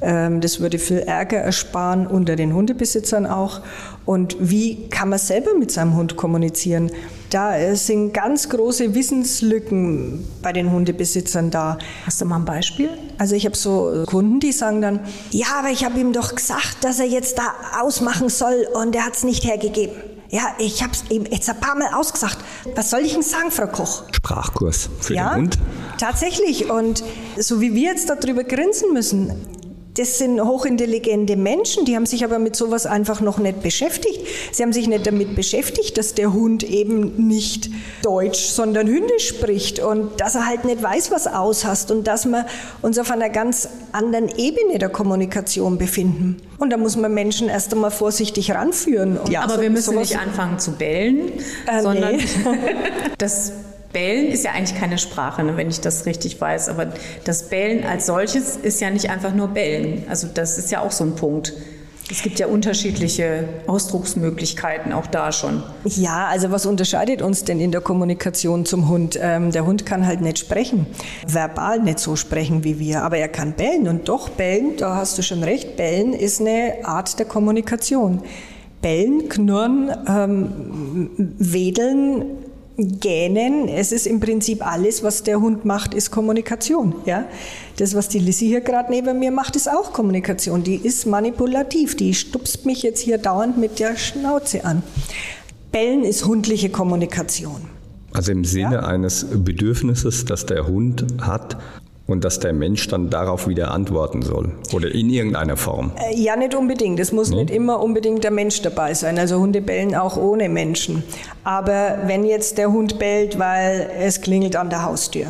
Ähm, 0.00 0.40
das 0.40 0.60
würde 0.60 0.78
viel 0.78 0.98
Ärger 0.98 1.38
ersparen 1.38 2.06
unter 2.06 2.36
den 2.36 2.54
Hundebesitzern 2.54 3.26
auch. 3.26 3.60
Und 4.06 4.36
wie 4.38 4.88
kann 4.88 5.08
man 5.08 5.18
selber 5.18 5.54
mit 5.54 5.72
seinem 5.72 5.96
Hund 5.96 6.16
kommunizieren? 6.16 6.92
Da 7.30 7.74
sind 7.74 8.14
ganz 8.14 8.48
große 8.48 8.94
Wissenslücken 8.94 10.24
bei 10.42 10.52
den 10.52 10.70
Hundebesitzern 10.70 11.50
da. 11.50 11.76
Hast 12.06 12.20
du 12.20 12.24
mal 12.24 12.36
ein 12.36 12.44
Beispiel? 12.44 12.90
Also 13.18 13.34
ich 13.34 13.44
habe 13.44 13.56
so 13.56 14.04
Kunden, 14.06 14.38
die 14.38 14.52
sagen 14.52 14.80
dann, 14.80 15.00
ja, 15.30 15.46
aber 15.58 15.70
ich 15.70 15.84
habe 15.84 15.98
ihm 15.98 16.12
doch 16.12 16.36
gesagt, 16.36 16.78
dass 16.82 17.00
er 17.00 17.06
jetzt 17.06 17.36
da 17.36 17.54
ausmachen 17.82 18.28
soll 18.28 18.68
und 18.74 18.94
er 18.94 19.04
hat 19.04 19.16
es 19.16 19.24
nicht 19.24 19.44
hergegeben. 19.44 19.96
Ja, 20.28 20.54
ich 20.58 20.82
habe 20.82 20.92
es 20.92 21.04
ihm 21.10 21.24
jetzt 21.24 21.48
ein 21.48 21.58
paar 21.58 21.76
Mal 21.76 21.92
ausgesagt. 21.94 22.38
Was 22.74 22.90
soll 22.90 23.00
ich 23.00 23.12
denn 23.12 23.22
sagen, 23.22 23.50
Frau 23.50 23.66
Koch? 23.66 24.04
Sprachkurs 24.12 24.88
für 25.00 25.14
ja, 25.14 25.34
den 25.34 25.42
Hund. 25.42 25.58
Tatsächlich. 25.98 26.70
Und 26.70 27.02
so 27.36 27.60
wie 27.60 27.74
wir 27.74 27.90
jetzt 27.90 28.08
darüber 28.08 28.44
grinsen 28.44 28.92
müssen, 28.92 29.32
das 29.96 30.18
sind 30.18 30.40
hochintelligente 30.40 31.36
Menschen, 31.36 31.86
die 31.86 31.96
haben 31.96 32.06
sich 32.06 32.22
aber 32.22 32.38
mit 32.38 32.54
sowas 32.54 32.84
einfach 32.84 33.20
noch 33.20 33.38
nicht 33.38 33.62
beschäftigt. 33.62 34.20
Sie 34.52 34.62
haben 34.62 34.72
sich 34.72 34.88
nicht 34.88 35.06
damit 35.06 35.34
beschäftigt, 35.34 35.96
dass 35.96 36.14
der 36.14 36.34
Hund 36.34 36.62
eben 36.62 37.26
nicht 37.26 37.70
Deutsch, 38.02 38.40
sondern 38.40 38.86
Hündisch 38.86 39.28
spricht 39.28 39.78
und 39.78 40.20
dass 40.20 40.34
er 40.34 40.46
halt 40.46 40.64
nicht 40.64 40.82
weiß, 40.82 41.10
was 41.10 41.26
aushast 41.26 41.90
und 41.90 42.06
dass 42.06 42.26
wir 42.26 42.46
uns 42.82 42.98
auf 42.98 43.10
einer 43.10 43.30
ganz 43.30 43.68
anderen 43.92 44.28
Ebene 44.28 44.78
der 44.78 44.90
Kommunikation 44.90 45.78
befinden. 45.78 46.42
Und 46.58 46.70
da 46.70 46.76
muss 46.76 46.96
man 46.96 47.12
Menschen 47.14 47.48
erst 47.48 47.72
einmal 47.72 47.90
vorsichtig 47.90 48.50
ranführen. 48.52 49.18
Ja, 49.30 49.42
aber 49.42 49.56
so, 49.56 49.60
wir 49.62 49.70
müssen 49.70 49.98
nicht 49.98 50.18
anfangen 50.18 50.58
zu 50.58 50.72
bellen, 50.72 51.32
äh, 51.66 51.82
sondern 51.82 52.16
nee. 52.16 52.24
das 53.18 53.52
Bellen 53.92 54.28
ist 54.28 54.44
ja 54.44 54.52
eigentlich 54.52 54.78
keine 54.78 54.98
Sprache, 54.98 55.42
ne, 55.42 55.56
wenn 55.56 55.68
ich 55.68 55.80
das 55.80 56.06
richtig 56.06 56.40
weiß. 56.40 56.68
Aber 56.68 56.92
das 57.24 57.48
Bellen 57.48 57.84
als 57.84 58.06
solches 58.06 58.56
ist 58.56 58.80
ja 58.80 58.90
nicht 58.90 59.10
einfach 59.10 59.34
nur 59.34 59.48
Bellen. 59.48 60.04
Also 60.08 60.28
das 60.32 60.58
ist 60.58 60.70
ja 60.70 60.80
auch 60.80 60.92
so 60.92 61.04
ein 61.04 61.14
Punkt. 61.14 61.52
Es 62.08 62.22
gibt 62.22 62.38
ja 62.38 62.46
unterschiedliche 62.46 63.48
Ausdrucksmöglichkeiten 63.66 64.92
auch 64.92 65.08
da 65.08 65.32
schon. 65.32 65.64
Ja, 65.84 66.28
also 66.28 66.52
was 66.52 66.64
unterscheidet 66.64 67.20
uns 67.20 67.42
denn 67.42 67.58
in 67.58 67.72
der 67.72 67.80
Kommunikation 67.80 68.64
zum 68.64 68.88
Hund? 68.88 69.18
Ähm, 69.20 69.50
der 69.50 69.66
Hund 69.66 69.86
kann 69.86 70.06
halt 70.06 70.20
nicht 70.20 70.38
sprechen, 70.38 70.86
verbal 71.26 71.80
nicht 71.80 71.98
so 71.98 72.14
sprechen 72.14 72.62
wie 72.62 72.78
wir, 72.78 73.02
aber 73.02 73.18
er 73.18 73.26
kann 73.26 73.54
bellen 73.54 73.88
und 73.88 74.08
doch 74.08 74.28
bellen, 74.28 74.76
da 74.76 74.94
hast 74.94 75.18
du 75.18 75.22
schon 75.22 75.42
recht, 75.42 75.76
bellen 75.76 76.12
ist 76.12 76.40
eine 76.40 76.74
Art 76.84 77.18
der 77.18 77.26
Kommunikation. 77.26 78.22
Bellen, 78.82 79.28
knurren, 79.28 79.90
ähm, 80.08 81.10
wedeln, 81.38 82.45
Gähnen, 82.78 83.68
es 83.68 83.90
ist 83.90 84.06
im 84.06 84.20
Prinzip 84.20 84.64
alles, 84.66 85.02
was 85.02 85.22
der 85.22 85.40
Hund 85.40 85.64
macht, 85.64 85.94
ist 85.94 86.10
Kommunikation. 86.10 86.94
Ja? 87.06 87.24
Das, 87.78 87.94
was 87.94 88.08
die 88.08 88.18
Lissy 88.18 88.46
hier 88.46 88.60
gerade 88.60 88.90
neben 88.90 89.18
mir 89.18 89.30
macht, 89.30 89.56
ist 89.56 89.70
auch 89.70 89.92
Kommunikation. 89.92 90.62
Die 90.62 90.76
ist 90.76 91.06
manipulativ. 91.06 91.96
Die 91.96 92.12
stupst 92.12 92.66
mich 92.66 92.82
jetzt 92.82 93.00
hier 93.00 93.16
dauernd 93.16 93.56
mit 93.56 93.78
der 93.78 93.96
Schnauze 93.96 94.64
an. 94.64 94.82
Bellen 95.72 96.04
ist 96.04 96.26
hundliche 96.26 96.68
Kommunikation. 96.68 97.62
Also 98.12 98.32
im 98.32 98.44
Sinne 98.44 98.76
ja? 98.76 98.80
eines 98.80 99.24
Bedürfnisses, 99.24 100.24
das 100.26 100.46
der 100.46 100.66
Hund 100.66 101.06
hat, 101.20 101.56
und 102.06 102.24
dass 102.24 102.38
der 102.38 102.52
Mensch 102.52 102.86
dann 102.88 103.10
darauf 103.10 103.48
wieder 103.48 103.72
antworten 103.72 104.22
soll 104.22 104.52
oder 104.72 104.94
in 104.94 105.10
irgendeiner 105.10 105.56
Form. 105.56 105.92
Äh, 105.96 106.18
ja, 106.18 106.36
nicht 106.36 106.54
unbedingt. 106.54 107.00
Es 107.00 107.12
muss 107.12 107.30
nee? 107.30 107.36
nicht 107.36 107.50
immer 107.50 107.82
unbedingt 107.82 108.22
der 108.24 108.30
Mensch 108.30 108.62
dabei 108.62 108.94
sein. 108.94 109.18
Also 109.18 109.38
Hunde 109.38 109.60
bellen 109.60 109.94
auch 109.94 110.16
ohne 110.16 110.48
Menschen. 110.48 111.02
Aber 111.44 111.98
wenn 112.06 112.24
jetzt 112.24 112.58
der 112.58 112.72
Hund 112.72 112.98
bellt, 112.98 113.38
weil 113.38 113.90
es 113.98 114.20
klingelt 114.20 114.56
an 114.56 114.70
der 114.70 114.84
Haustür 114.84 115.26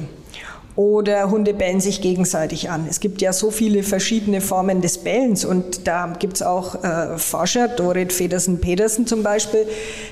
oder 0.77 1.31
Hunde 1.31 1.55
bellen 1.55 1.81
sich 1.81 2.03
gegenseitig 2.03 2.69
an. 2.69 2.87
Es 2.89 3.01
gibt 3.01 3.23
ja 3.23 3.33
so 3.33 3.51
viele 3.51 3.83
verschiedene 3.83 4.43
Formen 4.43 4.83
des 4.83 4.99
Bellens 4.99 5.47
und 5.47 5.87
da 5.87 6.15
gibt 6.19 6.37
es 6.37 6.43
auch 6.43 6.85
äh, 6.85 7.17
Forscher, 7.17 7.69
Dorit 7.69 8.13
Federsen-Pedersen 8.13 9.07
zum 9.07 9.23
Beispiel, 9.23 9.67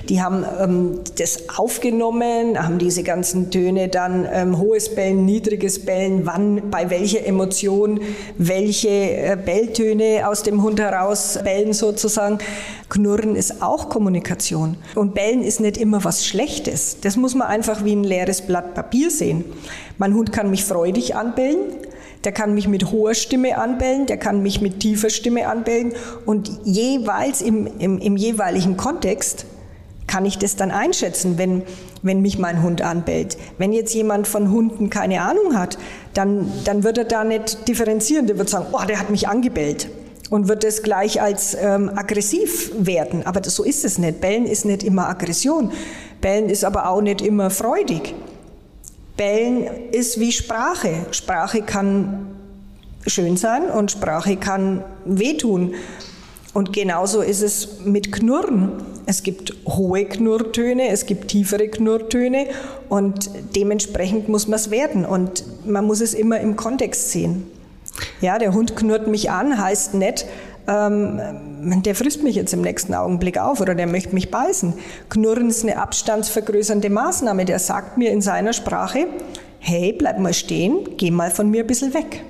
die 0.09 0.23
haben 0.23 0.43
ähm, 0.59 0.99
das 1.19 1.49
aufgenommen, 1.55 2.61
haben 2.61 2.79
diese 2.79 3.03
ganzen 3.03 3.51
Töne 3.51 3.89
dann 3.89 4.27
ähm, 4.31 4.57
hohes 4.57 4.93
Bellen, 4.95 5.23
niedriges 5.23 5.85
Bellen, 5.85 6.25
wann, 6.25 6.71
bei 6.71 6.89
welcher 6.89 7.25
Emotion 7.25 8.01
welche 8.39 8.89
äh, 8.89 9.37
Belltöne 9.43 10.27
aus 10.27 10.41
dem 10.41 10.63
Hund 10.63 10.79
heraus 10.79 11.39
bellen 11.43 11.73
sozusagen. 11.73 12.39
Knurren 12.89 13.35
ist 13.35 13.63
auch 13.63 13.89
Kommunikation 13.89 14.77
und 14.93 15.15
Bellen 15.15 15.41
ist 15.41 15.59
nicht 15.59 15.77
immer 15.77 16.03
was 16.03 16.25
Schlechtes. 16.25 16.97
Das 17.01 17.17
muss 17.17 17.33
man 17.33 17.47
einfach 17.47 17.83
wie 17.83 17.95
ein 17.95 18.03
leeres 18.03 18.41
Blatt 18.43 18.75
Papier 18.75 19.09
sehen. 19.09 19.43
Mein 19.97 20.13
Hund 20.13 20.31
kann 20.31 20.51
mich 20.51 20.63
freudig 20.65 21.15
anbellen, 21.15 21.57
der 22.23 22.31
kann 22.31 22.53
mich 22.53 22.67
mit 22.67 22.91
hoher 22.91 23.15
Stimme 23.15 23.57
anbellen, 23.57 24.05
der 24.05 24.17
kann 24.17 24.43
mich 24.43 24.61
mit 24.61 24.79
tiefer 24.79 25.09
Stimme 25.09 25.47
anbellen 25.47 25.93
und 26.25 26.51
jeweils 26.63 27.41
im, 27.41 27.67
im, 27.79 27.97
im 27.97 28.17
jeweiligen 28.17 28.77
Kontext 28.77 29.45
kann 30.07 30.25
ich 30.25 30.37
das 30.37 30.55
dann 30.55 30.69
einschätzen, 30.69 31.39
wenn, 31.39 31.63
wenn 32.03 32.21
mich 32.21 32.37
mein 32.37 32.61
Hund 32.61 32.83
anbellt. 32.83 33.37
Wenn 33.57 33.73
jetzt 33.73 33.95
jemand 33.95 34.27
von 34.27 34.51
Hunden 34.51 34.91
keine 34.91 35.21
Ahnung 35.21 35.57
hat, 35.57 35.79
dann, 36.13 36.51
dann 36.63 36.83
wird 36.83 36.99
er 36.99 37.05
da 37.05 37.23
nicht 37.23 37.67
differenzieren. 37.67 38.27
Der 38.27 38.37
wird 38.37 38.47
sagen, 38.47 38.67
oh, 38.71 38.85
der 38.87 38.99
hat 38.99 39.09
mich 39.09 39.27
angebellt 39.27 39.87
und 40.29 40.47
wird 40.47 40.63
es 40.63 40.83
gleich 40.83 41.21
als 41.21 41.55
ähm, 41.59 41.91
aggressiv 41.95 42.71
werden. 42.77 43.25
Aber 43.25 43.41
das, 43.41 43.55
so 43.55 43.63
ist 43.63 43.85
es 43.85 43.97
nicht. 43.97 44.21
Bellen 44.21 44.45
ist 44.45 44.65
nicht 44.65 44.83
immer 44.83 45.07
Aggression. 45.07 45.71
Bellen 46.21 46.49
ist 46.49 46.63
aber 46.63 46.89
auch 46.89 47.01
nicht 47.01 47.21
immer 47.21 47.49
freudig. 47.49 48.15
Bellen 49.17 49.67
ist 49.91 50.19
wie 50.19 50.31
Sprache. 50.31 51.05
Sprache 51.11 51.61
kann 51.61 52.35
schön 53.07 53.37
sein 53.37 53.69
und 53.69 53.91
Sprache 53.91 54.35
kann 54.37 54.83
wehtun. 55.05 55.75
Und 56.53 56.73
genauso 56.73 57.21
ist 57.21 57.41
es 57.41 57.81
mit 57.83 58.11
Knurren. 58.11 58.71
Es 59.05 59.23
gibt 59.23 59.53
hohe 59.67 60.05
Knurrtöne, 60.05 60.87
es 60.87 61.05
gibt 61.05 61.27
tiefere 61.27 61.67
Knurrtöne 61.67 62.47
und 62.89 63.29
dementsprechend 63.55 64.29
muss 64.29 64.47
man 64.47 64.57
es 64.57 64.71
werden. 64.71 65.05
Und 65.05 65.43
man 65.67 65.85
muss 65.85 66.01
es 66.01 66.13
immer 66.13 66.39
im 66.39 66.55
Kontext 66.55 67.11
sehen. 67.11 67.45
Ja, 68.21 68.37
der 68.37 68.53
Hund 68.53 68.75
knurrt 68.75 69.07
mich 69.07 69.31
an, 69.31 69.57
heißt 69.61 69.93
nicht, 69.93 70.25
ähm, 70.67 71.21
der 71.83 71.95
frisst 71.95 72.23
mich 72.23 72.35
jetzt 72.35 72.53
im 72.53 72.61
nächsten 72.61 72.93
Augenblick 72.93 73.37
auf 73.37 73.61
oder 73.61 73.75
der 73.75 73.87
möchte 73.87 74.13
mich 74.13 74.31
beißen. 74.31 74.73
Knurren 75.09 75.49
ist 75.49 75.63
eine 75.63 75.77
abstandsvergrößernde 75.77 76.89
Maßnahme. 76.89 77.45
Der 77.45 77.59
sagt 77.59 77.97
mir 77.97 78.11
in 78.11 78.21
seiner 78.21 78.53
Sprache, 78.53 79.07
hey, 79.59 79.93
bleib 79.97 80.19
mal 80.19 80.33
stehen, 80.33 80.89
geh 80.97 81.11
mal 81.11 81.31
von 81.31 81.49
mir 81.49 81.63
ein 81.63 81.67
bisschen 81.67 81.93
weg. 81.93 82.23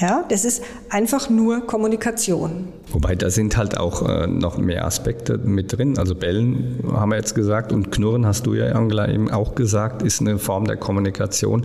Ja, 0.00 0.24
das 0.28 0.44
ist 0.44 0.62
einfach 0.90 1.30
nur 1.30 1.66
Kommunikation. 1.66 2.68
Wobei 2.90 3.14
da 3.14 3.30
sind 3.30 3.56
halt 3.56 3.78
auch 3.78 4.08
äh, 4.08 4.26
noch 4.26 4.58
mehr 4.58 4.84
Aspekte 4.84 5.38
mit 5.38 5.76
drin. 5.76 5.98
Also 5.98 6.16
Bellen 6.16 6.80
haben 6.92 7.10
wir 7.10 7.16
jetzt 7.16 7.34
gesagt 7.34 7.72
und 7.72 7.92
Knurren 7.92 8.26
hast 8.26 8.46
du 8.46 8.54
ja, 8.54 8.72
Angela, 8.72 9.08
eben 9.08 9.30
auch 9.30 9.54
gesagt, 9.54 10.02
ist 10.02 10.20
eine 10.20 10.38
Form 10.38 10.64
der 10.64 10.76
Kommunikation. 10.76 11.64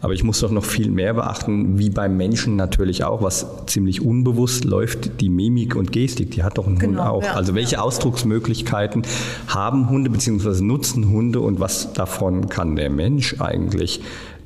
Aber 0.00 0.12
ich 0.12 0.22
muss 0.22 0.40
doch 0.40 0.50
noch 0.50 0.64
viel 0.64 0.90
mehr 0.90 1.14
beachten, 1.14 1.78
wie 1.78 1.90
beim 1.90 2.16
Menschen 2.16 2.56
natürlich 2.56 3.04
auch, 3.04 3.20
was 3.20 3.46
ziemlich 3.66 4.00
unbewusst 4.00 4.64
läuft, 4.64 5.20
die 5.20 5.28
Mimik 5.28 5.74
und 5.74 5.92
Gestik, 5.92 6.30
die 6.30 6.44
hat 6.44 6.56
doch 6.56 6.66
ein 6.66 6.78
genau, 6.78 7.00
Hund 7.00 7.10
auch. 7.10 7.24
Ja, 7.24 7.34
also 7.34 7.54
welche 7.54 7.76
ja. 7.76 7.82
Ausdrucksmöglichkeiten 7.82 9.02
haben 9.48 9.90
Hunde 9.90 10.08
bzw. 10.08 10.62
nutzen 10.62 11.10
Hunde 11.10 11.40
und 11.40 11.58
was 11.60 11.92
davon 11.92 12.48
kann 12.48 12.76
der 12.76 12.90
Mensch 12.90 13.40
eigentlich 13.40 14.00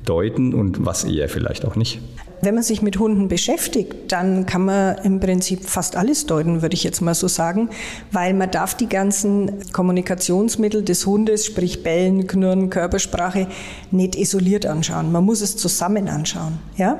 deuten 0.05 0.53
und 0.53 0.85
was 0.85 1.03
eher 1.03 1.29
vielleicht 1.29 1.65
auch 1.65 1.75
nicht? 1.75 2.01
Wenn 2.43 2.55
man 2.55 2.63
sich 2.63 2.81
mit 2.81 2.99
Hunden 2.99 3.27
beschäftigt, 3.27 4.11
dann 4.11 4.45
kann 4.45 4.65
man 4.65 4.97
im 5.03 5.19
Prinzip 5.19 5.65
fast 5.65 5.95
alles 5.95 6.25
deuten, 6.25 6.61
würde 6.61 6.75
ich 6.75 6.83
jetzt 6.83 7.01
mal 7.01 7.15
so 7.15 7.27
sagen, 7.27 7.69
weil 8.11 8.33
man 8.33 8.51
darf 8.51 8.75
die 8.75 8.89
ganzen 8.89 9.71
Kommunikationsmittel 9.71 10.83
des 10.83 11.05
Hundes, 11.05 11.45
sprich 11.45 11.83
Bellen, 11.83 12.27
Knurren, 12.27 12.69
Körpersprache, 12.69 13.47
nicht 13.91 14.15
isoliert 14.15 14.65
anschauen. 14.65 15.11
Man 15.11 15.23
muss 15.23 15.41
es 15.41 15.57
zusammen 15.57 16.09
anschauen. 16.09 16.59
Ja? 16.75 16.99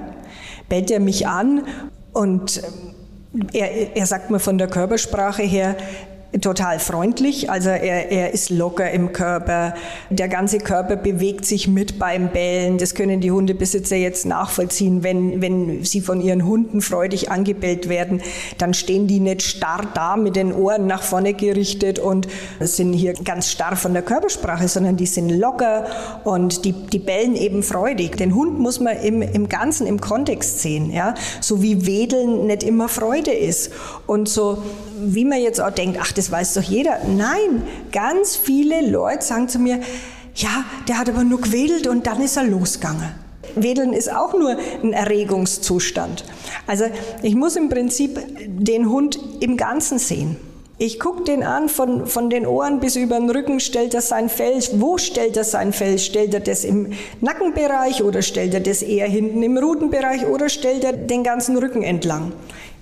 bellt 0.69 0.91
er 0.91 0.99
mich 0.99 1.27
an 1.27 1.63
und 2.13 2.61
ähm, 3.33 3.47
er, 3.53 3.95
er 3.95 4.05
sagt 4.05 4.29
mir 4.29 4.39
von 4.39 4.57
der 4.57 4.67
Körpersprache 4.67 5.43
her, 5.43 5.75
total 6.41 6.79
freundlich, 6.79 7.49
also 7.49 7.69
er, 7.69 8.11
er 8.11 8.33
ist 8.33 8.49
locker 8.49 8.89
im 8.89 9.13
Körper, 9.13 9.75
der 10.09 10.27
ganze 10.27 10.57
Körper 10.57 10.95
bewegt 10.95 11.45
sich 11.45 11.67
mit 11.67 11.99
beim 11.99 12.29
Bellen. 12.29 12.77
Das 12.77 12.95
können 12.95 13.21
die 13.21 13.31
Hundebesitzer 13.31 13.95
jetzt 13.95 14.25
nachvollziehen, 14.25 15.03
wenn, 15.03 15.41
wenn 15.41 15.83
sie 15.83 16.01
von 16.01 16.21
ihren 16.21 16.45
Hunden 16.45 16.81
freudig 16.81 17.29
angebellt 17.29 17.87
werden, 17.87 18.21
dann 18.57 18.73
stehen 18.73 19.07
die 19.07 19.19
nicht 19.19 19.43
starr 19.43 19.83
da 19.93 20.17
mit 20.17 20.35
den 20.35 20.53
Ohren 20.53 20.87
nach 20.87 21.03
vorne 21.03 21.33
gerichtet 21.33 21.99
und 21.99 22.27
sind 22.59 22.93
hier 22.93 23.13
ganz 23.13 23.49
starr 23.49 23.75
von 23.75 23.93
der 23.93 24.01
Körpersprache, 24.01 24.67
sondern 24.67 24.97
die 24.97 25.05
sind 25.05 25.29
locker 25.29 25.85
und 26.23 26.65
die, 26.65 26.71
die 26.71 26.99
bellen 26.99 27.35
eben 27.35 27.61
freudig. 27.61 28.17
Den 28.17 28.33
Hund 28.33 28.59
muss 28.59 28.79
man 28.79 28.97
im, 28.97 29.21
im 29.21 29.49
Ganzen, 29.49 29.85
im 29.85 30.01
Kontext 30.01 30.61
sehen, 30.61 30.91
ja, 30.91 31.13
so 31.41 31.61
wie 31.61 31.85
Wedeln 31.85 32.47
nicht 32.47 32.63
immer 32.63 32.89
Freude 32.89 33.31
ist. 33.31 33.71
Und 34.07 34.27
so 34.27 34.57
wie 35.05 35.25
man 35.25 35.41
jetzt 35.41 35.59
auch 35.59 35.71
denkt, 35.71 35.97
ach, 36.01 36.11
das 36.11 36.31
weiß 36.31 36.53
doch 36.55 36.63
jeder. 36.63 36.99
Nein, 37.07 37.63
ganz 37.91 38.35
viele 38.35 38.87
Leute 38.89 39.23
sagen 39.23 39.49
zu 39.49 39.59
mir, 39.59 39.79
ja, 40.35 40.65
der 40.87 40.97
hat 40.97 41.09
aber 41.09 41.23
nur 41.23 41.41
gewedelt 41.41 41.87
und 41.87 42.07
dann 42.07 42.21
ist 42.21 42.37
er 42.37 42.43
losgegangen. 42.43 43.11
Wedeln 43.55 43.93
ist 43.93 44.11
auch 44.11 44.33
nur 44.33 44.57
ein 44.81 44.93
Erregungszustand. 44.93 46.23
Also 46.65 46.85
ich 47.21 47.35
muss 47.35 47.55
im 47.55 47.69
Prinzip 47.69 48.19
den 48.47 48.89
Hund 48.89 49.19
im 49.41 49.57
Ganzen 49.57 49.99
sehen. 49.99 50.37
Ich 50.79 50.99
gucke 50.99 51.23
den 51.23 51.43
an, 51.43 51.69
von, 51.69 52.07
von 52.07 52.31
den 52.31 52.47
Ohren 52.47 52.79
bis 52.79 52.95
über 52.95 53.19
den 53.19 53.29
Rücken, 53.29 53.59
stellt 53.59 53.93
er 53.93 54.01
sein 54.01 54.27
Fell, 54.27 54.59
wo 54.73 54.97
stellt 54.97 55.37
er 55.37 55.43
sein 55.43 55.71
Fell? 55.71 55.99
Stellt 55.99 56.33
er 56.33 56.39
das 56.39 56.63
im 56.63 56.93
Nackenbereich 57.21 58.03
oder 58.03 58.23
stellt 58.23 58.55
er 58.55 58.59
das 58.59 58.81
eher 58.81 59.07
hinten 59.07 59.43
im 59.43 59.57
Rudenbereich 59.57 60.25
oder 60.25 60.49
stellt 60.49 60.83
er 60.83 60.93
den 60.93 61.23
ganzen 61.23 61.57
Rücken 61.57 61.83
entlang? 61.83 62.33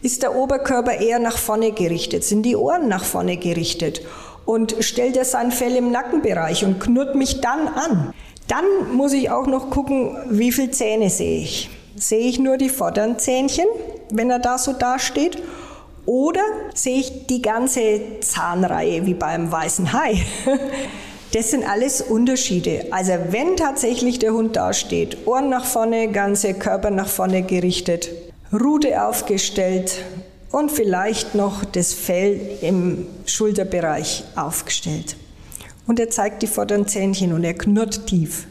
Ist 0.04 0.24
der 0.24 0.36
Oberkörper 0.36 1.00
eher 1.00 1.20
nach 1.20 1.38
vorne 1.38 1.74
gerichtet? 1.74 2.24
Sind 2.24 2.42
die 2.42 2.56
Ohren 2.56 2.88
nach 2.88 3.04
vorne 3.04 3.38
gerichtet? 3.38 4.02
Und 4.46 4.76
stellt 4.80 5.16
er 5.16 5.26
sein 5.26 5.52
Fell 5.52 5.76
im 5.76 5.92
Nackenbereich 5.92 6.66
und 6.66 6.80
knurrt 6.80 7.14
mich 7.14 7.40
dann 7.40 7.68
an? 7.68 8.12
Dann 8.48 8.66
muss 8.96 9.14
ich 9.14 9.30
auch 9.30 9.46
noch 9.46 9.70
gucken, 9.70 10.18
wie 10.28 10.52
viele 10.52 10.72
Zähne 10.72 11.12
sehe 11.12 11.42
ich. 11.42 11.70
Sehe 11.96 12.28
ich 12.28 12.40
nur 12.40 12.58
die 12.58 12.70
vorderen 12.70 13.20
Zähnchen, 13.20 13.68
wenn 14.10 14.32
er 14.32 14.40
da 14.40 14.58
so 14.58 14.74
dasteht? 14.74 15.38
Oder 16.08 16.42
sehe 16.74 16.98
ich 16.98 17.28
die 17.28 17.44
ganze 17.44 18.02
Zahnreihe 18.22 19.06
wie 19.06 19.14
beim 19.14 19.52
weißen 19.52 19.94
Hai? 19.94 20.16
Das 21.34 21.50
sind 21.52 21.64
alles 21.64 22.02
Unterschiede. 22.02 22.88
Also 22.92 23.14
wenn 23.30 23.56
tatsächlich 23.56 24.20
der 24.20 24.34
Hund 24.34 24.58
dasteht, 24.58 25.26
Ohren 25.26 25.48
nach 25.48 25.64
vorne, 25.64 26.12
ganze 26.12 26.54
Körper 26.54 26.90
nach 26.90 27.08
vorne 27.08 27.44
gerichtet, 27.44 28.10
Rute 28.54 29.04
aufgestellt 29.04 30.04
und 30.52 30.72
vielleicht 30.72 31.36
noch 31.36 31.64
das 31.64 31.94
Fell 31.94 32.40
im 32.62 33.08
Schulterbereich 33.26 34.24
aufgestellt. 34.36 35.16
Und 35.88 36.00
er 36.00 36.10
zeigt 36.10 36.42
die 36.42 36.48
vorderen 36.48 36.88
Zähnchen 36.88 37.34
und 37.34 37.44
er 37.44 37.54
knurrt 37.54 38.08
tief. 38.08 38.48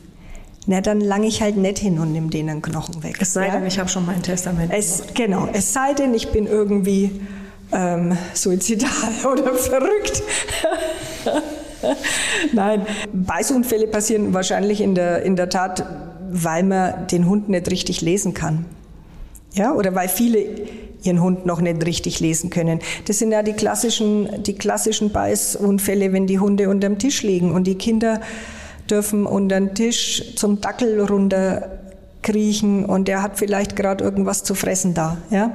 Na, 0.66 0.80
dann 0.80 1.00
lange 1.00 1.26
ich 1.26 1.42
halt 1.42 1.56
nicht 1.56 1.78
hin 1.78 1.98
und 1.98 2.12
nehme 2.12 2.28
den 2.28 2.62
Knochen 2.62 3.02
weg. 3.02 3.16
Es 3.20 3.32
sei 3.32 3.50
denn, 3.50 3.62
ja? 3.62 3.66
ich 3.66 3.78
habe 3.78 3.88
schon 3.88 4.04
mein 4.06 4.22
Testament. 4.22 4.72
Es, 4.74 5.04
genau, 5.14 5.48
es 5.52 5.72
sei 5.72 5.94
denn, 5.94 6.14
ich 6.14 6.28
bin 6.28 6.46
irgendwie 6.46 7.20
ähm, 7.72 8.16
suizidal 8.34 8.90
oder 9.32 9.54
verrückt. 9.54 10.22
Nein, 12.52 12.86
Beißunfälle 13.12 13.86
passieren 13.86 14.34
wahrscheinlich 14.34 14.80
in 14.80 14.94
der, 14.94 15.22
in 15.22 15.36
der 15.36 15.48
Tat, 15.48 15.84
weil 16.30 16.62
man 16.62 17.06
den 17.06 17.26
Hund 17.26 17.48
nicht 17.48 17.70
richtig 17.70 18.02
lesen 18.02 18.34
kann. 18.34 18.66
Ja, 19.54 19.74
oder 19.74 19.94
weil 19.94 20.08
viele 20.08 20.44
ihren 21.02 21.22
Hund 21.22 21.46
noch 21.46 21.60
nicht 21.60 21.84
richtig 21.86 22.20
lesen 22.20 22.50
können. 22.50 22.80
Das 23.06 23.18
sind 23.18 23.32
ja 23.32 23.42
die 23.42 23.54
klassischen, 23.54 24.42
die 24.42 24.54
klassischen 24.54 25.10
Beißunfälle, 25.10 26.12
wenn 26.12 26.26
die 26.26 26.38
Hunde 26.38 26.68
unterm 26.68 26.98
Tisch 26.98 27.22
liegen 27.22 27.52
und 27.52 27.66
die 27.66 27.76
Kinder 27.76 28.20
dürfen 28.90 29.26
unter 29.26 29.58
den 29.58 29.74
Tisch 29.74 30.34
zum 30.36 30.60
Dackel 30.60 31.00
runter 31.00 31.79
kriechen 32.22 32.84
und 32.84 33.08
er 33.08 33.22
hat 33.22 33.38
vielleicht 33.38 33.76
gerade 33.76 34.04
irgendwas 34.04 34.44
zu 34.44 34.54
fressen 34.54 34.92
da. 34.94 35.16
Ja? 35.30 35.52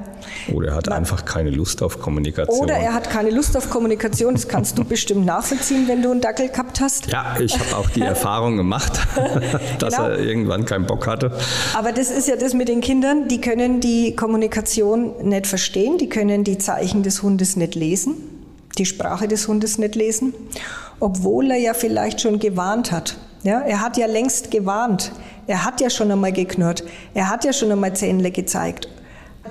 Oder 0.51 0.69
er 0.69 0.75
hat 0.75 0.89
Man, 0.89 0.97
einfach 0.99 1.25
keine 1.25 1.51
Lust 1.51 1.83
auf 1.83 1.99
Kommunikation. 1.99 2.59
Oder 2.59 2.75
er 2.75 2.93
hat 2.93 3.09
keine 3.09 3.29
Lust 3.29 3.55
auf 3.55 3.69
Kommunikation. 3.69 4.33
Das 4.33 4.47
kannst 4.47 4.77
du 4.77 4.83
bestimmt 4.83 5.25
nachvollziehen, 5.25 5.87
wenn 5.87 6.01
du 6.01 6.11
einen 6.11 6.21
Dackel 6.21 6.49
gehabt 6.49 6.81
hast. 6.81 7.07
Ja, 7.11 7.35
ich 7.39 7.57
habe 7.59 7.77
auch 7.77 7.89
die 7.89 8.01
Erfahrung 8.01 8.57
gemacht, 8.57 8.99
dass 9.79 9.95
genau. 9.95 10.09
er 10.09 10.19
irgendwann 10.19 10.65
keinen 10.65 10.87
Bock 10.87 11.05
hatte. 11.05 11.37
Aber 11.75 11.91
das 11.91 12.09
ist 12.09 12.27
ja 12.27 12.35
das 12.35 12.53
mit 12.53 12.67
den 12.67 12.81
Kindern, 12.81 13.27
die 13.27 13.41
können 13.41 13.79
die 13.79 14.15
Kommunikation 14.15 15.13
nicht 15.21 15.47
verstehen, 15.47 15.97
die 15.97 16.09
können 16.09 16.43
die 16.43 16.57
Zeichen 16.57 17.03
des 17.03 17.21
Hundes 17.21 17.55
nicht 17.55 17.75
lesen, 17.75 18.15
die 18.77 18.85
Sprache 18.85 19.27
des 19.27 19.47
Hundes 19.47 19.77
nicht 19.77 19.95
lesen, 19.95 20.33
obwohl 20.99 21.51
er 21.51 21.57
ja 21.57 21.73
vielleicht 21.73 22.21
schon 22.21 22.39
gewarnt 22.39 22.91
hat. 22.91 23.17
Ja, 23.45 23.59
er 23.59 23.79
hat 23.79 23.95
ja 23.95 24.07
längst 24.07 24.49
gewarnt. 24.49 25.11
Er 25.45 25.63
hat 25.63 25.79
ja 25.79 25.91
schon 25.91 26.11
einmal 26.11 26.31
geknurrt. 26.31 26.83
Er 27.13 27.29
hat 27.29 27.45
ja 27.45 27.53
schon 27.53 27.71
einmal 27.71 27.95
Zähnle 27.95 28.31
gezeigt. 28.31 28.89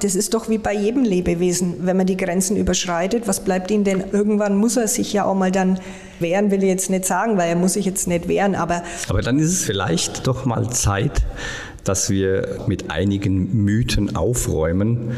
Das 0.01 0.17
ist 0.17 0.35
doch 0.35 0.49
wie 0.49 0.59
bei 0.59 0.75
jedem 0.75 1.05
Lebewesen, 1.05 1.87
wenn 1.87 1.97
man 1.97 2.07
die 2.07 2.17
Grenzen 2.17 2.57
überschreitet. 2.57 3.29
Was 3.29 3.45
bleibt 3.45 3.71
ihm 3.71 3.85
denn? 3.85 4.03
Irgendwann 4.11 4.57
muss 4.57 4.77
er 4.77 4.89
sich 4.89 5.13
ja 5.13 5.25
auch 5.25 5.37
mal 5.37 5.53
dann 5.53 5.79
wehren, 6.19 6.51
will 6.51 6.65
ich 6.65 6.71
jetzt 6.71 6.91
nicht 6.91 7.05
sagen, 7.05 7.39
weil 7.39 7.51
er 7.51 7.55
muss 7.55 7.75
sich 7.75 7.85
jetzt 7.85 8.09
nicht 8.09 8.27
wehren, 8.27 8.57
aber. 8.57 8.83
Aber 9.09 9.23
dann 9.23 9.39
ist 9.39 9.53
es 9.53 9.65
vielleicht 9.65 10.27
doch 10.27 10.45
mal 10.45 10.69
Zeit, 10.71 11.23
dass 11.85 12.11
wir 12.11 12.65
mit 12.67 12.91
einigen 12.91 13.65
Mythen 13.65 14.17
aufräumen. 14.17 15.13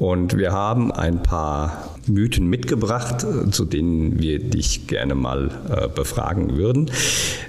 Und 0.00 0.36
wir 0.36 0.50
haben 0.50 0.90
ein 0.90 1.22
paar 1.22 1.97
Mythen 2.08 2.46
mitgebracht, 2.48 3.24
äh, 3.24 3.50
zu 3.50 3.64
denen 3.64 4.20
wir 4.20 4.38
dich 4.38 4.86
gerne 4.86 5.14
mal 5.14 5.50
äh, 5.68 5.88
befragen 5.88 6.56
würden. 6.56 6.90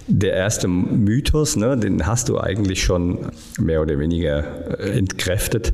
Der 0.07 0.33
erste 0.33 0.67
Mythos, 0.67 1.55
ne, 1.55 1.77
den 1.77 2.05
hast 2.05 2.29
du 2.29 2.39
eigentlich 2.39 2.83
schon 2.83 3.19
mehr 3.59 3.81
oder 3.81 3.99
weniger 3.99 4.79
äh, 4.79 4.97
entkräftet 4.97 5.73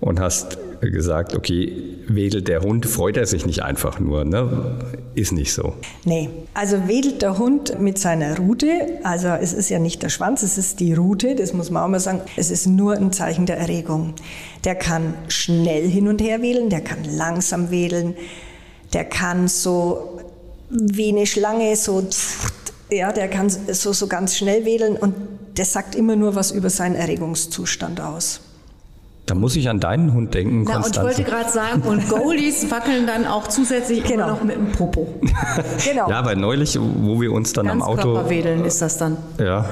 und 0.00 0.20
hast 0.20 0.58
gesagt, 0.80 1.34
okay, 1.34 1.95
wedelt 2.08 2.48
der 2.48 2.60
Hund, 2.60 2.86
freut 2.86 3.16
er 3.16 3.26
sich 3.26 3.46
nicht 3.46 3.62
einfach 3.62 3.98
nur, 4.00 4.24
ne? 4.24 4.78
Ist 5.14 5.32
nicht 5.32 5.52
so. 5.52 5.74
Nee, 6.04 6.30
also 6.54 6.88
wedelt 6.88 7.22
der 7.22 7.38
Hund 7.38 7.80
mit 7.80 7.98
seiner 7.98 8.38
Rute, 8.38 8.68
also 9.02 9.28
es 9.28 9.52
ist 9.52 9.68
ja 9.68 9.78
nicht 9.78 10.02
der 10.02 10.08
Schwanz, 10.08 10.42
es 10.42 10.58
ist 10.58 10.80
die 10.80 10.94
Rute, 10.94 11.34
das 11.34 11.52
muss 11.52 11.70
man 11.70 11.82
auch 11.82 11.88
mal 11.88 12.00
sagen, 12.00 12.20
es 12.36 12.50
ist 12.50 12.66
nur 12.66 12.94
ein 12.94 13.12
Zeichen 13.12 13.46
der 13.46 13.58
Erregung. 13.58 14.14
Der 14.64 14.74
kann 14.74 15.14
schnell 15.28 15.88
hin 15.88 16.08
und 16.08 16.20
her 16.20 16.42
wedeln, 16.42 16.70
der 16.70 16.80
kann 16.80 17.04
langsam 17.04 17.70
wedeln, 17.70 18.14
der 18.92 19.04
kann 19.04 19.48
so 19.48 20.20
wie 20.70 21.08
eine 21.08 21.26
Schlange 21.26 21.76
so 21.76 22.06
ja, 22.90 23.12
der 23.12 23.28
kann 23.28 23.50
so, 23.50 23.92
so 23.92 24.06
ganz 24.06 24.36
schnell 24.36 24.64
wedeln 24.64 24.96
und 24.96 25.14
das 25.54 25.72
sagt 25.72 25.94
immer 25.94 26.16
nur 26.16 26.34
was 26.34 26.52
über 26.52 26.70
seinen 26.70 26.94
Erregungszustand 26.94 28.00
aus. 28.00 28.40
Da 29.26 29.34
muss 29.34 29.56
ich 29.56 29.68
an 29.68 29.80
deinen 29.80 30.12
Hund 30.12 30.34
denken, 30.34 30.64
Na, 30.68 30.76
Und 30.76 30.96
ich 30.96 31.02
wollte 31.02 31.24
gerade 31.24 31.50
sagen, 31.50 31.82
und 31.82 32.08
Goldies 32.08 32.70
wackeln 32.70 33.08
dann 33.08 33.26
auch 33.26 33.48
zusätzlich 33.48 34.04
genau. 34.04 34.14
immer 34.14 34.26
noch 34.34 34.44
mit 34.44 34.54
dem 34.54 34.70
Popo. 34.70 35.08
genau. 35.84 36.08
Ja, 36.08 36.24
weil 36.24 36.36
neulich, 36.36 36.78
wo 36.80 37.20
wir 37.20 37.32
uns 37.32 37.52
dann 37.52 37.66
Ganz 37.66 37.82
am 37.82 37.88
Auto... 37.88 38.12
Körperwedeln 38.14 38.64
ist 38.64 38.80
das 38.80 38.98
dann. 38.98 39.16
Ja, 39.40 39.64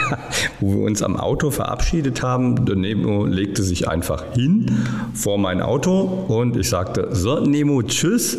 wo 0.60 0.72
wir 0.72 0.84
uns 0.84 1.02
am 1.02 1.18
Auto 1.18 1.50
verabschiedet 1.50 2.22
haben, 2.22 2.64
der 2.64 2.76
Nemo 2.76 3.26
legte 3.26 3.62
sich 3.62 3.88
einfach 3.88 4.24
hin 4.32 4.74
vor 5.12 5.36
mein 5.36 5.60
Auto 5.60 6.00
und 6.28 6.56
ich 6.56 6.70
sagte, 6.70 7.08
so 7.12 7.40
Nemo, 7.40 7.82
tschüss. 7.82 8.38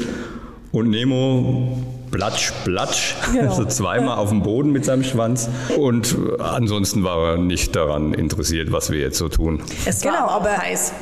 Und 0.71 0.89
Nemo 0.89 1.77
platsch, 2.15 2.53
platsch, 2.63 3.15
genau. 3.31 3.49
also 3.49 3.65
zweimal 3.65 4.17
auf 4.17 4.29
dem 4.29 4.41
Boden 4.41 4.71
mit 4.71 4.85
seinem 4.85 5.03
Schwanz. 5.03 5.49
Und 5.77 6.15
ansonsten 6.39 7.03
war 7.03 7.31
er 7.31 7.37
nicht 7.37 7.75
daran 7.75 8.13
interessiert, 8.13 8.71
was 8.71 8.89
wir 8.89 8.99
jetzt 8.99 9.17
so 9.17 9.27
tun. 9.27 9.61
Es 9.85 10.03
war 10.05 10.11
genau, 10.11 10.27
aber 10.27 10.57
heiß. 10.57 10.93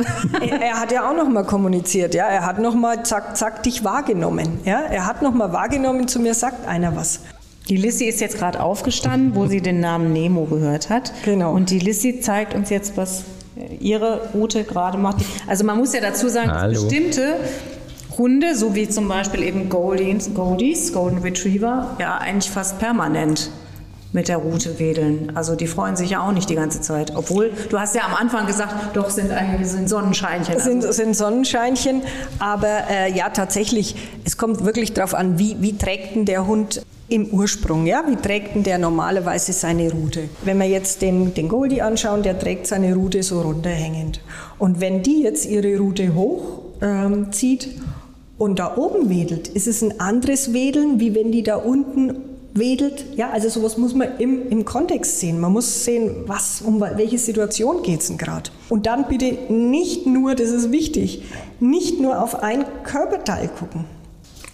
er 0.59 0.79
hat 0.79 0.91
ja 0.91 1.09
auch 1.09 1.15
noch 1.15 1.29
mal 1.29 1.43
kommuniziert, 1.43 2.15
ja. 2.15 2.25
Er 2.25 2.45
hat 2.45 2.59
noch 2.59 2.73
mal 2.73 3.03
zack, 3.03 3.37
zack 3.37 3.63
dich 3.63 3.83
wahrgenommen, 3.83 4.59
ja. 4.65 4.81
Er 4.81 5.05
hat 5.05 5.21
noch 5.21 5.33
mal 5.33 5.53
wahrgenommen, 5.53 6.07
zu 6.07 6.19
mir 6.19 6.33
sagt 6.33 6.67
einer 6.67 6.95
was. 6.95 7.21
Die 7.69 7.77
Lissy 7.77 8.05
ist 8.05 8.19
jetzt 8.19 8.37
gerade 8.37 8.59
aufgestanden, 8.61 9.35
wo 9.35 9.45
sie 9.45 9.61
den 9.61 9.79
Namen 9.79 10.11
Nemo 10.11 10.45
gehört 10.45 10.89
hat. 10.89 11.13
Genau. 11.23 11.53
Und 11.53 11.69
die 11.69 11.79
Lissy 11.79 12.19
zeigt 12.19 12.55
uns 12.55 12.69
jetzt, 12.69 12.97
was 12.97 13.23
ihre 13.79 14.29
Route 14.33 14.63
gerade 14.63 14.97
macht. 14.97 15.23
Also 15.47 15.63
man 15.63 15.77
muss 15.77 15.93
ja 15.93 16.01
dazu 16.01 16.27
sagen, 16.27 16.51
bestimmte 16.69 17.35
Hunde, 18.17 18.55
so 18.55 18.75
wie 18.75 18.87
zum 18.87 19.07
Beispiel 19.07 19.43
eben 19.43 19.69
Goldies, 19.69 20.33
Goldies, 20.33 20.93
Golden 20.93 21.19
Retriever, 21.19 21.95
ja 21.99 22.17
eigentlich 22.17 22.51
fast 22.51 22.79
permanent 22.79 23.49
mit 24.13 24.27
der 24.27 24.37
Route 24.37 24.79
wedeln. 24.79 25.31
Also 25.35 25.55
die 25.55 25.67
freuen 25.67 25.95
sich 25.95 26.11
ja 26.11 26.25
auch 26.25 26.31
nicht 26.31 26.49
die 26.49 26.55
ganze 26.55 26.81
Zeit. 26.81 27.13
Obwohl, 27.15 27.51
du 27.69 27.79
hast 27.79 27.95
ja 27.95 28.03
am 28.03 28.13
Anfang 28.13 28.45
gesagt, 28.45 28.95
doch 28.95 29.09
sind 29.09 29.31
eigentlich 29.31 29.67
sind 29.67 29.89
Sonnenscheinchen. 29.89 30.59
Sind, 30.59 30.83
sind 30.83 31.15
Sonnenscheinchen, 31.15 32.03
aber 32.39 32.89
äh, 32.89 33.11
ja 33.11 33.29
tatsächlich, 33.29 33.95
es 34.23 34.37
kommt 34.37 34.63
wirklich 34.63 34.93
darauf 34.93 35.15
an, 35.15 35.39
wie, 35.39 35.57
wie 35.59 35.77
trägt 35.77 36.15
denn 36.15 36.25
der 36.25 36.45
Hund 36.45 36.85
im 37.09 37.27
Ursprung, 37.27 37.85
ja, 37.85 38.03
wie 38.07 38.15
trägt 38.15 38.55
denn 38.55 38.63
der 38.63 38.77
normalerweise 38.77 39.51
seine 39.51 39.91
Rute? 39.91 40.29
Wenn 40.43 40.59
wir 40.59 40.67
jetzt 40.67 41.01
den, 41.01 41.33
den 41.33 41.49
Goldie 41.49 41.81
anschauen, 41.81 42.23
der 42.23 42.39
trägt 42.39 42.67
seine 42.67 42.93
Rute 42.95 43.23
so 43.23 43.41
runterhängend. 43.41 44.21
Und 44.57 44.79
wenn 44.79 45.03
die 45.03 45.21
jetzt 45.23 45.45
ihre 45.45 45.77
Rute 45.77 46.13
hoch 46.13 46.59
ähm, 46.81 47.31
zieht 47.31 47.69
und 48.43 48.59
da 48.59 48.75
oben 48.75 49.09
wedelt, 49.09 49.47
ist 49.47 49.67
es 49.67 49.81
ein 49.81 50.01
anderes 50.01 50.51
Wedeln, 50.51 50.99
wie 50.99 51.15
wenn 51.15 51.31
die 51.31 51.43
da 51.43 51.55
unten 51.55 52.15
wedelt. 52.53 53.05
Ja, 53.15 53.29
also 53.29 53.47
sowas 53.47 53.77
muss 53.77 53.95
man 53.95 54.17
im, 54.19 54.49
im 54.49 54.65
Kontext 54.65 55.21
sehen. 55.21 55.39
Man 55.39 55.53
muss 55.53 55.85
sehen, 55.85 56.25
was, 56.27 56.61
um 56.61 56.81
welche 56.81 57.17
Situation 57.17 57.83
geht 57.83 58.01
es 58.01 58.07
denn 58.07 58.17
gerade. 58.17 58.49
Und 58.67 58.85
dann 58.85 59.07
bitte 59.07 59.37
nicht 59.51 60.05
nur, 60.05 60.35
das 60.35 60.49
ist 60.49 60.73
wichtig, 60.73 61.23
nicht 61.61 62.01
nur 62.01 62.21
auf 62.21 62.43
ein 62.43 62.65
Körperteil 62.83 63.47
gucken. 63.47 63.85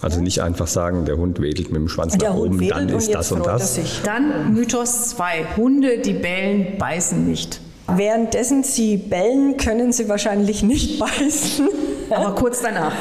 Also 0.03 0.21
nicht 0.21 0.43
einfach 0.43 0.67
sagen, 0.67 1.05
der 1.05 1.17
Hund 1.17 1.41
wedelt 1.41 1.71
mit 1.71 1.81
dem 1.81 1.89
Schwanz 1.89 2.15
der 2.15 2.29
nach 2.29 2.37
oben, 2.37 2.65
dann 2.67 2.89
ist 2.89 3.11
das 3.11 3.31
und 3.31 3.45
das. 3.45 3.79
Dann 4.05 4.53
Mythos 4.53 5.09
2. 5.09 5.57
Hunde, 5.57 5.97
die 5.97 6.13
bellen, 6.13 6.77
beißen 6.77 7.27
nicht. 7.27 7.59
Währenddessen 7.95 8.63
sie 8.63 8.97
bellen, 8.97 9.57
können 9.57 9.91
sie 9.91 10.09
wahrscheinlich 10.09 10.63
nicht 10.63 10.99
beißen. 10.99 11.67
Aber 12.09 12.35
kurz 12.35 12.61
danach. 12.61 12.93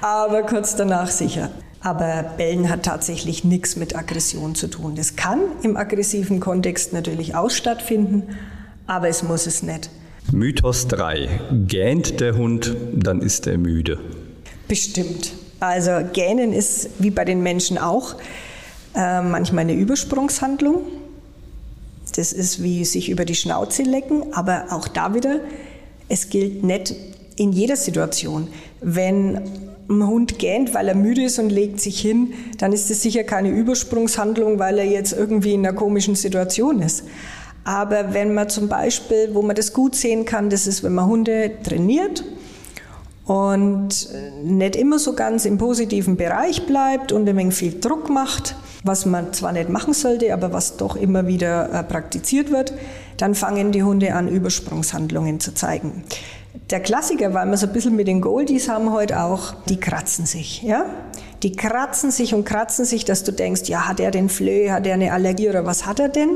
Aber 0.00 0.42
kurz 0.42 0.76
danach 0.76 1.10
sicher. 1.10 1.50
Aber 1.82 2.34
Bellen 2.36 2.68
hat 2.68 2.84
tatsächlich 2.84 3.44
nichts 3.44 3.76
mit 3.76 3.96
Aggression 3.96 4.54
zu 4.54 4.68
tun. 4.68 4.94
Das 4.96 5.16
kann 5.16 5.40
im 5.62 5.76
aggressiven 5.76 6.38
Kontext 6.38 6.92
natürlich 6.92 7.34
auch 7.34 7.50
stattfinden, 7.50 8.36
aber 8.86 9.08
es 9.08 9.22
muss 9.22 9.46
es 9.46 9.62
nicht. 9.62 9.88
Mythos 10.30 10.88
3. 10.88 11.28
Gähnt 11.66 12.20
der 12.20 12.36
Hund, 12.36 12.76
dann 12.92 13.22
ist 13.22 13.46
er 13.46 13.56
müde. 13.56 13.98
Bestimmt. 14.68 15.32
Also 15.58 15.90
Gähnen 16.12 16.52
ist 16.52 16.90
wie 16.98 17.10
bei 17.10 17.24
den 17.24 17.42
Menschen 17.42 17.78
auch 17.78 18.14
äh, 18.94 19.22
manchmal 19.22 19.62
eine 19.62 19.74
Übersprungshandlung. 19.74 20.82
Das 22.16 22.32
ist 22.32 22.62
wie 22.62 22.84
sich 22.84 23.08
über 23.08 23.24
die 23.24 23.34
Schnauze 23.34 23.82
lecken, 23.82 24.32
aber 24.32 24.66
auch 24.70 24.88
da 24.88 25.14
wieder, 25.14 25.40
es 26.08 26.28
gilt 26.28 26.64
nicht 26.64 26.94
in 27.36 27.52
jeder 27.52 27.76
Situation. 27.76 28.48
Wenn 28.80 29.40
ein 29.88 30.06
Hund 30.06 30.38
gähnt, 30.38 30.72
weil 30.74 30.88
er 30.88 30.94
müde 30.94 31.24
ist 31.24 31.38
und 31.38 31.50
legt 31.50 31.80
sich 31.80 32.00
hin, 32.00 32.32
dann 32.58 32.72
ist 32.72 32.90
es 32.90 33.02
sicher 33.02 33.24
keine 33.24 33.50
Übersprungshandlung, 33.50 34.58
weil 34.58 34.78
er 34.78 34.84
jetzt 34.84 35.12
irgendwie 35.12 35.54
in 35.54 35.66
einer 35.66 35.76
komischen 35.76 36.14
Situation 36.14 36.80
ist. 36.80 37.04
Aber 37.64 38.14
wenn 38.14 38.32
man 38.34 38.48
zum 38.48 38.68
Beispiel, 38.68 39.30
wo 39.32 39.42
man 39.42 39.56
das 39.56 39.72
gut 39.72 39.94
sehen 39.94 40.24
kann, 40.24 40.48
das 40.48 40.66
ist, 40.66 40.82
wenn 40.82 40.94
man 40.94 41.06
Hunde 41.06 41.50
trainiert 41.62 42.24
und 43.30 44.08
nicht 44.42 44.74
immer 44.74 44.98
so 44.98 45.12
ganz 45.12 45.44
im 45.44 45.56
positiven 45.56 46.16
Bereich 46.16 46.66
bleibt 46.66 47.12
und 47.12 47.28
ein 47.28 47.36
wenig 47.36 47.54
viel 47.54 47.78
Druck 47.78 48.10
macht, 48.10 48.56
was 48.82 49.06
man 49.06 49.32
zwar 49.32 49.52
nicht 49.52 49.68
machen 49.68 49.94
sollte, 49.94 50.34
aber 50.34 50.52
was 50.52 50.78
doch 50.78 50.96
immer 50.96 51.28
wieder 51.28 51.72
äh, 51.72 51.84
praktiziert 51.84 52.50
wird, 52.50 52.72
dann 53.18 53.36
fangen 53.36 53.70
die 53.70 53.84
Hunde 53.84 54.14
an, 54.14 54.26
Übersprungshandlungen 54.26 55.38
zu 55.38 55.54
zeigen. 55.54 56.02
Der 56.70 56.80
Klassiker, 56.80 57.32
weil 57.32 57.46
wir 57.46 57.56
so 57.56 57.66
ein 57.66 57.72
bisschen 57.72 57.94
mit 57.94 58.08
den 58.08 58.20
Goldies 58.20 58.68
haben 58.68 58.92
heute 58.92 59.20
auch, 59.20 59.54
die 59.68 59.78
kratzen 59.78 60.26
sich, 60.26 60.62
ja? 60.62 60.84
Die 61.42 61.52
kratzen 61.52 62.10
sich 62.10 62.34
und 62.34 62.44
kratzen 62.44 62.84
sich, 62.84 63.04
dass 63.04 63.24
du 63.24 63.32
denkst, 63.32 63.62
ja, 63.68 63.88
hat 63.88 63.98
er 63.98 64.10
den 64.10 64.28
Flöhe, 64.28 64.72
hat 64.72 64.86
er 64.86 64.94
eine 64.94 65.12
Allergie 65.12 65.48
oder 65.48 65.64
was 65.64 65.86
hat 65.86 66.00
er 66.00 66.08
denn? 66.08 66.30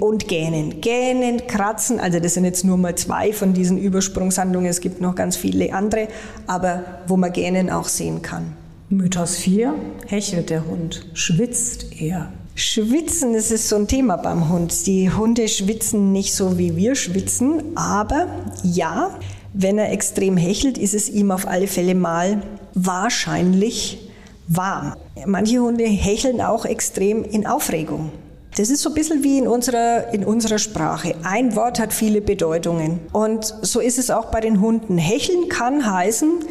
Und 0.00 0.28
gähnen, 0.28 0.80
gähnen, 0.80 1.46
kratzen, 1.46 1.98
also 1.98 2.20
das 2.20 2.34
sind 2.34 2.44
jetzt 2.44 2.64
nur 2.64 2.76
mal 2.76 2.94
zwei 2.96 3.32
von 3.32 3.54
diesen 3.54 3.78
Übersprungshandlungen, 3.78 4.68
es 4.68 4.80
gibt 4.80 5.00
noch 5.00 5.14
ganz 5.14 5.36
viele 5.36 5.72
andere, 5.72 6.08
aber 6.46 6.84
wo 7.06 7.16
man 7.16 7.32
gähnen 7.32 7.70
auch 7.70 7.88
sehen 7.88 8.22
kann. 8.22 8.52
Mythos 8.90 9.36
4, 9.36 9.74
hechelt 10.08 10.50
der 10.50 10.66
Hund, 10.66 11.06
schwitzt 11.14 12.00
er. 12.00 12.32
Schwitzen, 12.56 13.32
das 13.32 13.50
ist 13.50 13.68
so 13.68 13.76
ein 13.76 13.86
Thema 13.86 14.16
beim 14.16 14.50
Hund. 14.50 14.86
Die 14.86 15.10
Hunde 15.10 15.48
schwitzen 15.48 16.12
nicht 16.12 16.34
so, 16.34 16.58
wie 16.58 16.76
wir 16.76 16.94
schwitzen, 16.96 17.76
aber 17.76 18.26
ja, 18.62 19.16
wenn 19.52 19.78
er 19.78 19.92
extrem 19.92 20.36
hechelt, 20.36 20.78
ist 20.78 20.94
es 20.94 21.08
ihm 21.08 21.30
auf 21.30 21.46
alle 21.46 21.66
Fälle 21.66 21.94
mal 21.94 22.42
wahrscheinlich 22.74 24.10
warm. 24.46 24.94
Manche 25.26 25.60
Hunde 25.60 25.84
hecheln 25.84 26.40
auch 26.40 26.64
extrem 26.64 27.24
in 27.24 27.46
Aufregung. 27.46 28.12
Das 28.56 28.68
ist 28.68 28.82
so 28.82 28.90
ein 28.90 28.94
bisschen 28.94 29.22
wie 29.22 29.38
in 29.38 29.46
unserer, 29.46 30.12
in 30.12 30.24
unserer 30.24 30.58
Sprache. 30.58 31.14
Ein 31.22 31.54
Wort 31.54 31.78
hat 31.78 31.92
viele 31.92 32.20
Bedeutungen. 32.20 32.98
Und 33.12 33.54
so 33.62 33.80
ist 33.80 33.98
es 33.98 34.10
auch 34.10 34.26
bei 34.26 34.40
den 34.40 34.60
Hunden. 34.60 34.98
Hecheln 34.98 35.48
kann 35.48 35.90
heißen, 35.90 36.44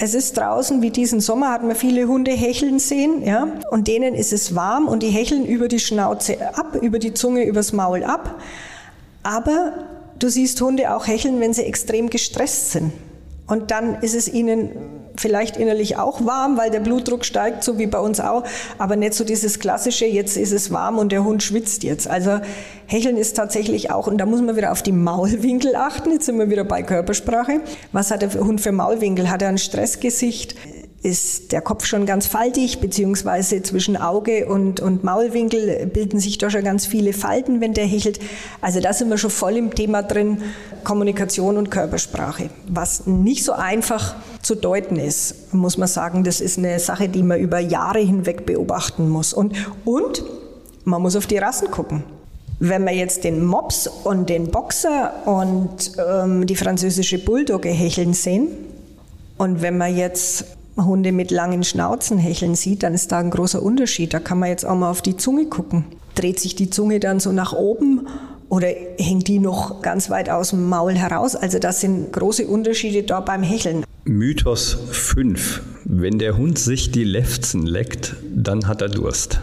es 0.00 0.14
ist 0.14 0.36
draußen, 0.36 0.80
wie 0.80 0.90
diesen 0.90 1.20
Sommer 1.20 1.50
hat 1.50 1.64
man 1.64 1.74
viele 1.74 2.06
Hunde 2.06 2.30
hecheln 2.30 2.78
sehen, 2.78 3.24
ja, 3.24 3.48
und 3.72 3.88
denen 3.88 4.14
ist 4.14 4.32
es 4.32 4.54
warm 4.54 4.86
und 4.86 5.02
die 5.02 5.08
hecheln 5.08 5.44
über 5.44 5.66
die 5.66 5.80
Schnauze 5.80 6.36
ab, 6.56 6.78
über 6.80 7.00
die 7.00 7.14
Zunge, 7.14 7.42
übers 7.42 7.72
Maul 7.72 8.04
ab. 8.04 8.40
Aber 9.24 9.72
Du 10.18 10.28
siehst 10.28 10.60
Hunde 10.60 10.94
auch 10.94 11.06
hecheln, 11.06 11.40
wenn 11.40 11.52
sie 11.52 11.64
extrem 11.64 12.10
gestresst 12.10 12.72
sind. 12.72 12.92
Und 13.46 13.70
dann 13.70 14.02
ist 14.02 14.14
es 14.14 14.28
ihnen 14.28 14.70
vielleicht 15.16 15.56
innerlich 15.56 15.96
auch 15.96 16.24
warm, 16.24 16.56
weil 16.58 16.70
der 16.70 16.80
Blutdruck 16.80 17.24
steigt, 17.24 17.64
so 17.64 17.78
wie 17.78 17.86
bei 17.86 17.98
uns 17.98 18.20
auch, 18.20 18.44
aber 18.78 18.94
nicht 18.96 19.14
so 19.14 19.24
dieses 19.24 19.58
klassische, 19.58 20.06
jetzt 20.06 20.36
ist 20.36 20.52
es 20.52 20.70
warm 20.70 20.98
und 20.98 21.12
der 21.12 21.24
Hund 21.24 21.42
schwitzt 21.42 21.82
jetzt. 21.82 22.08
Also 22.08 22.40
Hecheln 22.86 23.16
ist 23.16 23.36
tatsächlich 23.36 23.90
auch, 23.90 24.06
und 24.06 24.18
da 24.18 24.26
muss 24.26 24.42
man 24.42 24.56
wieder 24.56 24.70
auf 24.70 24.82
die 24.82 24.92
Maulwinkel 24.92 25.74
achten, 25.74 26.12
jetzt 26.12 26.26
sind 26.26 26.38
wir 26.38 26.50
wieder 26.50 26.64
bei 26.64 26.82
Körpersprache. 26.82 27.60
Was 27.92 28.10
hat 28.10 28.22
der 28.22 28.32
Hund 28.34 28.60
für 28.60 28.72
Maulwinkel? 28.72 29.30
Hat 29.30 29.42
er 29.42 29.48
ein 29.48 29.58
Stressgesicht? 29.58 30.54
Ist 31.02 31.52
der 31.52 31.60
Kopf 31.60 31.84
schon 31.84 32.06
ganz 32.06 32.26
faltig, 32.26 32.80
beziehungsweise 32.80 33.62
zwischen 33.62 33.96
Auge 33.96 34.46
und, 34.46 34.80
und 34.80 35.04
Maulwinkel 35.04 35.86
bilden 35.86 36.18
sich 36.18 36.38
da 36.38 36.50
schon 36.50 36.64
ganz 36.64 36.86
viele 36.86 37.12
Falten, 37.12 37.60
wenn 37.60 37.72
der 37.72 37.86
hechelt. 37.86 38.18
Also 38.60 38.80
da 38.80 38.92
sind 38.92 39.08
wir 39.08 39.16
schon 39.16 39.30
voll 39.30 39.56
im 39.56 39.74
Thema 39.74 40.02
drin, 40.02 40.42
Kommunikation 40.82 41.56
und 41.56 41.70
Körpersprache. 41.70 42.50
Was 42.66 43.06
nicht 43.06 43.44
so 43.44 43.52
einfach 43.52 44.16
zu 44.42 44.56
deuten 44.56 44.96
ist, 44.96 45.54
muss 45.54 45.78
man 45.78 45.88
sagen, 45.88 46.24
das 46.24 46.40
ist 46.40 46.58
eine 46.58 46.80
Sache, 46.80 47.08
die 47.08 47.22
man 47.22 47.38
über 47.38 47.60
Jahre 47.60 48.00
hinweg 48.00 48.44
beobachten 48.44 49.08
muss. 49.08 49.32
Und, 49.32 49.54
und 49.84 50.24
man 50.84 51.00
muss 51.00 51.14
auf 51.14 51.26
die 51.26 51.38
Rassen 51.38 51.70
gucken. 51.70 52.02
Wenn 52.58 52.82
wir 52.84 52.92
jetzt 52.92 53.22
den 53.22 53.44
Mops 53.44 53.86
und 53.86 54.28
den 54.28 54.50
Boxer 54.50 55.12
und 55.26 55.92
ähm, 56.04 56.44
die 56.44 56.56
französische 56.56 57.20
Bulldogge 57.20 57.68
hecheln 57.68 58.14
sehen, 58.14 58.48
und 59.38 59.62
wenn 59.62 59.78
man 59.78 59.96
jetzt 59.96 60.57
Hunde 60.84 61.12
mit 61.12 61.30
langen 61.30 61.64
Schnauzen 61.64 62.18
hecheln 62.18 62.54
sieht, 62.54 62.82
dann 62.82 62.94
ist 62.94 63.12
da 63.12 63.18
ein 63.18 63.30
großer 63.30 63.62
Unterschied. 63.62 64.14
Da 64.14 64.20
kann 64.20 64.38
man 64.38 64.48
jetzt 64.48 64.64
auch 64.64 64.76
mal 64.76 64.90
auf 64.90 65.02
die 65.02 65.16
Zunge 65.16 65.46
gucken. 65.46 65.84
Dreht 66.14 66.40
sich 66.40 66.54
die 66.54 66.70
Zunge 66.70 67.00
dann 67.00 67.20
so 67.20 67.32
nach 67.32 67.52
oben 67.52 68.06
oder 68.48 68.68
hängt 68.98 69.28
die 69.28 69.38
noch 69.38 69.82
ganz 69.82 70.10
weit 70.10 70.30
aus 70.30 70.50
dem 70.50 70.68
Maul 70.68 70.94
heraus? 70.94 71.36
Also 71.36 71.58
das 71.58 71.80
sind 71.80 72.12
große 72.12 72.46
Unterschiede 72.46 73.02
da 73.02 73.20
beim 73.20 73.42
Hecheln. 73.42 73.84
Mythos 74.04 74.78
5. 74.90 75.62
Wenn 75.84 76.18
der 76.18 76.36
Hund 76.36 76.58
sich 76.58 76.90
die 76.90 77.04
Lefzen 77.04 77.66
leckt, 77.66 78.16
dann 78.34 78.66
hat 78.66 78.80
er 78.80 78.88
Durst. 78.88 79.40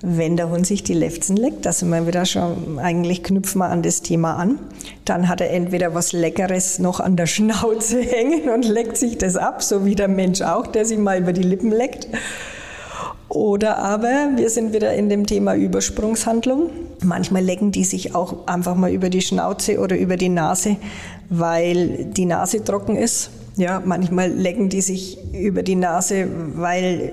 Wenn 0.00 0.36
der 0.36 0.48
Hund 0.48 0.66
sich 0.66 0.84
die 0.84 0.94
Lefzen 0.94 1.36
leckt, 1.36 1.66
da 1.66 1.72
sind 1.72 1.90
wir 1.90 2.06
wieder 2.06 2.24
schon, 2.24 2.78
eigentlich 2.78 3.24
knüpfen 3.24 3.58
wir 3.58 3.68
an 3.68 3.82
das 3.82 4.00
Thema 4.00 4.36
an, 4.36 4.58
dann 5.04 5.28
hat 5.28 5.40
er 5.40 5.50
entweder 5.50 5.94
was 5.94 6.12
Leckeres 6.12 6.78
noch 6.78 7.00
an 7.00 7.16
der 7.16 7.26
Schnauze 7.26 8.00
hängen 8.02 8.48
und 8.48 8.64
leckt 8.64 8.96
sich 8.96 9.18
das 9.18 9.36
ab, 9.36 9.62
so 9.62 9.84
wie 9.84 9.96
der 9.96 10.08
Mensch 10.08 10.40
auch, 10.40 10.68
der 10.68 10.84
sich 10.84 10.98
mal 10.98 11.18
über 11.18 11.32
die 11.32 11.42
Lippen 11.42 11.72
leckt. 11.72 12.08
Oder 13.28 13.78
aber 13.78 14.30
wir 14.36 14.48
sind 14.48 14.72
wieder 14.72 14.94
in 14.94 15.08
dem 15.08 15.26
Thema 15.26 15.54
Übersprungshandlung. 15.54 16.70
Manchmal 17.02 17.42
lecken 17.42 17.72
die 17.72 17.84
sich 17.84 18.14
auch 18.14 18.46
einfach 18.46 18.74
mal 18.74 18.90
über 18.90 19.10
die 19.10 19.20
Schnauze 19.20 19.80
oder 19.80 19.98
über 19.98 20.16
die 20.16 20.30
Nase, 20.30 20.76
weil 21.28 22.04
die 22.04 22.24
Nase 22.24 22.64
trocken 22.64 22.96
ist. 22.96 23.30
Ja, 23.56 23.82
manchmal 23.84 24.30
lecken 24.30 24.68
die 24.68 24.80
sich 24.80 25.18
über 25.34 25.62
die 25.62 25.74
Nase, 25.74 26.26
weil 26.54 27.12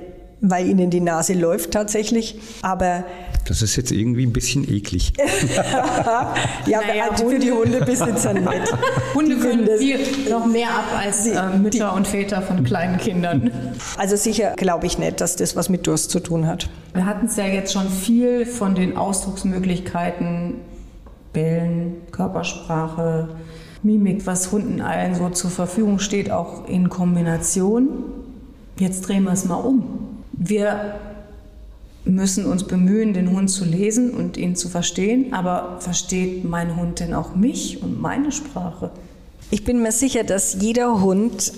weil 0.49 0.67
ihnen 0.67 0.89
die 0.89 1.01
Nase 1.01 1.33
läuft 1.33 1.71
tatsächlich. 1.71 2.39
Aber 2.61 3.05
das 3.47 3.61
ist 3.61 3.75
jetzt 3.75 3.91
irgendwie 3.91 4.25
ein 4.25 4.33
bisschen 4.33 4.67
eklig. 4.67 5.13
ja, 6.65 6.81
naja, 6.81 7.09
also 7.11 7.29
für 7.29 7.37
die 7.37 7.51
Hundebesitzer 7.51 8.33
nicht. 8.33 8.47
Hunde 9.13 9.37
können 9.37 9.69
viel 9.77 9.99
noch 10.29 10.47
mehr 10.47 10.69
ab 10.69 10.85
als 10.97 11.27
äh, 11.27 11.49
Mütter 11.57 11.91
die, 11.91 11.97
und 11.97 12.07
Väter 12.07 12.41
von 12.41 12.63
kleinen 12.63 12.97
Kindern. 12.97 13.51
Also 13.97 14.15
sicher 14.15 14.53
glaube 14.57 14.87
ich 14.87 14.97
nicht, 14.97 15.21
dass 15.21 15.35
das 15.35 15.55
was 15.55 15.69
mit 15.69 15.87
Durst 15.87 16.09
zu 16.09 16.19
tun 16.19 16.47
hat. 16.47 16.69
Wir 16.93 17.05
hatten 17.05 17.27
es 17.27 17.35
ja 17.35 17.45
jetzt 17.45 17.73
schon 17.73 17.89
viel 17.89 18.45
von 18.45 18.75
den 18.75 18.97
Ausdrucksmöglichkeiten, 18.97 20.55
Bellen, 21.33 21.97
Körpersprache, 22.11 23.29
Mimik, 23.83 24.25
was 24.25 24.51
Hunden 24.51 24.81
allen 24.81 25.15
so 25.15 25.29
zur 25.29 25.51
Verfügung 25.51 25.99
steht, 25.99 26.31
auch 26.31 26.67
in 26.67 26.89
Kombination. 26.89 27.89
Jetzt 28.79 29.07
drehen 29.07 29.23
wir 29.23 29.31
es 29.31 29.45
mal 29.45 29.55
um. 29.55 30.14
Wir 30.37 30.95
müssen 32.05 32.45
uns 32.45 32.63
bemühen, 32.65 33.13
den 33.13 33.31
Hund 33.31 33.49
zu 33.49 33.65
lesen 33.65 34.11
und 34.11 34.37
ihn 34.37 34.55
zu 34.55 34.69
verstehen, 34.69 35.33
aber 35.33 35.77
versteht 35.79 36.43
mein 36.43 36.75
Hund 36.75 36.99
denn 36.99 37.13
auch 37.13 37.35
mich 37.35 37.81
und 37.81 37.99
meine 37.99 38.31
Sprache? 38.31 38.91
Ich 39.51 39.63
bin 39.63 39.81
mir 39.81 39.91
sicher, 39.91 40.23
dass 40.23 40.57
jeder 40.59 41.01
Hund 41.01 41.53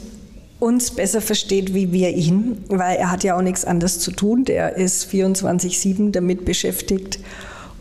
uns 0.60 0.92
besser 0.92 1.22
versteht 1.22 1.74
wie 1.74 1.92
wir 1.92 2.10
ihn, 2.16 2.64
weil 2.70 2.98
er 2.98 3.12
hat 3.12 3.24
ja 3.24 3.38
auch 3.38 3.42
nichts 3.42 3.66
anderes 3.66 4.00
zu 4.00 4.12
tun. 4.12 4.46
Der 4.46 4.76
ist 4.76 5.10
24-7 5.12 6.12
damit 6.12 6.46
beschäftigt, 6.46 7.20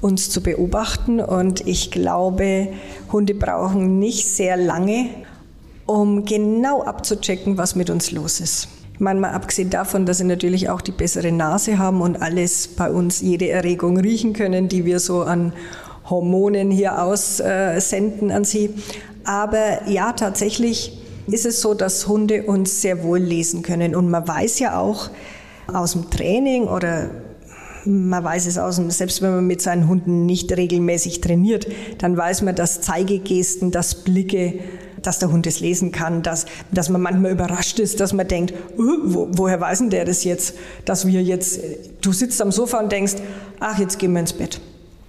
uns 0.00 0.30
zu 0.30 0.42
beobachten. 0.42 1.20
Und 1.20 1.66
ich 1.66 1.90
glaube, 1.90 2.68
Hunde 3.12 3.34
brauchen 3.34 3.98
nicht 3.98 4.26
sehr 4.26 4.56
lange, 4.56 5.08
um 5.86 6.24
genau 6.24 6.82
abzuchecken, 6.82 7.56
was 7.56 7.76
mit 7.76 7.90
uns 7.90 8.10
los 8.10 8.40
ist. 8.40 8.68
Meine, 8.98 9.20
mal 9.20 9.32
abgesehen 9.32 9.68
davon, 9.68 10.06
dass 10.06 10.18
sie 10.18 10.24
natürlich 10.24 10.70
auch 10.70 10.80
die 10.80 10.92
bessere 10.92 11.30
Nase 11.30 11.78
haben 11.78 12.00
und 12.00 12.22
alles 12.22 12.68
bei 12.68 12.90
uns, 12.90 13.20
jede 13.20 13.48
Erregung 13.50 13.98
riechen 13.98 14.32
können, 14.32 14.68
die 14.68 14.84
wir 14.84 15.00
so 15.00 15.22
an 15.22 15.52
Hormonen 16.08 16.70
hier 16.70 17.02
aussenden 17.02 18.30
an 18.30 18.44
sie. 18.44 18.70
Aber 19.24 19.86
ja, 19.88 20.12
tatsächlich 20.12 20.98
ist 21.26 21.44
es 21.44 21.60
so, 21.60 21.74
dass 21.74 22.06
Hunde 22.08 22.44
uns 22.44 22.80
sehr 22.80 23.02
wohl 23.02 23.18
lesen 23.18 23.62
können. 23.62 23.94
Und 23.94 24.08
man 24.08 24.26
weiß 24.26 24.60
ja 24.60 24.78
auch 24.78 25.10
aus 25.66 25.92
dem 25.92 26.08
Training 26.10 26.68
oder 26.68 27.10
man 27.84 28.24
weiß 28.24 28.46
es 28.46 28.58
aus 28.58 28.76
dem, 28.76 28.90
selbst 28.90 29.22
wenn 29.22 29.30
man 29.30 29.46
mit 29.46 29.62
seinen 29.62 29.88
Hunden 29.88 30.26
nicht 30.26 30.56
regelmäßig 30.56 31.20
trainiert, 31.20 31.66
dann 31.98 32.16
weiß 32.16 32.42
man, 32.42 32.54
dass 32.54 32.80
Zeigegesten, 32.80 33.70
dass 33.70 34.04
Blicke, 34.04 34.54
dass 35.06 35.18
der 35.18 35.30
Hund 35.30 35.46
es 35.46 35.60
lesen 35.60 35.92
kann, 35.92 36.22
dass, 36.22 36.46
dass 36.72 36.88
man 36.88 37.00
manchmal 37.00 37.32
überrascht 37.32 37.78
ist, 37.78 38.00
dass 38.00 38.12
man 38.12 38.26
denkt, 38.26 38.54
oh, 38.76 38.82
wo, 39.04 39.28
woher 39.32 39.60
weiß 39.60 39.78
denn 39.78 39.90
der 39.90 40.04
das 40.04 40.24
jetzt, 40.24 40.54
dass 40.84 41.06
wir 41.06 41.22
jetzt, 41.22 41.60
du 42.00 42.12
sitzt 42.12 42.40
am 42.42 42.52
Sofa 42.52 42.80
und 42.80 42.90
denkst, 42.90 43.14
ach, 43.60 43.78
jetzt 43.78 43.98
gehen 43.98 44.12
wir 44.12 44.20
ins 44.20 44.32
Bett. 44.32 44.60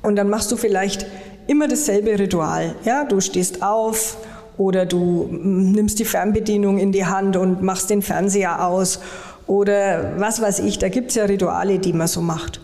Und 0.04 0.16
dann 0.16 0.30
machst 0.30 0.52
du 0.52 0.58
vielleicht 0.58 1.06
immer 1.48 1.68
dasselbe 1.68 2.18
Ritual. 2.20 2.76
Ja, 2.86 3.06
du 3.06 3.20
stehst 3.20 3.64
auf 3.64 4.18
oder 4.58 4.86
du 4.86 5.28
nimmst 5.32 6.00
die 6.00 6.06
Fernbedienung 6.06 6.78
in 6.78 6.92
die 6.92 7.06
Hand 7.06 7.36
und 7.38 7.62
machst 7.62 7.90
den 7.90 8.02
Fernseher 8.02 8.66
aus 8.66 9.00
oder 9.48 10.14
was 10.18 10.42
weiß 10.42 10.60
ich. 10.60 10.78
Da 10.78 10.90
gibt 10.90 11.10
es 11.10 11.16
ja 11.16 11.26
Rituale, 11.26 11.80
die 11.80 11.94
man 11.94 12.08
so 12.08 12.22
macht. 12.22 12.62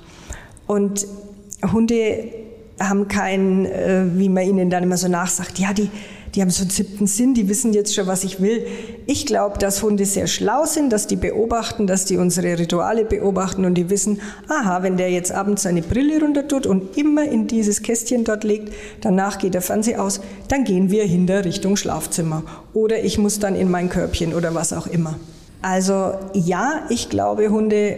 Und 0.67 1.07
Hunde 1.71 2.29
haben 2.79 3.07
kein, 3.07 3.65
äh, 3.65 4.03
wie 4.15 4.29
man 4.29 4.43
ihnen 4.43 4.69
dann 4.69 4.84
immer 4.84 4.97
so 4.97 5.07
nachsagt, 5.07 5.59
ja, 5.59 5.73
die, 5.73 5.89
die 6.36 6.41
haben 6.41 6.49
so 6.49 6.63
einen 6.63 6.71
siebten 6.71 7.05
Sinn, 7.05 7.36
die 7.36 7.47
wissen 7.47 7.73
jetzt 7.73 7.93
schon, 7.93 8.07
was 8.07 8.23
ich 8.23 8.41
will. 8.41 8.65
Ich 9.05 9.25
glaube, 9.27 9.59
dass 9.59 9.84
Hunde 9.84 10.05
sehr 10.05 10.25
schlau 10.25 10.65
sind, 10.65 10.91
dass 10.91 11.05
die 11.05 11.15
beobachten, 11.15 11.86
dass 11.86 12.05
die 12.05 12.17
unsere 12.17 12.57
Rituale 12.57 13.05
beobachten 13.05 13.65
und 13.65 13.75
die 13.75 13.89
wissen, 13.89 14.19
aha, 14.47 14.81
wenn 14.81 14.97
der 14.97 15.11
jetzt 15.11 15.31
abends 15.31 15.63
seine 15.63 15.84
Brille 15.84 16.19
runter 16.19 16.47
tut 16.47 16.65
und 16.65 16.97
immer 16.97 17.23
in 17.23 17.45
dieses 17.47 17.84
Kästchen 17.84 18.23
dort 18.23 18.43
legt, 18.43 18.73
danach 19.01 19.38
geht 19.38 19.53
der 19.53 19.61
Fernseher 19.61 20.01
aus, 20.01 20.21
dann 20.47 20.63
gehen 20.63 20.89
wir 20.89 21.03
hinter 21.03 21.45
Richtung 21.45 21.75
Schlafzimmer. 21.75 22.43
Oder 22.73 23.03
ich 23.03 23.19
muss 23.19 23.38
dann 23.38 23.55
in 23.55 23.69
mein 23.69 23.89
Körbchen 23.89 24.34
oder 24.34 24.55
was 24.55 24.73
auch 24.73 24.88
immer. 24.88 25.19
Also 25.61 26.15
ja, 26.34 26.86
ich 26.89 27.09
glaube, 27.09 27.49
Hunde 27.49 27.97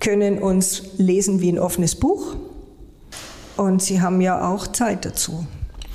können 0.00 0.38
uns 0.38 0.82
lesen 0.98 1.40
wie 1.40 1.50
ein 1.50 1.58
offenes 1.58 1.94
Buch. 1.94 2.36
Und 3.56 3.82
sie 3.82 4.02
haben 4.02 4.20
ja 4.20 4.46
auch 4.46 4.66
Zeit 4.66 5.06
dazu. 5.06 5.46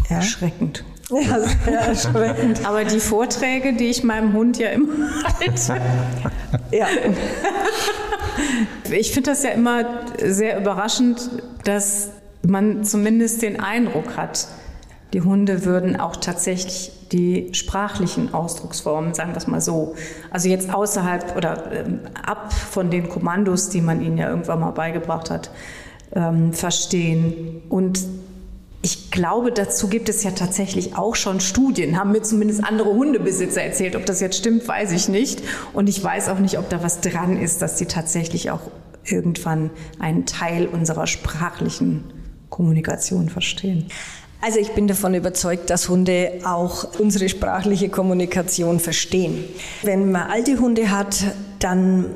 Ja? 0.09 0.17
Erschreckend. 0.17 0.83
Ja, 1.11 1.39
sehr 1.39 1.79
erschreckend. 1.79 2.65
Aber 2.65 2.83
die 2.83 2.99
Vorträge, 2.99 3.73
die 3.73 3.87
ich 3.87 4.03
meinem 4.03 4.33
Hund 4.33 4.57
ja 4.57 4.69
immer 4.69 4.93
halte. 5.23 5.81
ja. 6.71 6.87
Ich 8.89 9.11
finde 9.11 9.31
das 9.31 9.43
ja 9.43 9.51
immer 9.51 9.83
sehr 10.21 10.59
überraschend, 10.59 11.29
dass 11.63 12.09
man 12.43 12.83
zumindest 12.83 13.41
den 13.41 13.59
Eindruck 13.59 14.17
hat, 14.17 14.47
die 15.13 15.21
Hunde 15.21 15.65
würden 15.65 15.99
auch 15.99 16.15
tatsächlich 16.15 16.91
die 17.11 17.49
sprachlichen 17.53 18.33
Ausdrucksformen, 18.33 19.13
sagen 19.13 19.31
wir 19.31 19.37
es 19.37 19.47
mal 19.47 19.59
so, 19.59 19.95
also 20.29 20.47
jetzt 20.47 20.73
außerhalb 20.73 21.35
oder 21.35 21.71
ähm, 21.73 21.99
ab 22.25 22.53
von 22.53 22.89
den 22.89 23.09
Kommandos, 23.09 23.69
die 23.69 23.81
man 23.81 24.01
ihnen 24.01 24.17
ja 24.17 24.29
irgendwann 24.29 24.61
mal 24.61 24.71
beigebracht 24.71 25.29
hat, 25.29 25.51
ähm, 26.13 26.53
verstehen. 26.53 27.63
Und 27.67 27.99
ich 28.83 29.11
glaube, 29.11 29.51
dazu 29.51 29.87
gibt 29.87 30.09
es 30.09 30.23
ja 30.23 30.31
tatsächlich 30.31 30.95
auch 30.95 31.15
schon 31.15 31.39
Studien, 31.39 31.99
haben 31.99 32.11
mir 32.11 32.23
zumindest 32.23 32.63
andere 32.63 32.89
Hundebesitzer 32.89 33.61
erzählt. 33.61 33.95
Ob 33.95 34.05
das 34.07 34.21
jetzt 34.21 34.37
stimmt, 34.37 34.67
weiß 34.67 34.91
ich 34.91 35.07
nicht. 35.07 35.43
Und 35.73 35.87
ich 35.87 36.03
weiß 36.03 36.29
auch 36.29 36.39
nicht, 36.39 36.57
ob 36.57 36.69
da 36.69 36.81
was 36.81 36.99
dran 37.01 37.39
ist, 37.39 37.61
dass 37.61 37.77
sie 37.77 37.85
tatsächlich 37.85 38.49
auch 38.49 38.61
irgendwann 39.05 39.69
einen 39.99 40.25
Teil 40.25 40.67
unserer 40.67 41.05
sprachlichen 41.05 42.05
Kommunikation 42.49 43.29
verstehen. 43.29 43.85
Also 44.41 44.59
ich 44.59 44.71
bin 44.71 44.87
davon 44.87 45.13
überzeugt, 45.13 45.69
dass 45.69 45.87
Hunde 45.87 46.39
auch 46.43 46.99
unsere 46.99 47.29
sprachliche 47.29 47.89
Kommunikation 47.89 48.79
verstehen. 48.79 49.43
Wenn 49.83 50.11
man 50.11 50.31
alte 50.31 50.59
Hunde 50.59 50.89
hat, 50.89 51.23
dann 51.59 52.07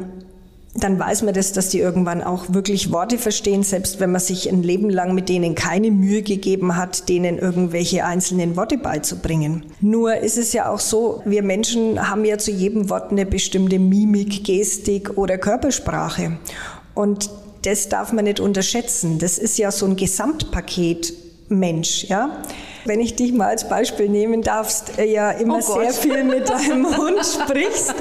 dann 0.77 0.99
weiß 0.99 1.23
man 1.23 1.33
das, 1.33 1.53
dass 1.53 1.69
die 1.69 1.79
irgendwann 1.79 2.21
auch 2.21 2.45
wirklich 2.49 2.91
Worte 2.91 3.17
verstehen, 3.17 3.63
selbst 3.63 4.01
wenn 4.01 4.11
man 4.11 4.19
sich 4.19 4.49
ein 4.49 4.61
Leben 4.61 4.89
lang 4.89 5.15
mit 5.15 5.29
denen 5.29 5.55
keine 5.55 5.89
Mühe 5.89 6.21
gegeben 6.21 6.75
hat, 6.75 7.07
denen 7.07 7.37
irgendwelche 7.39 8.03
einzelnen 8.03 8.57
Worte 8.57 8.77
beizubringen. 8.77 9.65
Nur 9.79 10.17
ist 10.17 10.37
es 10.37 10.51
ja 10.51 10.69
auch 10.69 10.79
so, 10.79 11.21
wir 11.25 11.43
Menschen 11.43 12.09
haben 12.09 12.25
ja 12.25 12.37
zu 12.37 12.51
jedem 12.51 12.89
Wort 12.89 13.11
eine 13.11 13.25
bestimmte 13.25 13.79
Mimik, 13.79 14.43
Gestik 14.43 15.17
oder 15.17 15.37
Körpersprache. 15.37 16.37
Und 16.93 17.29
das 17.63 17.87
darf 17.87 18.11
man 18.11 18.25
nicht 18.25 18.41
unterschätzen. 18.41 19.17
Das 19.17 19.37
ist 19.37 19.57
ja 19.57 19.71
so 19.71 19.85
ein 19.85 19.95
Gesamtpaket 19.95 21.13
Mensch, 21.47 22.05
ja. 22.05 22.43
Wenn 22.85 22.99
ich 22.99 23.15
dich 23.15 23.33
mal 23.33 23.47
als 23.47 23.67
Beispiel 23.67 24.09
nehmen 24.09 24.43
darfst, 24.43 24.99
äh, 24.99 25.05
ja 25.05 25.31
immer 25.31 25.57
oh 25.57 25.81
sehr 25.81 25.91
viel 25.91 26.23
mit 26.23 26.47
deinem 26.47 26.85
Hund 26.97 27.17
sprichst, 27.25 27.95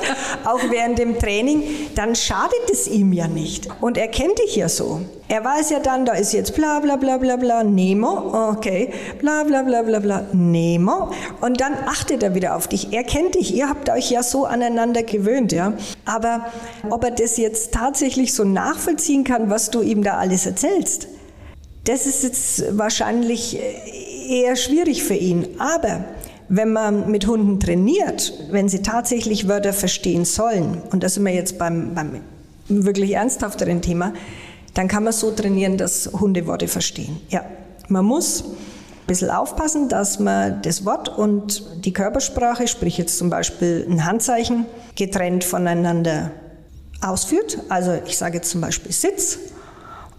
auch 0.44 0.60
während 0.70 0.98
dem 0.98 1.18
Training, 1.18 1.62
dann 1.94 2.14
schadet 2.14 2.70
es 2.70 2.86
ihm 2.86 3.14
ja 3.14 3.26
nicht. 3.26 3.68
Und 3.80 3.96
er 3.96 4.08
kennt 4.08 4.38
dich 4.38 4.56
ja 4.56 4.68
so. 4.68 5.00
Er 5.26 5.42
weiß 5.42 5.70
ja 5.70 5.78
dann, 5.78 6.04
da 6.04 6.12
ist 6.12 6.34
jetzt 6.34 6.54
bla 6.54 6.80
bla 6.80 6.96
bla 6.96 7.16
bla 7.16 7.36
bla, 7.36 7.64
Nemo, 7.64 8.50
okay, 8.50 8.92
bla 9.20 9.44
bla 9.44 9.62
bla 9.62 9.80
bla 9.80 10.00
bla, 10.00 10.26
Nemo. 10.32 11.12
Und 11.40 11.62
dann 11.62 11.72
achtet 11.86 12.22
er 12.22 12.34
wieder 12.34 12.54
auf 12.54 12.68
dich. 12.68 12.92
Er 12.92 13.04
kennt 13.04 13.36
dich, 13.36 13.54
ihr 13.54 13.70
habt 13.70 13.88
euch 13.88 14.10
ja 14.10 14.22
so 14.22 14.44
aneinander 14.44 15.02
gewöhnt, 15.02 15.52
ja. 15.52 15.72
Aber 16.04 16.44
ob 16.90 17.04
er 17.04 17.10
das 17.10 17.38
jetzt 17.38 17.72
tatsächlich 17.72 18.34
so 18.34 18.44
nachvollziehen 18.44 19.24
kann, 19.24 19.48
was 19.48 19.70
du 19.70 19.80
ihm 19.80 20.02
da 20.02 20.18
alles 20.18 20.44
erzählst, 20.44 21.08
das 21.84 22.06
ist 22.06 22.22
jetzt 22.22 22.78
wahrscheinlich 22.78 23.58
eher 24.28 24.56
schwierig 24.56 25.04
für 25.04 25.14
ihn. 25.14 25.46
Aber 25.58 26.04
wenn 26.48 26.72
man 26.72 27.10
mit 27.10 27.26
Hunden 27.26 27.60
trainiert, 27.60 28.32
wenn 28.50 28.68
sie 28.68 28.82
tatsächlich 28.82 29.48
Wörter 29.48 29.72
verstehen 29.72 30.24
sollen, 30.24 30.82
und 30.90 31.02
da 31.02 31.08
sind 31.08 31.24
wir 31.24 31.32
jetzt 31.32 31.58
beim, 31.58 31.94
beim 31.94 32.20
wirklich 32.68 33.12
ernsthafteren 33.12 33.82
Thema, 33.82 34.12
dann 34.74 34.88
kann 34.88 35.04
man 35.04 35.12
so 35.12 35.30
trainieren, 35.30 35.76
dass 35.78 36.10
Hunde 36.12 36.46
Worte 36.46 36.68
verstehen. 36.68 37.20
Ja, 37.30 37.44
man 37.88 38.04
muss 38.04 38.42
ein 38.44 39.06
bisschen 39.06 39.30
aufpassen, 39.30 39.88
dass 39.88 40.18
man 40.18 40.62
das 40.62 40.84
Wort 40.84 41.08
und 41.08 41.84
die 41.84 41.92
Körpersprache, 41.92 42.66
sprich 42.66 42.98
jetzt 42.98 43.18
zum 43.18 43.30
Beispiel 43.30 43.86
ein 43.88 44.04
Handzeichen, 44.04 44.66
getrennt 44.96 45.44
voneinander 45.44 46.30
ausführt. 47.00 47.58
Also 47.68 47.92
ich 48.06 48.16
sage 48.16 48.36
jetzt 48.36 48.50
zum 48.50 48.60
Beispiel 48.60 48.92
Sitz 48.92 49.38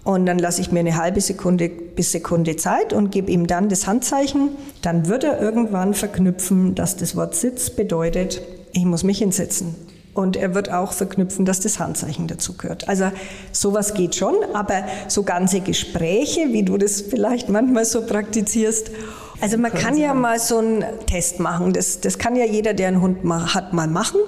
und 0.05 0.27
dann 0.27 0.37
lasse 0.37 0.61
ich 0.61 0.71
mir 0.71 0.81
eine 0.81 0.97
halbe 0.97 1.19
Sekunde 1.19 1.67
bis 1.67 2.11
Sekunde 2.11 2.55
Zeit 2.55 2.93
und 2.93 3.11
gebe 3.11 3.31
ihm 3.31 3.47
dann 3.47 3.69
das 3.69 3.87
Handzeichen. 3.87 4.51
Dann 4.83 5.07
wird 5.07 5.23
er 5.23 5.41
irgendwann 5.41 5.95
verknüpfen, 5.95 6.75
dass 6.75 6.95
das 6.95 7.15
Wort 7.15 7.33
Sitz 7.33 7.71
bedeutet, 7.71 8.39
ich 8.71 8.85
muss 8.85 9.03
mich 9.03 9.17
hinsetzen. 9.17 9.73
Und 10.13 10.37
er 10.37 10.53
wird 10.53 10.71
auch 10.71 10.93
verknüpfen, 10.93 11.43
dass 11.43 11.59
das 11.59 11.79
Handzeichen 11.79 12.27
dazu 12.27 12.55
gehört. 12.55 12.87
Also 12.87 13.11
sowas 13.51 13.95
geht 13.95 14.15
schon, 14.15 14.35
aber 14.53 14.83
so 15.07 15.23
ganze 15.23 15.59
Gespräche, 15.59 16.53
wie 16.53 16.63
du 16.63 16.77
das 16.77 17.01
vielleicht 17.01 17.49
manchmal 17.49 17.83
so 17.83 18.05
praktizierst, 18.05 18.91
also 19.41 19.57
man 19.57 19.73
kann 19.73 19.97
ja 19.97 20.13
mal 20.13 20.39
so 20.39 20.59
einen 20.59 20.83
Test 21.07 21.39
machen. 21.39 21.73
Das, 21.73 21.99
das 21.99 22.17
kann 22.17 22.35
ja 22.35 22.45
jeder, 22.45 22.73
der 22.73 22.87
einen 22.87 23.01
Hund 23.01 23.19
hat, 23.53 23.73
mal 23.73 23.87
machen. 23.87 24.19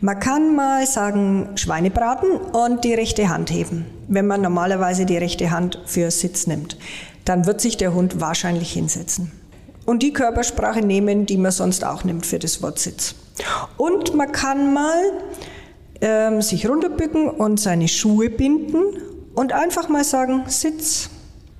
Man 0.00 0.18
kann 0.18 0.54
mal 0.54 0.86
sagen, 0.86 1.50
Schweinebraten 1.56 2.30
und 2.32 2.84
die 2.84 2.94
rechte 2.94 3.28
Hand 3.28 3.50
heben, 3.50 3.86
wenn 4.08 4.26
man 4.26 4.40
normalerweise 4.40 5.06
die 5.06 5.16
rechte 5.16 5.50
Hand 5.50 5.80
für 5.86 6.10
Sitz 6.10 6.46
nimmt. 6.46 6.78
Dann 7.24 7.46
wird 7.46 7.60
sich 7.60 7.76
der 7.76 7.94
Hund 7.94 8.20
wahrscheinlich 8.20 8.72
hinsetzen. 8.72 9.30
Und 9.86 10.02
die 10.02 10.12
Körpersprache 10.12 10.80
nehmen, 10.80 11.26
die 11.26 11.36
man 11.36 11.52
sonst 11.52 11.84
auch 11.84 12.04
nimmt 12.04 12.26
für 12.26 12.38
das 12.38 12.62
Wort 12.62 12.78
Sitz. 12.78 13.14
Und 13.76 14.14
man 14.14 14.32
kann 14.32 14.72
mal 14.72 15.00
ähm, 16.00 16.42
sich 16.42 16.68
runterbücken 16.68 17.28
und 17.28 17.60
seine 17.60 17.88
Schuhe 17.88 18.30
binden 18.30 18.82
und 19.34 19.52
einfach 19.52 19.88
mal 19.88 20.04
sagen, 20.04 20.44
Sitz. 20.46 21.10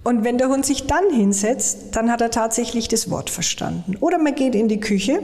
Und 0.02 0.24
wenn 0.24 0.38
der 0.38 0.48
Hund 0.48 0.64
sich 0.64 0.86
dann 0.86 1.10
hinsetzt, 1.12 1.88
dann 1.92 2.10
hat 2.10 2.20
er 2.20 2.30
tatsächlich 2.30 2.88
das 2.88 3.10
Wort 3.10 3.28
verstanden. 3.28 3.96
Oder 4.00 4.18
man 4.18 4.34
geht 4.34 4.54
in 4.54 4.68
die 4.68 4.80
Küche, 4.80 5.20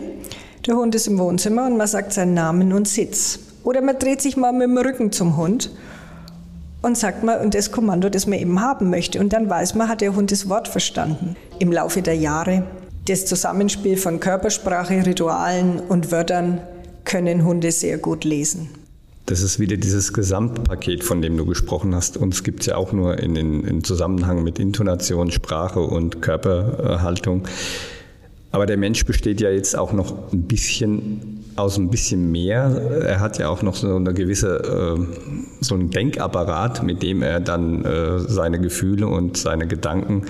der 0.66 0.76
Hund 0.76 0.94
ist 0.94 1.06
im 1.06 1.18
Wohnzimmer 1.18 1.66
und 1.66 1.76
man 1.76 1.86
sagt 1.86 2.12
seinen 2.12 2.34
Namen 2.34 2.72
und 2.72 2.86
Sitz. 2.86 3.38
Oder 3.64 3.80
man 3.80 3.98
dreht 3.98 4.20
sich 4.20 4.36
mal 4.36 4.52
mit 4.52 4.68
dem 4.68 4.76
Rücken 4.78 5.12
zum 5.12 5.36
Hund 5.36 5.70
und 6.82 6.96
sagt 6.98 7.24
mal 7.24 7.40
und 7.40 7.54
das 7.54 7.72
Kommando, 7.72 8.08
das 8.08 8.26
man 8.26 8.38
eben 8.38 8.60
haben 8.60 8.90
möchte. 8.90 9.18
Und 9.18 9.32
dann 9.32 9.48
weiß 9.48 9.74
man, 9.74 9.88
hat 9.88 10.02
der 10.02 10.14
Hund 10.14 10.30
das 10.30 10.48
Wort 10.48 10.68
verstanden. 10.68 11.36
Im 11.58 11.72
Laufe 11.72 12.02
der 12.02 12.16
Jahre 12.16 12.64
das 13.06 13.24
Zusammenspiel 13.24 13.96
von 13.96 14.18
Körpersprache, 14.18 15.06
Ritualen 15.06 15.80
und 15.80 16.10
Wörtern 16.10 16.60
können 17.04 17.44
Hunde 17.44 17.70
sehr 17.70 17.98
gut 17.98 18.24
lesen. 18.24 18.68
Das 19.26 19.42
ist 19.42 19.58
wieder 19.58 19.76
dieses 19.76 20.12
Gesamtpaket, 20.12 21.02
von 21.02 21.20
dem 21.20 21.36
du 21.36 21.44
gesprochen 21.44 21.96
hast. 21.96 22.16
Uns 22.16 22.44
gibt 22.44 22.60
es 22.60 22.66
ja 22.66 22.76
auch 22.76 22.92
nur 22.92 23.18
in, 23.18 23.34
in, 23.34 23.64
in, 23.64 23.82
Zusammenhang 23.82 24.44
mit 24.44 24.60
Intonation, 24.60 25.32
Sprache 25.32 25.80
und 25.80 26.22
Körperhaltung. 26.22 27.42
Aber 28.52 28.66
der 28.66 28.76
Mensch 28.76 29.04
besteht 29.04 29.40
ja 29.40 29.50
jetzt 29.50 29.76
auch 29.76 29.92
noch 29.92 30.32
ein 30.32 30.42
bisschen 30.42 31.44
aus 31.56 31.76
ein 31.76 31.90
bisschen 31.90 32.30
mehr. 32.30 33.02
Er 33.04 33.18
hat 33.18 33.38
ja 33.38 33.48
auch 33.48 33.62
noch 33.62 33.74
so 33.74 33.96
eine 33.96 34.14
gewisse, 34.14 34.96
äh, 34.98 35.06
so 35.60 35.74
einen 35.74 35.90
Denkapparat, 35.90 36.84
mit 36.84 37.02
dem 37.02 37.22
er 37.22 37.40
dann 37.40 37.84
äh, 37.84 38.20
seine 38.20 38.60
Gefühle 38.60 39.08
und 39.08 39.36
seine 39.36 39.66
Gedanken 39.66 40.22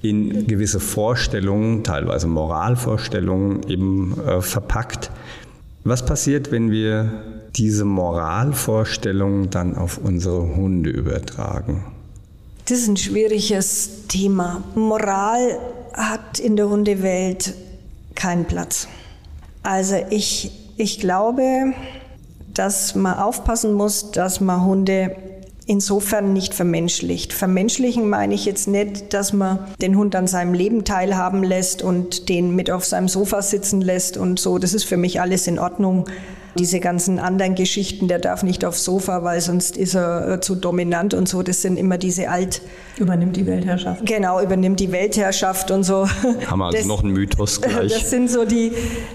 in 0.00 0.46
gewisse 0.46 0.80
Vorstellungen, 0.80 1.84
teilweise 1.84 2.28
Moralvorstellungen 2.28 3.68
eben 3.68 4.18
äh, 4.26 4.40
verpackt. 4.40 5.10
Was 5.84 6.04
passiert, 6.04 6.50
wenn 6.50 6.70
wir 6.70 7.10
diese 7.56 7.84
Moralvorstellungen 7.84 9.50
dann 9.50 9.76
auf 9.76 9.98
unsere 9.98 10.56
Hunde 10.56 10.90
übertragen? 10.90 11.84
Das 12.68 12.78
ist 12.78 12.88
ein 12.88 12.96
schwieriges 12.96 14.06
Thema. 14.08 14.62
Moral 14.74 15.58
hat 15.92 16.38
in 16.38 16.56
der 16.56 16.68
Hundewelt 16.68 17.54
keinen 18.14 18.44
Platz. 18.44 18.88
Also 19.62 19.96
ich, 20.10 20.50
ich 20.76 21.00
glaube, 21.00 21.72
dass 22.52 22.94
man 22.94 23.18
aufpassen 23.18 23.72
muss, 23.72 24.10
dass 24.10 24.40
man 24.40 24.64
Hunde 24.64 25.16
insofern 25.66 26.32
nicht 26.32 26.54
vermenschlicht. 26.54 27.32
Vermenschlichen 27.32 28.08
meine 28.08 28.34
ich 28.34 28.44
jetzt 28.44 28.68
nicht, 28.68 29.12
dass 29.12 29.32
man 29.32 29.58
den 29.80 29.96
Hund 29.96 30.14
an 30.14 30.26
seinem 30.26 30.54
Leben 30.54 30.84
teilhaben 30.84 31.42
lässt 31.42 31.82
und 31.82 32.28
den 32.28 32.54
mit 32.54 32.70
auf 32.70 32.84
seinem 32.84 33.08
Sofa 33.08 33.42
sitzen 33.42 33.80
lässt 33.80 34.16
und 34.16 34.38
so. 34.38 34.58
Das 34.58 34.74
ist 34.74 34.84
für 34.84 34.96
mich 34.96 35.20
alles 35.20 35.46
in 35.46 35.58
Ordnung. 35.58 36.06
Diese 36.58 36.80
ganzen 36.80 37.18
anderen 37.18 37.54
Geschichten, 37.54 38.08
der 38.08 38.18
darf 38.18 38.42
nicht 38.42 38.64
aufs 38.64 38.84
Sofa, 38.84 39.22
weil 39.22 39.40
sonst 39.40 39.76
ist 39.76 39.94
er 39.94 40.28
äh, 40.28 40.40
zu 40.40 40.54
dominant 40.54 41.14
und 41.14 41.28
so. 41.28 41.42
Das 41.42 41.62
sind 41.62 41.76
immer 41.76 41.98
diese 41.98 42.28
alt. 42.28 42.62
Übernimmt 42.98 43.36
die 43.36 43.46
Weltherrschaft. 43.46 44.06
Genau, 44.06 44.40
übernimmt 44.40 44.80
die 44.80 44.90
Weltherrschaft 44.90 45.70
und 45.70 45.84
so. 45.84 46.08
Haben 46.46 46.58
wir 46.58 46.66
also 46.66 46.78
das, 46.78 46.86
noch 46.86 47.04
einen 47.04 47.12
Mythos 47.12 47.60
gleich. 47.60 47.92
Das 47.92 48.10
sind 48.10 48.30
so 48.30 48.44
die, 48.44 48.72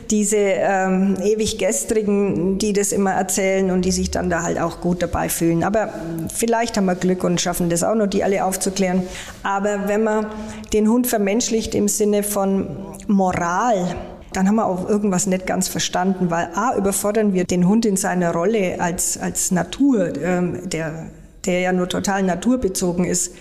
diese 0.10 0.38
ähm, 0.38 1.18
ewig 1.24 1.58
Gestrigen, 1.58 2.58
die 2.58 2.74
das 2.74 2.92
immer 2.92 3.12
erzählen 3.12 3.72
und 3.72 3.84
die 3.84 3.92
sich 3.92 4.12
dann 4.12 4.30
da 4.30 4.44
halt 4.44 4.60
auch 4.60 4.82
gut 4.82 5.02
dabei 5.02 5.30
fühlen. 5.30 5.64
Aber 5.64 5.89
vielleicht 6.34 6.78
haben 6.78 6.86
wir 6.86 6.96
Glück 6.96 7.24
und 7.24 7.42
schaffen 7.42 7.70
das 7.70 7.84
auch 7.84 7.96
noch, 7.96 8.08
die 8.08 8.24
alle 8.24 8.46
aufzuklären. 8.46 9.04
Aber 9.44 9.88
wenn 9.88 10.04
man 10.04 10.28
den 10.74 10.88
Hund 10.88 11.08
vermenschlicht 11.08 11.76
im 11.76 11.88
Sinne 11.88 12.24
von 12.24 12.68
Moral, 13.08 13.96
dann 14.34 14.48
haben 14.48 14.56
wir 14.56 14.66
auch 14.66 14.88
irgendwas 14.88 15.28
nicht 15.28 15.46
ganz 15.46 15.68
verstanden, 15.68 16.30
weil 16.30 16.50
A, 16.56 16.76
überfordern 16.78 17.34
wir 17.34 17.44
den 17.44 17.68
Hund 17.68 17.86
in 17.86 17.98
seiner 17.98 18.32
Rolle 18.32 18.80
als, 18.80 19.18
als 19.18 19.52
Natur, 19.52 20.16
ähm, 20.18 20.70
der, 20.70 21.08
der 21.46 21.60
ja 21.60 21.74
nur 21.74 21.90
total 21.90 22.24
naturbezogen 22.24 23.06
ist, 23.06 23.34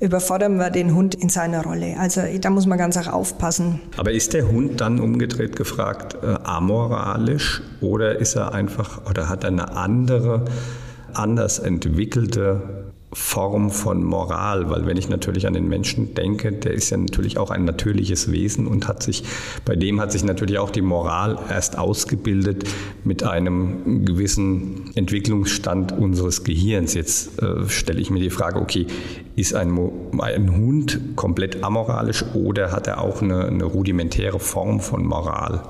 überfordern 0.00 0.56
wir 0.56 0.70
den 0.70 0.94
Hund 0.94 1.14
in 1.14 1.28
seiner 1.28 1.62
Rolle. 1.62 1.96
Also 1.98 2.22
da 2.40 2.48
muss 2.48 2.66
man 2.66 2.78
ganz 2.78 2.96
auch 2.96 3.12
aufpassen. 3.12 3.80
Aber 3.98 4.12
ist 4.12 4.32
der 4.32 4.48
Hund 4.48 4.80
dann 4.80 4.98
umgedreht 4.98 5.56
gefragt 5.56 6.16
äh, 6.22 6.36
amoralisch 6.42 7.62
oder 7.82 8.18
ist 8.18 8.34
er 8.34 8.54
einfach 8.54 9.02
oder 9.08 9.28
hat 9.28 9.44
er 9.44 9.48
eine 9.48 9.76
andere, 9.76 10.46
anders 11.12 11.58
entwickelte 11.58 12.79
Form 13.12 13.70
von 13.70 14.04
Moral, 14.04 14.70
weil 14.70 14.86
wenn 14.86 14.96
ich 14.96 15.08
natürlich 15.08 15.48
an 15.48 15.52
den 15.52 15.68
Menschen 15.68 16.14
denke, 16.14 16.52
der 16.52 16.72
ist 16.72 16.90
ja 16.90 16.96
natürlich 16.96 17.38
auch 17.38 17.50
ein 17.50 17.64
natürliches 17.64 18.30
Wesen 18.30 18.68
und 18.68 18.86
hat 18.86 19.02
sich, 19.02 19.24
bei 19.64 19.74
dem 19.74 20.00
hat 20.00 20.12
sich 20.12 20.22
natürlich 20.22 20.58
auch 20.58 20.70
die 20.70 20.82
Moral 20.82 21.36
erst 21.48 21.76
ausgebildet 21.76 22.64
mit 23.02 23.24
einem 23.24 24.04
gewissen 24.04 24.92
Entwicklungsstand 24.94 25.90
unseres 25.90 26.44
Gehirns. 26.44 26.94
Jetzt 26.94 27.42
äh, 27.42 27.68
stelle 27.68 28.00
ich 28.00 28.10
mir 28.10 28.20
die 28.20 28.30
Frage, 28.30 28.60
okay, 28.60 28.86
ist 29.34 29.54
ein, 29.54 29.76
ein 30.18 30.56
Hund 30.56 31.00
komplett 31.16 31.64
amoralisch 31.64 32.24
oder 32.34 32.70
hat 32.70 32.86
er 32.86 33.00
auch 33.00 33.22
eine, 33.22 33.46
eine 33.46 33.64
rudimentäre 33.64 34.38
Form 34.38 34.78
von 34.78 35.04
Moral? 35.04 35.62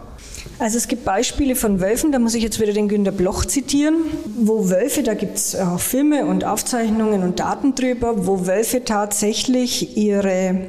Also 0.60 0.76
es 0.76 0.88
gibt 0.88 1.06
Beispiele 1.06 1.56
von 1.56 1.80
Wölfen, 1.80 2.12
da 2.12 2.18
muss 2.18 2.34
ich 2.34 2.42
jetzt 2.42 2.60
wieder 2.60 2.74
den 2.74 2.86
Günter 2.86 3.12
Bloch 3.12 3.46
zitieren, 3.46 3.94
wo 4.36 4.68
Wölfe, 4.68 5.02
da 5.02 5.14
gibt 5.14 5.38
es 5.38 5.56
auch 5.56 5.80
Filme 5.80 6.26
und 6.26 6.44
Aufzeichnungen 6.44 7.22
und 7.22 7.40
Daten 7.40 7.74
drüber, 7.74 8.26
wo 8.26 8.46
Wölfe 8.46 8.84
tatsächlich 8.84 9.96
ihre 9.96 10.66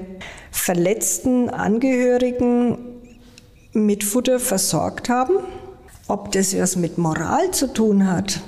verletzten 0.50 1.50
Angehörigen 1.50 2.78
mit 3.74 4.06
Futter 4.06 4.40
versorgt 4.40 5.10
haben. 5.10 5.34
Ob 6.08 6.32
das 6.32 6.58
was 6.58 6.78
mit 6.78 6.98
Moral 6.98 7.52
zu 7.52 7.68
tun 7.68 8.10
hat, 8.10 8.40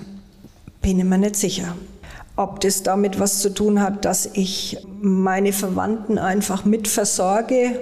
bin 0.82 0.98
ich 1.00 1.06
mir 1.06 1.18
nicht 1.18 1.36
sicher. 1.36 1.76
Ob 2.38 2.62
das 2.62 2.84
damit 2.84 3.20
was 3.20 3.42
zu 3.42 3.54
tun 3.54 3.82
hat, 3.82 4.06
dass 4.06 4.30
ich 4.32 4.78
meine 5.02 5.52
Verwandten 5.52 6.18
einfach 6.18 6.64
mit 6.64 6.88
versorge 6.88 7.82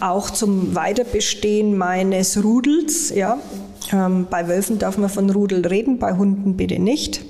auch 0.00 0.30
zum 0.30 0.74
Weiterbestehen 0.74 1.76
meines 1.76 2.42
Rudels. 2.42 3.10
Ja. 3.10 3.38
Ähm, 3.92 4.26
bei 4.28 4.48
Wölfen 4.48 4.78
darf 4.78 4.98
man 4.98 5.08
von 5.08 5.30
Rudel 5.30 5.64
reden, 5.66 5.98
bei 5.98 6.14
Hunden 6.14 6.56
bitte 6.56 6.80
nicht, 6.80 7.24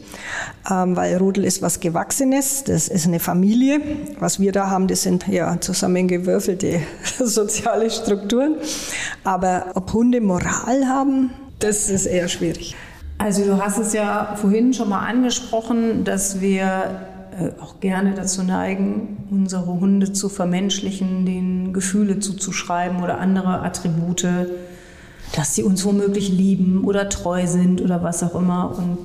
ähm, 0.71 0.97
weil 0.97 1.17
Rudel 1.17 1.45
ist 1.45 1.61
was 1.61 1.81
Gewachsenes, 1.81 2.65
das 2.65 2.89
ist 2.89 3.07
eine 3.07 3.21
Familie. 3.21 3.81
Was 4.21 4.41
wir 4.41 4.53
da 4.53 4.71
haben, 4.71 4.87
das 4.89 5.03
sind 5.03 5.29
ja 5.29 5.61
zusammengewürfelte 5.61 6.81
soziale 7.19 7.91
Strukturen. 7.91 8.57
Aber 9.23 9.67
ob 9.75 9.93
Hunde 9.93 10.21
Moral 10.21 10.87
haben, 10.87 11.31
das 11.59 11.91
ist 11.91 12.07
eher 12.07 12.29
schwierig. 12.29 12.75
Also 13.19 13.45
du 13.45 13.63
hast 13.63 13.79
es 13.79 13.93
ja 13.93 14.35
vorhin 14.37 14.75
schon 14.75 14.89
mal 14.89 15.07
angesprochen, 15.07 16.05
dass 16.05 16.41
wir 16.41 17.07
auch 17.61 17.81
gerne 17.81 18.15
dazu 18.15 18.43
neigen, 18.43 19.29
unsere 19.31 19.67
Hunde 19.67 20.13
zu 20.13 20.29
vermenschlichen, 20.29 21.27
denen 21.27 21.73
Gefühle 21.73 22.19
zuzuschreiben 22.19 23.03
oder 23.03 23.19
andere 23.19 23.61
Attribute, 23.61 24.27
dass 25.35 25.55
sie 25.55 25.63
uns 25.63 25.85
womöglich 25.85 26.31
lieben 26.31 26.85
oder 26.85 27.09
treu 27.09 27.47
sind 27.47 27.81
oder 27.83 28.03
was 28.03 28.23
auch 28.23 28.35
immer. 28.35 28.77
Und 28.77 28.99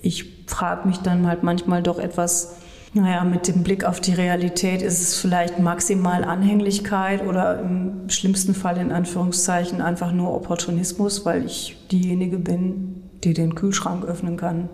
ich 0.00 0.46
frage 0.46 0.88
mich 0.88 0.98
dann 0.98 1.26
halt 1.26 1.42
manchmal 1.42 1.82
doch 1.82 1.98
etwas, 1.98 2.56
naja, 2.94 3.24
mit 3.24 3.46
dem 3.46 3.62
Blick 3.62 3.84
auf 3.84 4.00
die 4.00 4.14
Realität 4.14 4.80
ist 4.80 5.02
es 5.02 5.16
vielleicht 5.16 5.58
maximal 5.58 6.24
Anhänglichkeit 6.24 7.26
oder 7.26 7.60
im 7.60 8.08
schlimmsten 8.08 8.54
Fall 8.54 8.78
in 8.78 8.90
Anführungszeichen 8.90 9.82
einfach 9.82 10.12
nur 10.12 10.34
Opportunismus, 10.34 11.26
weil 11.26 11.44
ich 11.44 11.76
diejenige 11.92 12.38
bin, 12.38 13.02
die 13.22 13.34
den 13.34 13.54
Kühlschrank 13.54 14.04
öffnen 14.04 14.36
kann. 14.38 14.70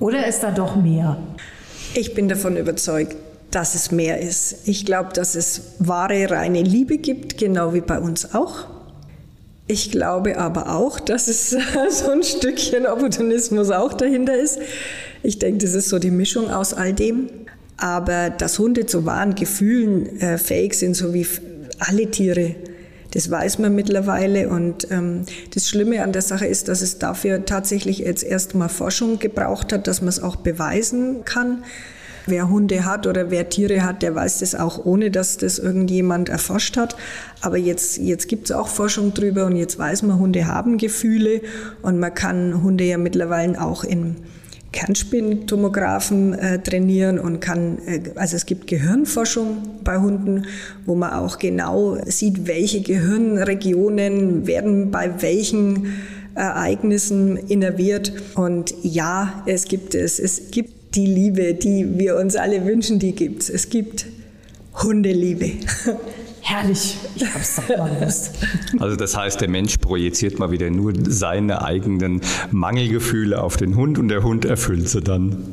Oder 0.00 0.26
ist 0.26 0.40
da 0.42 0.50
doch 0.50 0.76
mehr? 0.76 1.18
Ich 1.98 2.12
bin 2.12 2.28
davon 2.28 2.58
überzeugt, 2.58 3.16
dass 3.50 3.74
es 3.74 3.90
mehr 3.90 4.20
ist. 4.20 4.68
Ich 4.68 4.84
glaube, 4.84 5.14
dass 5.14 5.34
es 5.34 5.62
wahre, 5.78 6.28
reine 6.28 6.60
Liebe 6.60 6.98
gibt, 6.98 7.38
genau 7.38 7.72
wie 7.72 7.80
bei 7.80 7.98
uns 7.98 8.34
auch. 8.34 8.66
Ich 9.66 9.92
glaube 9.92 10.36
aber 10.36 10.74
auch, 10.76 11.00
dass 11.00 11.26
es 11.26 11.50
so 11.90 12.10
ein 12.10 12.22
Stückchen 12.22 12.84
Opportunismus 12.84 13.70
auch 13.70 13.94
dahinter 13.94 14.36
ist. 14.36 14.58
Ich 15.22 15.38
denke, 15.38 15.64
das 15.64 15.72
ist 15.72 15.88
so 15.88 15.98
die 15.98 16.10
Mischung 16.10 16.50
aus 16.50 16.74
all 16.74 16.92
dem. 16.92 17.30
Aber 17.78 18.28
dass 18.28 18.58
Hunde 18.58 18.84
zu 18.84 19.06
wahren 19.06 19.34
Gefühlen 19.34 20.20
äh, 20.20 20.36
fähig 20.36 20.74
sind, 20.74 20.96
so 20.96 21.14
wie 21.14 21.26
alle 21.78 22.10
Tiere, 22.10 22.56
das 23.12 23.30
weiß 23.30 23.58
man 23.58 23.74
mittlerweile. 23.74 24.48
Und 24.48 24.90
ähm, 24.90 25.22
das 25.54 25.68
Schlimme 25.68 26.02
an 26.02 26.12
der 26.12 26.22
Sache 26.22 26.46
ist, 26.46 26.68
dass 26.68 26.82
es 26.82 26.98
dafür 26.98 27.44
tatsächlich 27.44 27.98
jetzt 27.98 28.24
erstmal 28.24 28.68
Forschung 28.68 29.18
gebraucht 29.18 29.72
hat, 29.72 29.86
dass 29.86 30.00
man 30.00 30.08
es 30.08 30.22
auch 30.22 30.36
beweisen 30.36 31.24
kann. 31.24 31.64
Wer 32.28 32.50
Hunde 32.50 32.84
hat 32.84 33.06
oder 33.06 33.30
wer 33.30 33.48
Tiere 33.48 33.84
hat, 33.84 34.02
der 34.02 34.16
weiß 34.16 34.40
das 34.40 34.56
auch, 34.56 34.84
ohne 34.84 35.12
dass 35.12 35.36
das 35.36 35.60
irgendjemand 35.60 36.28
erforscht 36.28 36.76
hat. 36.76 36.96
Aber 37.40 37.56
jetzt, 37.56 37.98
jetzt 37.98 38.26
gibt 38.26 38.46
es 38.46 38.52
auch 38.52 38.66
Forschung 38.66 39.14
drüber 39.14 39.46
und 39.46 39.54
jetzt 39.54 39.78
weiß 39.78 40.02
man, 40.02 40.18
Hunde 40.18 40.48
haben 40.48 40.76
Gefühle 40.76 41.40
und 41.82 42.00
man 42.00 42.12
kann 42.12 42.64
Hunde 42.64 42.82
ja 42.82 42.98
mittlerweile 42.98 43.62
auch 43.62 43.84
in 43.84 44.16
Kernspintomographen 44.72 46.34
äh, 46.34 46.58
trainieren 46.62 47.18
und 47.18 47.40
kann, 47.40 47.78
äh, 47.86 48.00
also 48.16 48.36
es 48.36 48.46
gibt 48.46 48.66
Gehirnforschung 48.66 49.58
bei 49.84 49.98
Hunden, 49.98 50.46
wo 50.84 50.94
man 50.94 51.12
auch 51.12 51.38
genau 51.38 51.96
sieht, 52.04 52.46
welche 52.46 52.82
Gehirnregionen 52.82 54.46
werden 54.46 54.90
bei 54.90 55.22
welchen 55.22 55.94
Ereignissen 56.34 57.36
innerviert. 57.36 58.12
Und 58.34 58.74
ja, 58.82 59.42
es 59.46 59.64
gibt 59.64 59.94
es. 59.94 60.18
Es 60.18 60.50
gibt 60.50 60.94
die 60.94 61.06
Liebe, 61.06 61.54
die 61.54 61.98
wir 61.98 62.16
uns 62.16 62.36
alle 62.36 62.64
wünschen, 62.64 62.98
die 62.98 63.12
gibt 63.12 63.42
es. 63.42 63.50
Es 63.50 63.70
gibt 63.70 64.06
Hundeliebe. 64.82 65.52
Herrlich, 66.48 66.96
ich 67.16 67.26
habe 67.26 67.40
es 67.40 67.56
doch 67.56 67.76
mal 67.76 67.90
gewusst. 67.90 68.30
Also 68.78 68.94
das 68.94 69.16
heißt, 69.16 69.40
der 69.40 69.48
Mensch 69.48 69.78
projiziert 69.78 70.38
mal 70.38 70.52
wieder 70.52 70.70
nur 70.70 70.92
seine 71.08 71.62
eigenen 71.62 72.20
Mangelgefühle 72.52 73.42
auf 73.42 73.56
den 73.56 73.74
Hund 73.74 73.98
und 73.98 74.08
der 74.08 74.22
Hund 74.22 74.44
erfüllt 74.44 74.88
sie 74.88 75.00
dann. 75.00 75.50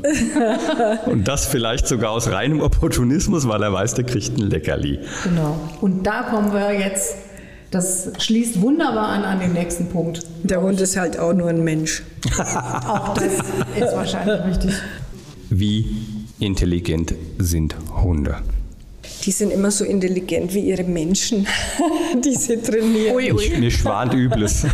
Und 1.08 1.28
das 1.28 1.48
vielleicht 1.48 1.88
sogar 1.88 2.12
aus 2.12 2.30
reinem 2.30 2.62
Opportunismus, 2.62 3.48
weil 3.48 3.64
er 3.64 3.74
weiß, 3.74 3.96
der 3.96 4.04
kriegt 4.04 4.38
ein 4.38 4.50
Leckerli. 4.50 5.00
Genau. 5.24 5.60
Und 5.82 6.04
da 6.04 6.24
kommen 6.24 6.54
wir 6.54 6.80
jetzt 6.80 7.16
Das 7.72 8.12
schließt 8.20 8.62
wunderbar 8.62 9.08
an 9.08 9.24
an 9.24 9.39
den 9.39 9.54
nächsten 9.54 9.89
Punkt. 9.89 10.22
Der 10.44 10.62
Hund 10.62 10.80
ist 10.80 10.96
halt 10.96 11.18
auch 11.18 11.34
nur 11.34 11.50
ein 11.50 11.64
Mensch. 11.64 12.04
auch 12.38 13.16
das 13.16 13.34
ist 13.34 13.96
wahrscheinlich 13.96 14.46
richtig. 14.46 14.74
Wie 15.50 15.88
intelligent 16.39 17.16
sind 17.39 17.76
Hunde? 18.04 18.36
Die 19.24 19.32
sind 19.32 19.51
immer 19.51 19.71
so 19.71 19.86
intelligent 19.86 20.53
wie 20.53 20.59
ihre 20.59 20.84
Menschen, 20.84 21.47
die 22.24 22.36
sie 22.36 22.57
trainieren. 22.57 23.15
Ui, 23.15 23.32
ui. 23.32 23.57
Mir 23.57 23.71
schwant 23.71 24.13
Übles. 24.13 24.65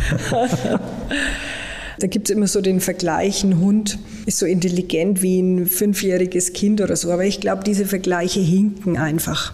Da 2.00 2.06
gibt 2.06 2.30
es 2.30 2.34
immer 2.34 2.46
so 2.46 2.62
den 2.62 2.80
Vergleich, 2.80 3.44
ein 3.44 3.60
Hund 3.60 3.98
ist 4.24 4.38
so 4.38 4.46
intelligent 4.46 5.20
wie 5.20 5.40
ein 5.40 5.66
fünfjähriges 5.66 6.54
Kind 6.54 6.80
oder 6.80 6.96
so. 6.96 7.12
Aber 7.12 7.24
ich 7.24 7.40
glaube, 7.40 7.62
diese 7.62 7.84
Vergleiche 7.84 8.40
hinken 8.40 8.96
einfach. 8.96 9.52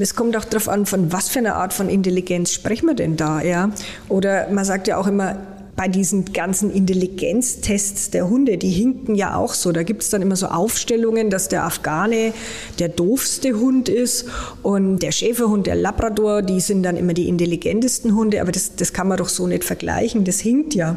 Es 0.00 0.14
kommt 0.14 0.36
auch 0.36 0.44
darauf 0.44 0.68
an, 0.68 0.86
von 0.86 1.12
was 1.12 1.28
für 1.28 1.40
einer 1.40 1.56
Art 1.56 1.72
von 1.72 1.88
Intelligenz 1.88 2.52
sprechen 2.52 2.86
wir 2.86 2.94
denn 2.94 3.16
da, 3.16 3.42
ja? 3.42 3.70
Oder 4.08 4.50
man 4.50 4.64
sagt 4.64 4.88
ja 4.88 4.96
auch 4.96 5.06
immer, 5.06 5.36
bei 5.76 5.88
diesen 5.88 6.32
ganzen 6.32 6.72
Intelligenztests 6.72 8.10
der 8.10 8.28
Hunde, 8.28 8.58
die 8.58 8.70
hinken 8.70 9.14
ja 9.14 9.36
auch 9.36 9.54
so. 9.54 9.72
Da 9.72 9.82
gibt 9.82 10.02
es 10.02 10.10
dann 10.10 10.22
immer 10.22 10.36
so 10.36 10.46
Aufstellungen, 10.46 11.30
dass 11.30 11.48
der 11.48 11.64
Afghane 11.64 12.32
der 12.78 12.88
doofste 12.88 13.54
Hund 13.54 13.88
ist 13.88 14.26
und 14.62 15.00
der 15.00 15.10
Schäferhund, 15.10 15.66
der 15.66 15.74
Labrador, 15.74 16.42
die 16.42 16.60
sind 16.60 16.84
dann 16.84 16.96
immer 16.96 17.12
die 17.12 17.28
intelligentesten 17.28 18.14
Hunde. 18.14 18.40
Aber 18.40 18.52
das, 18.52 18.76
das 18.76 18.92
kann 18.92 19.08
man 19.08 19.18
doch 19.18 19.28
so 19.28 19.46
nicht 19.46 19.64
vergleichen. 19.64 20.24
Das 20.24 20.38
hinkt 20.40 20.74
ja. 20.74 20.96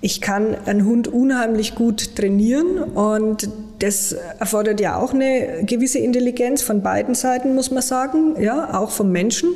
Ich 0.00 0.20
kann 0.20 0.54
einen 0.66 0.84
Hund 0.84 1.08
unheimlich 1.08 1.74
gut 1.74 2.16
trainieren 2.16 2.78
und 2.78 3.48
das 3.78 4.12
erfordert 4.12 4.80
ja 4.80 4.98
auch 4.98 5.12
eine 5.12 5.64
gewisse 5.64 5.98
Intelligenz 5.98 6.62
von 6.62 6.82
beiden 6.82 7.14
Seiten, 7.14 7.54
muss 7.54 7.70
man 7.70 7.82
sagen, 7.82 8.40
ja, 8.40 8.78
auch 8.78 8.90
vom 8.90 9.10
Menschen. 9.10 9.50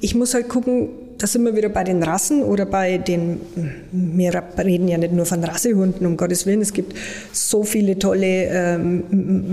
Ich 0.00 0.14
muss 0.14 0.34
halt 0.34 0.48
gucken, 0.48 0.88
da 1.18 1.26
sind 1.26 1.44
wir 1.44 1.56
wieder 1.56 1.68
bei 1.68 1.84
den 1.84 2.02
Rassen 2.02 2.42
oder 2.42 2.66
bei 2.66 2.98
den, 2.98 3.40
wir 3.92 4.42
reden 4.58 4.88
ja 4.88 4.98
nicht 4.98 5.12
nur 5.12 5.26
von 5.26 5.42
Rassehunden, 5.44 6.06
um 6.06 6.16
Gottes 6.16 6.46
Willen, 6.46 6.60
es 6.60 6.72
gibt 6.72 6.94
so 7.32 7.62
viele 7.62 7.98
tolle 7.98 8.46
ähm, 8.46 9.04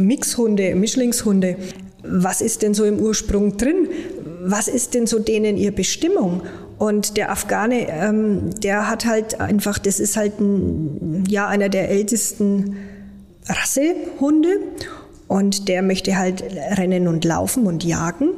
Mixhunde, 0.07 0.75
Mischlingshunde. 0.75 1.55
Was 2.03 2.41
ist 2.41 2.61
denn 2.63 2.73
so 2.73 2.83
im 2.83 2.99
Ursprung 2.99 3.57
drin? 3.57 3.87
Was 4.43 4.67
ist 4.67 4.95
denn 4.95 5.05
so 5.05 5.19
denen 5.19 5.55
ihre 5.55 5.71
Bestimmung? 5.71 6.41
Und 6.79 7.15
der 7.15 7.31
Afghane, 7.31 7.87
ähm, 7.89 8.59
der 8.59 8.89
hat 8.89 9.05
halt 9.05 9.39
einfach, 9.39 9.77
das 9.77 9.99
ist 9.99 10.17
halt 10.17 10.39
ein, 10.39 11.25
ja, 11.29 11.47
einer 11.47 11.69
der 11.69 11.89
ältesten 11.89 12.75
Rassehunde. 13.45 14.49
Und 15.27 15.67
der 15.69 15.83
möchte 15.83 16.17
halt 16.17 16.43
rennen 16.77 17.07
und 17.07 17.23
laufen 17.23 17.67
und 17.67 17.83
jagen. 17.83 18.29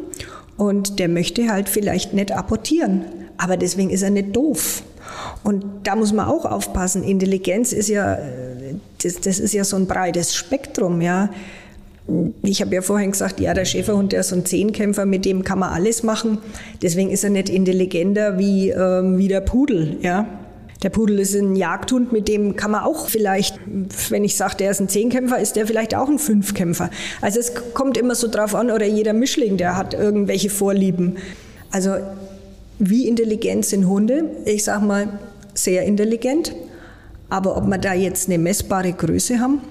Und 0.68 0.99
der 0.99 1.09
möchte 1.09 1.49
halt 1.49 1.70
vielleicht 1.70 2.14
nicht 2.14 2.32
apportieren. 2.32 3.05
Aber 3.38 3.57
deswegen 3.57 3.89
ist 3.89 4.01
er 4.01 4.09
nicht 4.09 4.36
doof. 4.36 4.84
Und 5.43 5.66
da 5.84 5.95
muss 5.95 6.14
man 6.14 6.28
auch 6.28 6.45
aufpassen. 6.45 7.03
Intelligenz 7.03 7.74
ist 7.74 7.89
ja, 7.89 8.18
das, 9.03 9.20
das 9.20 9.39
ist 9.39 9.53
ja 9.53 9.64
so 9.64 9.76
ein 9.76 9.88
breites 9.88 10.34
Spektrum, 10.34 11.01
ja. 11.01 11.30
Ich 12.43 12.61
habe 12.61 12.76
ja 12.76 12.82
vorhin 12.82 13.11
gesagt, 13.11 13.39
ja, 13.39 13.53
der 13.53 13.66
Schäferhund, 13.66 14.11
der 14.11 14.22
ist 14.22 14.30
so 14.30 14.36
ein 14.36 14.45
Zehnkämpfer, 14.45 15.05
mit 15.05 15.26
dem 15.26 15.43
kann 15.43 15.59
man 15.59 15.72
alles 15.72 16.03
machen. 16.03 16.38
Deswegen 16.82 17.09
ist 17.09 17.24
er 17.24 17.30
nicht 17.30 17.49
intelligenter 17.49 18.38
wie, 18.38 18.70
ähm, 18.70 19.18
wie 19.18 19.28
der 19.28 19.41
Pudel, 19.41 19.97
ja. 20.01 20.28
Der 20.82 20.89
Pudel 20.89 21.19
ist 21.19 21.36
ein 21.36 21.55
Jagdhund, 21.55 22.11
mit 22.11 22.28
dem 22.28 22.55
kann 22.55 22.71
man 22.71 22.84
auch 22.84 23.07
vielleicht, 23.07 23.57
wenn 24.09 24.24
ich 24.24 24.36
sage, 24.36 24.57
der 24.57 24.71
ist 24.71 24.82
ein 24.82 24.89
Zehnkämpfer, 24.89 25.39
ist 25.39 25.55
der 25.55 25.65
vielleicht 25.65 25.95
auch 25.95 26.09
ein 26.09 26.19
Fünfkämpfer. 26.19 26.89
Also 27.21 27.39
es 27.39 27.53
kommt 27.74 27.97
immer 27.97 28.15
so 28.15 28.28
drauf 28.28 28.53
an, 28.55 28.69
oder 28.69 28.86
jeder 28.86 29.13
Mischling, 29.13 29.57
der 29.57 29.78
hat 29.78 29.93
irgendwelche 29.93 30.49
Vorlieben. 30.49 31.17
Also 31.71 31.95
wie 32.80 33.07
intelligent 33.07 33.65
sind 33.65 33.88
Hunde? 33.88 34.26
Ich 34.45 34.63
sage 34.65 34.86
mal, 34.86 35.07
sehr 35.53 35.84
intelligent. 35.84 36.53
Aber 37.30 37.55
ob 37.55 37.65
wir 37.65 37.78
da 37.78 37.93
jetzt 37.93 38.28
eine 38.28 38.38
messbare 38.38 38.91
Größe 38.91 39.39
haben, 39.39 39.61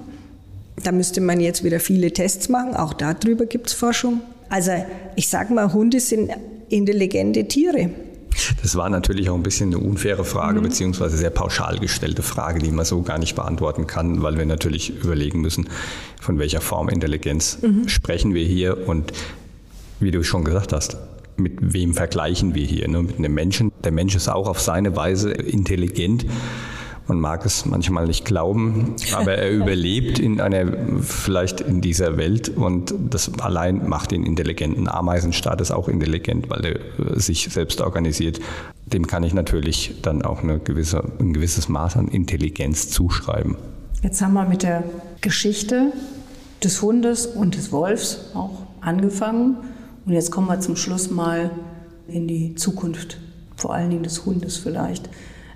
da 0.82 0.92
müsste 0.92 1.20
man 1.20 1.40
jetzt 1.40 1.62
wieder 1.62 1.78
viele 1.78 2.12
Tests 2.12 2.48
machen. 2.48 2.74
Auch 2.74 2.94
darüber 2.94 3.46
gibt 3.46 3.68
es 3.68 3.72
Forschung. 3.72 4.20
Also 4.48 4.72
ich 5.16 5.28
sage 5.28 5.52
mal, 5.52 5.72
Hunde 5.72 6.00
sind 6.00 6.30
intelligente 6.68 7.44
Tiere. 7.46 7.90
Das 8.62 8.76
war 8.76 8.88
natürlich 8.88 9.28
auch 9.30 9.34
ein 9.34 9.42
bisschen 9.42 9.74
eine 9.74 9.78
unfaire 9.78 10.24
Frage, 10.24 10.60
mhm. 10.60 10.64
beziehungsweise 10.64 11.16
sehr 11.16 11.30
pauschal 11.30 11.78
gestellte 11.78 12.22
Frage, 12.22 12.60
die 12.60 12.70
man 12.70 12.84
so 12.84 13.02
gar 13.02 13.18
nicht 13.18 13.34
beantworten 13.34 13.86
kann, 13.86 14.22
weil 14.22 14.38
wir 14.38 14.46
natürlich 14.46 14.90
überlegen 15.02 15.40
müssen, 15.40 15.68
von 16.20 16.38
welcher 16.38 16.60
Form 16.60 16.88
Intelligenz 16.88 17.58
mhm. 17.62 17.88
sprechen 17.88 18.34
wir 18.34 18.44
hier 18.44 18.88
und 18.88 19.12
wie 20.00 20.10
du 20.10 20.22
schon 20.24 20.44
gesagt 20.44 20.72
hast, 20.72 20.96
mit 21.36 21.72
wem 21.72 21.94
vergleichen 21.94 22.54
wir 22.54 22.64
hier? 22.64 22.88
Ne? 22.88 23.02
Mit 23.02 23.18
einem 23.18 23.34
Menschen. 23.34 23.72
Der 23.84 23.92
Mensch 23.92 24.14
ist 24.14 24.28
auch 24.28 24.48
auf 24.48 24.60
seine 24.60 24.96
Weise 24.96 25.30
intelligent. 25.32 26.26
Man 27.08 27.18
mag 27.18 27.44
es 27.44 27.66
manchmal 27.66 28.06
nicht 28.06 28.24
glauben, 28.24 28.94
aber 29.14 29.34
er 29.34 29.50
überlebt 29.52 30.18
in 30.18 30.40
einer, 30.40 31.00
vielleicht 31.00 31.60
in 31.60 31.80
dieser 31.80 32.16
Welt 32.16 32.48
und 32.48 32.94
das 33.10 33.30
allein 33.40 33.88
macht 33.88 34.12
den 34.12 34.24
intelligenten 34.24 34.88
Ameisenstaat 34.88 35.60
ist 35.60 35.72
auch 35.72 35.88
intelligent, 35.88 36.48
weil 36.48 36.64
er 36.64 36.76
äh, 36.76 37.18
sich 37.18 37.48
selbst 37.50 37.80
organisiert. 37.80 38.40
Dem 38.86 39.06
kann 39.06 39.24
ich 39.24 39.34
natürlich 39.34 40.00
dann 40.02 40.22
auch 40.22 40.42
eine 40.42 40.58
gewisse, 40.58 41.02
ein 41.18 41.32
gewisses 41.32 41.68
Maß 41.68 41.96
an 41.96 42.08
Intelligenz 42.08 42.90
zuschreiben. 42.90 43.56
Jetzt 44.02 44.20
haben 44.20 44.34
wir 44.34 44.44
mit 44.44 44.62
der 44.62 44.84
Geschichte 45.20 45.92
des 46.62 46.82
Hundes 46.82 47.26
und 47.26 47.56
des 47.56 47.72
Wolfs 47.72 48.30
auch 48.34 48.62
angefangen. 48.80 49.56
Und 50.06 50.12
jetzt 50.12 50.30
kommen 50.30 50.48
wir 50.48 50.60
zum 50.60 50.76
Schluss 50.76 51.10
mal 51.10 51.50
in 52.08 52.26
die 52.28 52.54
Zukunft, 52.54 53.18
vor 53.56 53.74
allen 53.74 53.90
Dingen 53.90 54.02
des 54.02 54.24
Hundes 54.24 54.56
vielleicht. 54.56 55.08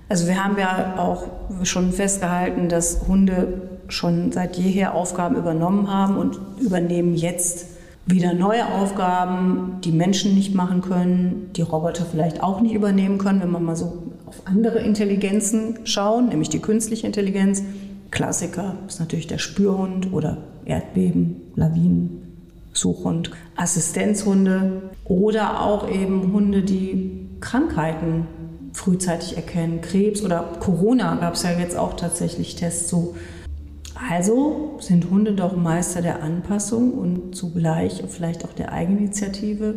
Also 0.09 0.27
wir 0.27 0.43
haben 0.43 0.57
ja 0.57 0.95
auch 0.97 1.25
schon 1.63 1.91
festgehalten, 1.91 2.69
dass 2.69 3.07
Hunde 3.07 3.69
schon 3.89 4.31
seit 4.31 4.57
jeher 4.57 4.95
Aufgaben 4.95 5.35
übernommen 5.35 5.91
haben 5.91 6.17
und 6.17 6.39
übernehmen 6.61 7.15
jetzt 7.15 7.67
wieder 8.05 8.33
neue 8.33 8.65
Aufgaben, 8.65 9.79
die 9.83 9.91
Menschen 9.91 10.33
nicht 10.33 10.55
machen 10.55 10.81
können, 10.81 11.49
die 11.55 11.61
Roboter 11.61 12.05
vielleicht 12.09 12.41
auch 12.41 12.61
nicht 12.61 12.73
übernehmen 12.73 13.17
können, 13.17 13.41
wenn 13.41 13.51
man 13.51 13.65
mal 13.65 13.75
so 13.75 14.03
auf 14.25 14.41
andere 14.45 14.79
Intelligenzen 14.79 15.79
schauen, 15.83 16.29
nämlich 16.29 16.49
die 16.49 16.59
künstliche 16.59 17.05
Intelligenz. 17.05 17.63
Klassiker 18.09 18.75
ist 18.87 19.01
natürlich 19.01 19.27
der 19.27 19.39
Spürhund 19.39 20.13
oder 20.13 20.37
Erdbeben, 20.63 21.41
Lawinen, 21.55 22.21
Suchhund, 22.71 23.31
Assistenzhunde 23.57 24.83
oder 25.03 25.61
auch 25.61 25.89
eben 25.89 26.31
Hunde, 26.31 26.61
die 26.61 27.27
Krankheiten 27.41 28.27
frühzeitig 28.73 29.35
erkennen. 29.35 29.81
Krebs 29.81 30.21
oder 30.21 30.57
Corona 30.59 31.15
gab 31.15 31.35
es 31.35 31.43
ja 31.43 31.51
jetzt 31.51 31.77
auch 31.77 31.95
tatsächlich 31.95 32.55
Tests 32.55 32.87
zu. 32.87 33.15
Also 34.09 34.77
sind 34.79 35.09
Hunde 35.09 35.33
doch 35.33 35.55
Meister 35.55 36.01
der 36.01 36.21
Anpassung 36.21 36.93
und 36.93 37.35
zugleich 37.35 38.03
vielleicht 38.07 38.45
auch 38.45 38.53
der 38.53 38.71
Eigeninitiative. 38.71 39.75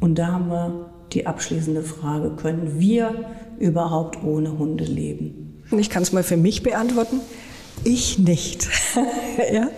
Und 0.00 0.16
da 0.16 0.28
haben 0.28 0.48
wir 0.48 0.90
die 1.12 1.26
abschließende 1.26 1.82
Frage, 1.82 2.30
können 2.30 2.78
wir 2.78 3.14
überhaupt 3.58 4.22
ohne 4.24 4.58
Hunde 4.58 4.84
leben? 4.84 5.62
Ich 5.70 5.90
kann 5.90 6.02
es 6.02 6.12
mal 6.12 6.22
für 6.22 6.36
mich 6.36 6.62
beantworten. 6.62 7.20
Ich 7.84 8.18
nicht. 8.18 8.68
ja. 9.52 9.68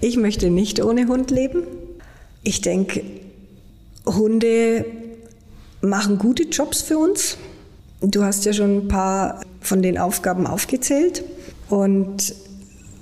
Ich 0.00 0.16
möchte 0.16 0.50
nicht 0.50 0.82
ohne 0.82 1.06
Hund 1.06 1.30
leben. 1.30 1.62
Ich 2.42 2.60
denke, 2.60 3.02
Hunde 4.06 4.84
machen 5.80 6.18
gute 6.18 6.44
Jobs 6.44 6.82
für 6.82 6.98
uns. 6.98 7.38
Du 8.06 8.22
hast 8.22 8.44
ja 8.44 8.52
schon 8.52 8.78
ein 8.78 8.88
paar 8.88 9.40
von 9.60 9.82
den 9.82 9.98
Aufgaben 9.98 10.46
aufgezählt. 10.46 11.24
Und 11.68 12.34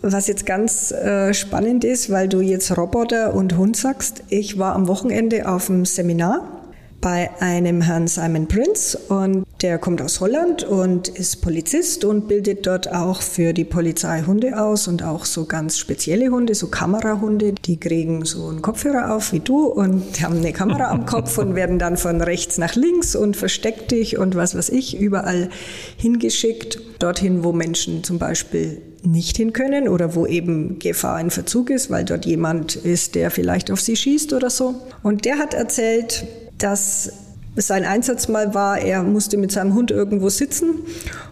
was 0.03 0.27
jetzt 0.27 0.47
ganz 0.47 0.91
äh, 0.93 1.33
spannend 1.35 1.85
ist, 1.85 2.11
weil 2.11 2.29
du 2.29 2.41
jetzt 2.41 2.77
Roboter 2.77 3.35
und 3.35 3.57
Hund 3.57 3.77
sagst, 3.77 4.23
ich 4.29 4.59
war 4.59 4.75
am 4.75 4.89
Wochenende 4.89 5.49
auf 5.49 5.71
einem 5.71 5.85
Seminar 5.85 6.62
bei 7.03 7.31
einem 7.41 7.83
Herrn 7.83 8.07
Simon 8.07 8.47
Prince 8.47 8.97
und 9.09 9.45
der 9.61 9.79
kommt 9.79 10.01
aus 10.01 10.21
Holland 10.21 10.63
und 10.63 11.09
ist 11.09 11.43
Polizist 11.43 12.05
und 12.05 12.29
bildet 12.29 12.65
dort 12.67 12.93
auch 12.93 13.21
für 13.21 13.53
die 13.53 13.65
Polizei 13.65 14.23
Hunde 14.23 14.59
aus 14.59 14.87
und 14.87 15.03
auch 15.03 15.25
so 15.25 15.45
ganz 15.45 15.79
spezielle 15.79 16.31
Hunde, 16.31 16.55
so 16.55 16.69
Kamerahunde. 16.69 17.55
Die 17.55 17.79
kriegen 17.79 18.25
so 18.25 18.47
einen 18.47 18.63
Kopfhörer 18.63 19.15
auf 19.15 19.33
wie 19.33 19.41
du 19.41 19.67
und 19.67 20.23
haben 20.23 20.39
eine 20.39 20.53
Kamera 20.53 20.91
am 20.91 21.05
Kopf 21.05 21.39
und 21.39 21.57
werden 21.57 21.81
dann 21.81 21.97
von 21.97 22.21
rechts 22.21 22.57
nach 22.57 22.77
links 22.77 23.17
und 23.17 23.37
versteckt 23.37 23.91
dich 23.91 24.17
und 24.17 24.37
was 24.37 24.57
weiß 24.57 24.69
ich 24.69 24.99
überall 24.99 25.51
hingeschickt. 25.97 26.81
Dorthin, 27.01 27.43
wo 27.43 27.53
Menschen 27.53 28.05
zum 28.05 28.21
Beispiel 28.21 28.81
nicht 29.03 29.37
hin 29.37 29.53
können 29.53 29.89
oder 29.89 30.15
wo 30.15 30.25
eben 30.25 30.79
Gefahr 30.79 31.21
in 31.21 31.31
Verzug 31.31 31.71
ist, 31.71 31.91
weil 31.91 32.05
dort 32.05 32.27
jemand 32.27 32.77
ist, 32.77 33.17
der 33.17 33.33
vielleicht 33.33 33.73
auf 33.73 33.81
sie 33.81 33.97
schießt 33.97 34.33
oder 34.33 34.51
so. 34.51 34.77
Und 35.03 35.25
der 35.25 35.39
hat 35.39 35.55
erzählt, 35.55 36.25
dass 36.63 37.13
sein 37.57 37.85
Einsatz 37.85 38.29
mal 38.29 38.55
war, 38.55 38.79
er 38.79 39.03
musste 39.03 39.37
mit 39.37 39.53
seinem 39.53 39.75
Hund 39.75 39.91
irgendwo 39.91 40.31
sitzen 40.31 40.81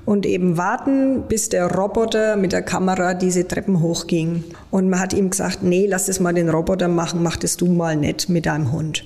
und 0.05 0.27
eben 0.27 0.59
warten, 0.59 1.23
bis 1.29 1.49
der 1.49 1.67
Roboter 1.67 2.37
mit 2.37 2.53
der 2.53 2.63
Kamera 2.63 3.15
diese 3.15 3.49
Treppen 3.49 3.81
hochging. 3.81 4.45
Und 4.71 4.91
man 4.91 5.01
hat 5.01 5.15
ihm 5.15 5.31
gesagt, 5.31 5.63
nee, 5.63 5.87
lass 5.87 6.09
es 6.09 6.21
mal 6.21 6.35
den 6.35 6.51
Roboter 6.51 6.89
machen, 6.89 7.23
mach 7.23 7.37
das 7.37 7.57
du 7.57 7.67
mal 7.67 7.97
nicht 7.97 8.29
mit 8.29 8.47
deinem 8.47 8.71
Hund. 8.71 9.05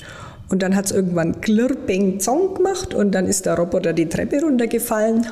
Und 0.49 0.63
dann 0.63 0.75
hat 0.75 0.87
es 0.87 0.93
irgendwann 0.93 1.41
klirr, 1.41 1.77
beng, 1.87 2.19
zong 2.19 2.55
gemacht 2.55 2.95
und 2.95 3.13
dann 3.13 3.27
ist 3.27 3.47
der 3.47 3.55
Roboter 3.55 3.93
die 3.93 4.09
Treppe 4.09 4.41
runtergefallen 4.41 5.27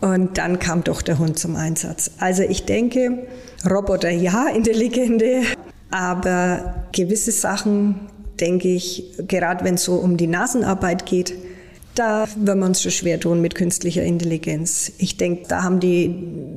und 0.00 0.38
dann 0.38 0.58
kam 0.58 0.84
doch 0.84 1.02
der 1.02 1.18
Hund 1.18 1.38
zum 1.38 1.56
Einsatz. 1.56 2.12
Also 2.18 2.44
ich 2.44 2.64
denke, 2.64 3.26
Roboter 3.68 4.10
ja 4.10 4.48
in 4.54 4.62
der 4.62 4.74
Legende, 4.74 5.42
aber 5.90 6.86
gewisse 6.92 7.32
Sachen, 7.32 7.96
denke 8.40 8.68
ich, 8.68 9.04
gerade 9.26 9.64
wenn 9.64 9.74
es 9.74 9.84
so 9.84 9.94
um 9.94 10.16
die 10.16 10.26
Nasenarbeit 10.26 11.06
geht, 11.06 11.34
da 11.94 12.26
werden 12.36 12.60
wir 12.60 12.66
uns 12.66 12.82
schon 12.82 12.92
schwer 12.92 13.18
tun 13.18 13.40
mit 13.40 13.54
künstlicher 13.54 14.02
Intelligenz. 14.02 14.92
Ich 14.98 15.16
denke, 15.16 15.48
da 15.48 15.62
haben 15.62 15.80
die, 15.80 16.14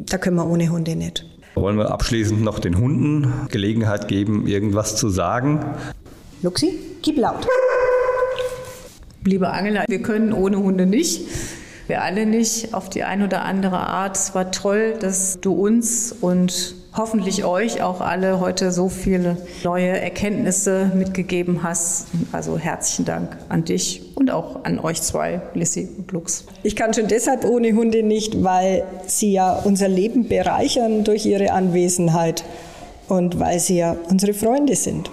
da 0.07 0.17
können 0.17 0.35
wir 0.35 0.47
ohne 0.47 0.69
Hunde 0.69 0.95
nicht. 0.95 1.25
Wollen 1.55 1.77
wir 1.77 1.91
abschließend 1.91 2.41
noch 2.41 2.59
den 2.59 2.77
Hunden 2.77 3.33
Gelegenheit 3.49 4.07
geben, 4.07 4.47
irgendwas 4.47 4.95
zu 4.95 5.09
sagen? 5.09 5.65
Luxi, 6.43 6.79
gib 7.01 7.17
laut. 7.17 7.47
Liebe 9.25 9.49
Angela, 9.49 9.83
wir 9.87 10.01
können 10.01 10.33
ohne 10.33 10.57
Hunde 10.57 10.85
nicht. 10.85 11.27
Wir 11.87 12.03
alle 12.03 12.25
nicht 12.25 12.73
auf 12.73 12.89
die 12.89 13.03
eine 13.03 13.25
oder 13.25 13.43
andere 13.43 13.77
Art. 13.77 14.15
Es 14.15 14.33
war 14.33 14.51
toll, 14.51 14.93
dass 14.99 15.41
du 15.41 15.53
uns 15.53 16.15
und 16.21 16.75
hoffentlich 16.95 17.45
euch 17.45 17.81
auch 17.81 18.01
alle 18.01 18.39
heute 18.39 18.71
so 18.71 18.89
viele 18.89 19.37
neue 19.63 19.87
Erkenntnisse 19.87 20.91
mitgegeben 20.93 21.63
hast. 21.63 22.07
Also 22.31 22.57
herzlichen 22.57 23.05
Dank 23.05 23.37
an 23.49 23.63
dich 23.63 24.15
und 24.15 24.31
auch 24.31 24.63
an 24.63 24.79
euch 24.79 25.01
zwei, 25.01 25.41
Lissy 25.53 25.89
und 25.97 26.11
Lux. 26.11 26.45
Ich 26.63 26.75
kann 26.75 26.93
schon 26.93 27.07
deshalb 27.07 27.45
ohne 27.45 27.73
Hunde 27.73 28.03
nicht, 28.03 28.43
weil 28.43 28.83
sie 29.07 29.31
ja 29.31 29.53
unser 29.53 29.87
Leben 29.87 30.27
bereichern 30.27 31.03
durch 31.03 31.25
ihre 31.25 31.51
Anwesenheit 31.53 32.43
und 33.07 33.39
weil 33.39 33.59
sie 33.59 33.77
ja 33.77 33.95
unsere 34.09 34.33
Freunde 34.33 34.75
sind. 34.75 35.09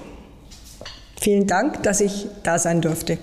Vielen 1.21 1.47
Dank, 1.47 1.83
dass 1.83 2.01
ich 2.01 2.27
da 2.43 2.59
sein 2.59 2.81
durfte. 2.81 3.19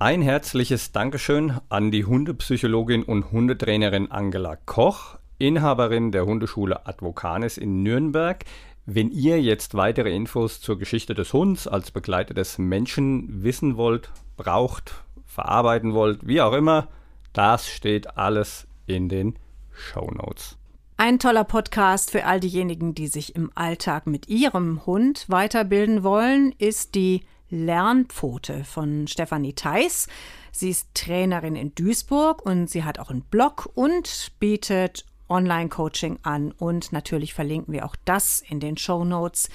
Ein 0.00 0.22
herzliches 0.22 0.92
Dankeschön 0.92 1.58
an 1.68 1.90
die 1.90 2.04
Hundepsychologin 2.04 3.02
und 3.02 3.32
Hundetrainerin 3.32 4.12
Angela 4.12 4.54
Koch, 4.54 5.18
Inhaberin 5.38 6.12
der 6.12 6.24
Hundeschule 6.24 6.86
Advocanis 6.86 7.56
in 7.58 7.82
Nürnberg. 7.82 8.44
Wenn 8.86 9.10
ihr 9.10 9.42
jetzt 9.42 9.74
weitere 9.74 10.14
Infos 10.14 10.60
zur 10.60 10.78
Geschichte 10.78 11.14
des 11.14 11.32
Hunds 11.32 11.66
als 11.66 11.90
Begleiter 11.90 12.32
des 12.32 12.58
Menschen 12.58 13.42
wissen 13.42 13.76
wollt, 13.76 14.12
braucht, 14.36 14.94
verarbeiten 15.26 15.94
wollt, 15.94 16.24
wie 16.24 16.42
auch 16.42 16.52
immer, 16.52 16.86
das 17.32 17.66
steht 17.68 18.16
alles 18.16 18.68
in 18.86 19.08
den 19.08 19.34
Show 19.72 20.12
Notes. 20.12 20.56
Ein 20.96 21.18
toller 21.18 21.42
Podcast 21.42 22.12
für 22.12 22.24
all 22.24 22.38
diejenigen, 22.38 22.94
die 22.94 23.08
sich 23.08 23.34
im 23.34 23.50
Alltag 23.56 24.06
mit 24.06 24.28
ihrem 24.28 24.86
Hund 24.86 25.24
weiterbilden 25.26 26.04
wollen, 26.04 26.54
ist 26.56 26.94
die 26.94 27.22
Lernpfote 27.50 28.64
von 28.64 29.06
Stefanie 29.06 29.54
Theis. 29.54 30.08
Sie 30.52 30.70
ist 30.70 30.94
Trainerin 30.94 31.56
in 31.56 31.74
Duisburg 31.74 32.44
und 32.44 32.68
sie 32.68 32.84
hat 32.84 32.98
auch 32.98 33.10
einen 33.10 33.22
Blog 33.22 33.70
und 33.74 34.32
bietet 34.38 35.04
Online-Coaching 35.28 36.18
an. 36.22 36.52
Und 36.52 36.92
natürlich 36.92 37.34
verlinken 37.34 37.72
wir 37.72 37.84
auch 37.84 37.96
das 38.04 38.42
in 38.48 38.60
den 38.60 38.76
Show 38.76 39.04
Notes. 39.04 39.48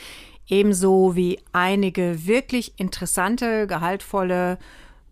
Ebenso 0.47 1.15
wie 1.15 1.39
einige 1.51 2.25
wirklich 2.25 2.79
interessante, 2.79 3.67
gehaltvolle, 3.67 4.59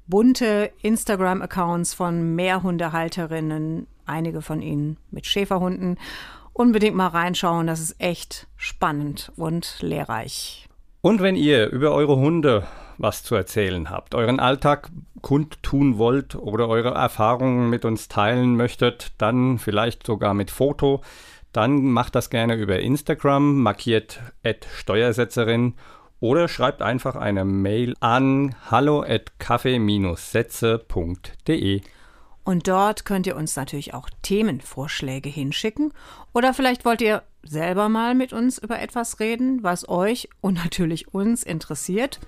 bunte 0.07 0.71
Instagram-Accounts 0.81 1.93
von 1.93 2.35
Mehrhundehalterinnen, 2.35 3.87
einige 4.05 4.41
von 4.41 4.61
ihnen 4.61 4.97
mit 5.09 5.25
Schäferhunden. 5.25 5.97
Unbedingt 6.53 6.95
mal 6.95 7.07
reinschauen, 7.07 7.67
das 7.67 7.79
ist 7.79 7.95
echt 7.99 8.47
spannend 8.57 9.31
und 9.37 9.77
lehrreich. 9.79 10.67
Und 11.01 11.21
wenn 11.21 11.35
ihr 11.35 11.69
über 11.71 11.91
eure 11.91 12.15
Hunde 12.15 12.63
was 12.97 13.23
zu 13.23 13.35
erzählen 13.35 13.89
habt, 13.89 14.13
euren 14.13 14.39
Alltag 14.39 14.91
kundtun 15.21 15.97
wollt 15.97 16.35
oder 16.35 16.67
eure 16.67 16.91
Erfahrungen 16.91 17.69
mit 17.69 17.85
uns 17.85 18.07
teilen 18.07 18.55
möchtet, 18.55 19.13
dann 19.17 19.57
vielleicht 19.57 20.05
sogar 20.05 20.35
mit 20.35 20.51
Foto, 20.51 21.01
dann 21.51 21.91
macht 21.91 22.15
das 22.15 22.29
gerne 22.29 22.55
über 22.55 22.79
Instagram, 22.79 23.61
markiert 23.61 24.21
Steuersetzerin 24.75 25.73
oder 26.19 26.47
schreibt 26.47 26.83
einfach 26.83 27.15
eine 27.15 27.45
Mail 27.45 27.95
an 27.99 28.55
hallo 28.69 29.01
at 29.01 29.39
kaffee-sätze.de. 29.39 31.81
Und 32.43 32.67
dort 32.67 33.05
könnt 33.05 33.27
ihr 33.27 33.35
uns 33.35 33.55
natürlich 33.55 33.93
auch 33.93 34.09
Themenvorschläge 34.23 35.29
hinschicken. 35.29 35.93
Oder 36.33 36.53
vielleicht 36.53 36.85
wollt 36.85 37.01
ihr 37.01 37.23
selber 37.43 37.89
mal 37.89 38.15
mit 38.15 38.33
uns 38.33 38.57
über 38.57 38.79
etwas 38.79 39.19
reden, 39.19 39.63
was 39.63 39.87
euch 39.87 40.29
und 40.41 40.55
natürlich 40.55 41.13
uns 41.13 41.43
interessiert. 41.43 42.19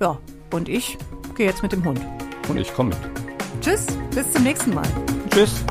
Ja, 0.00 0.18
und 0.52 0.68
ich 0.68 0.98
gehe 1.36 1.46
jetzt 1.46 1.62
mit 1.62 1.72
dem 1.72 1.84
Hund. 1.84 2.00
Und 2.48 2.58
ich 2.58 2.72
komme 2.74 2.90
mit. 2.90 3.62
Tschüss, 3.62 3.86
bis 4.14 4.32
zum 4.32 4.42
nächsten 4.42 4.74
Mal. 4.74 4.88
Tschüss. 5.30 5.64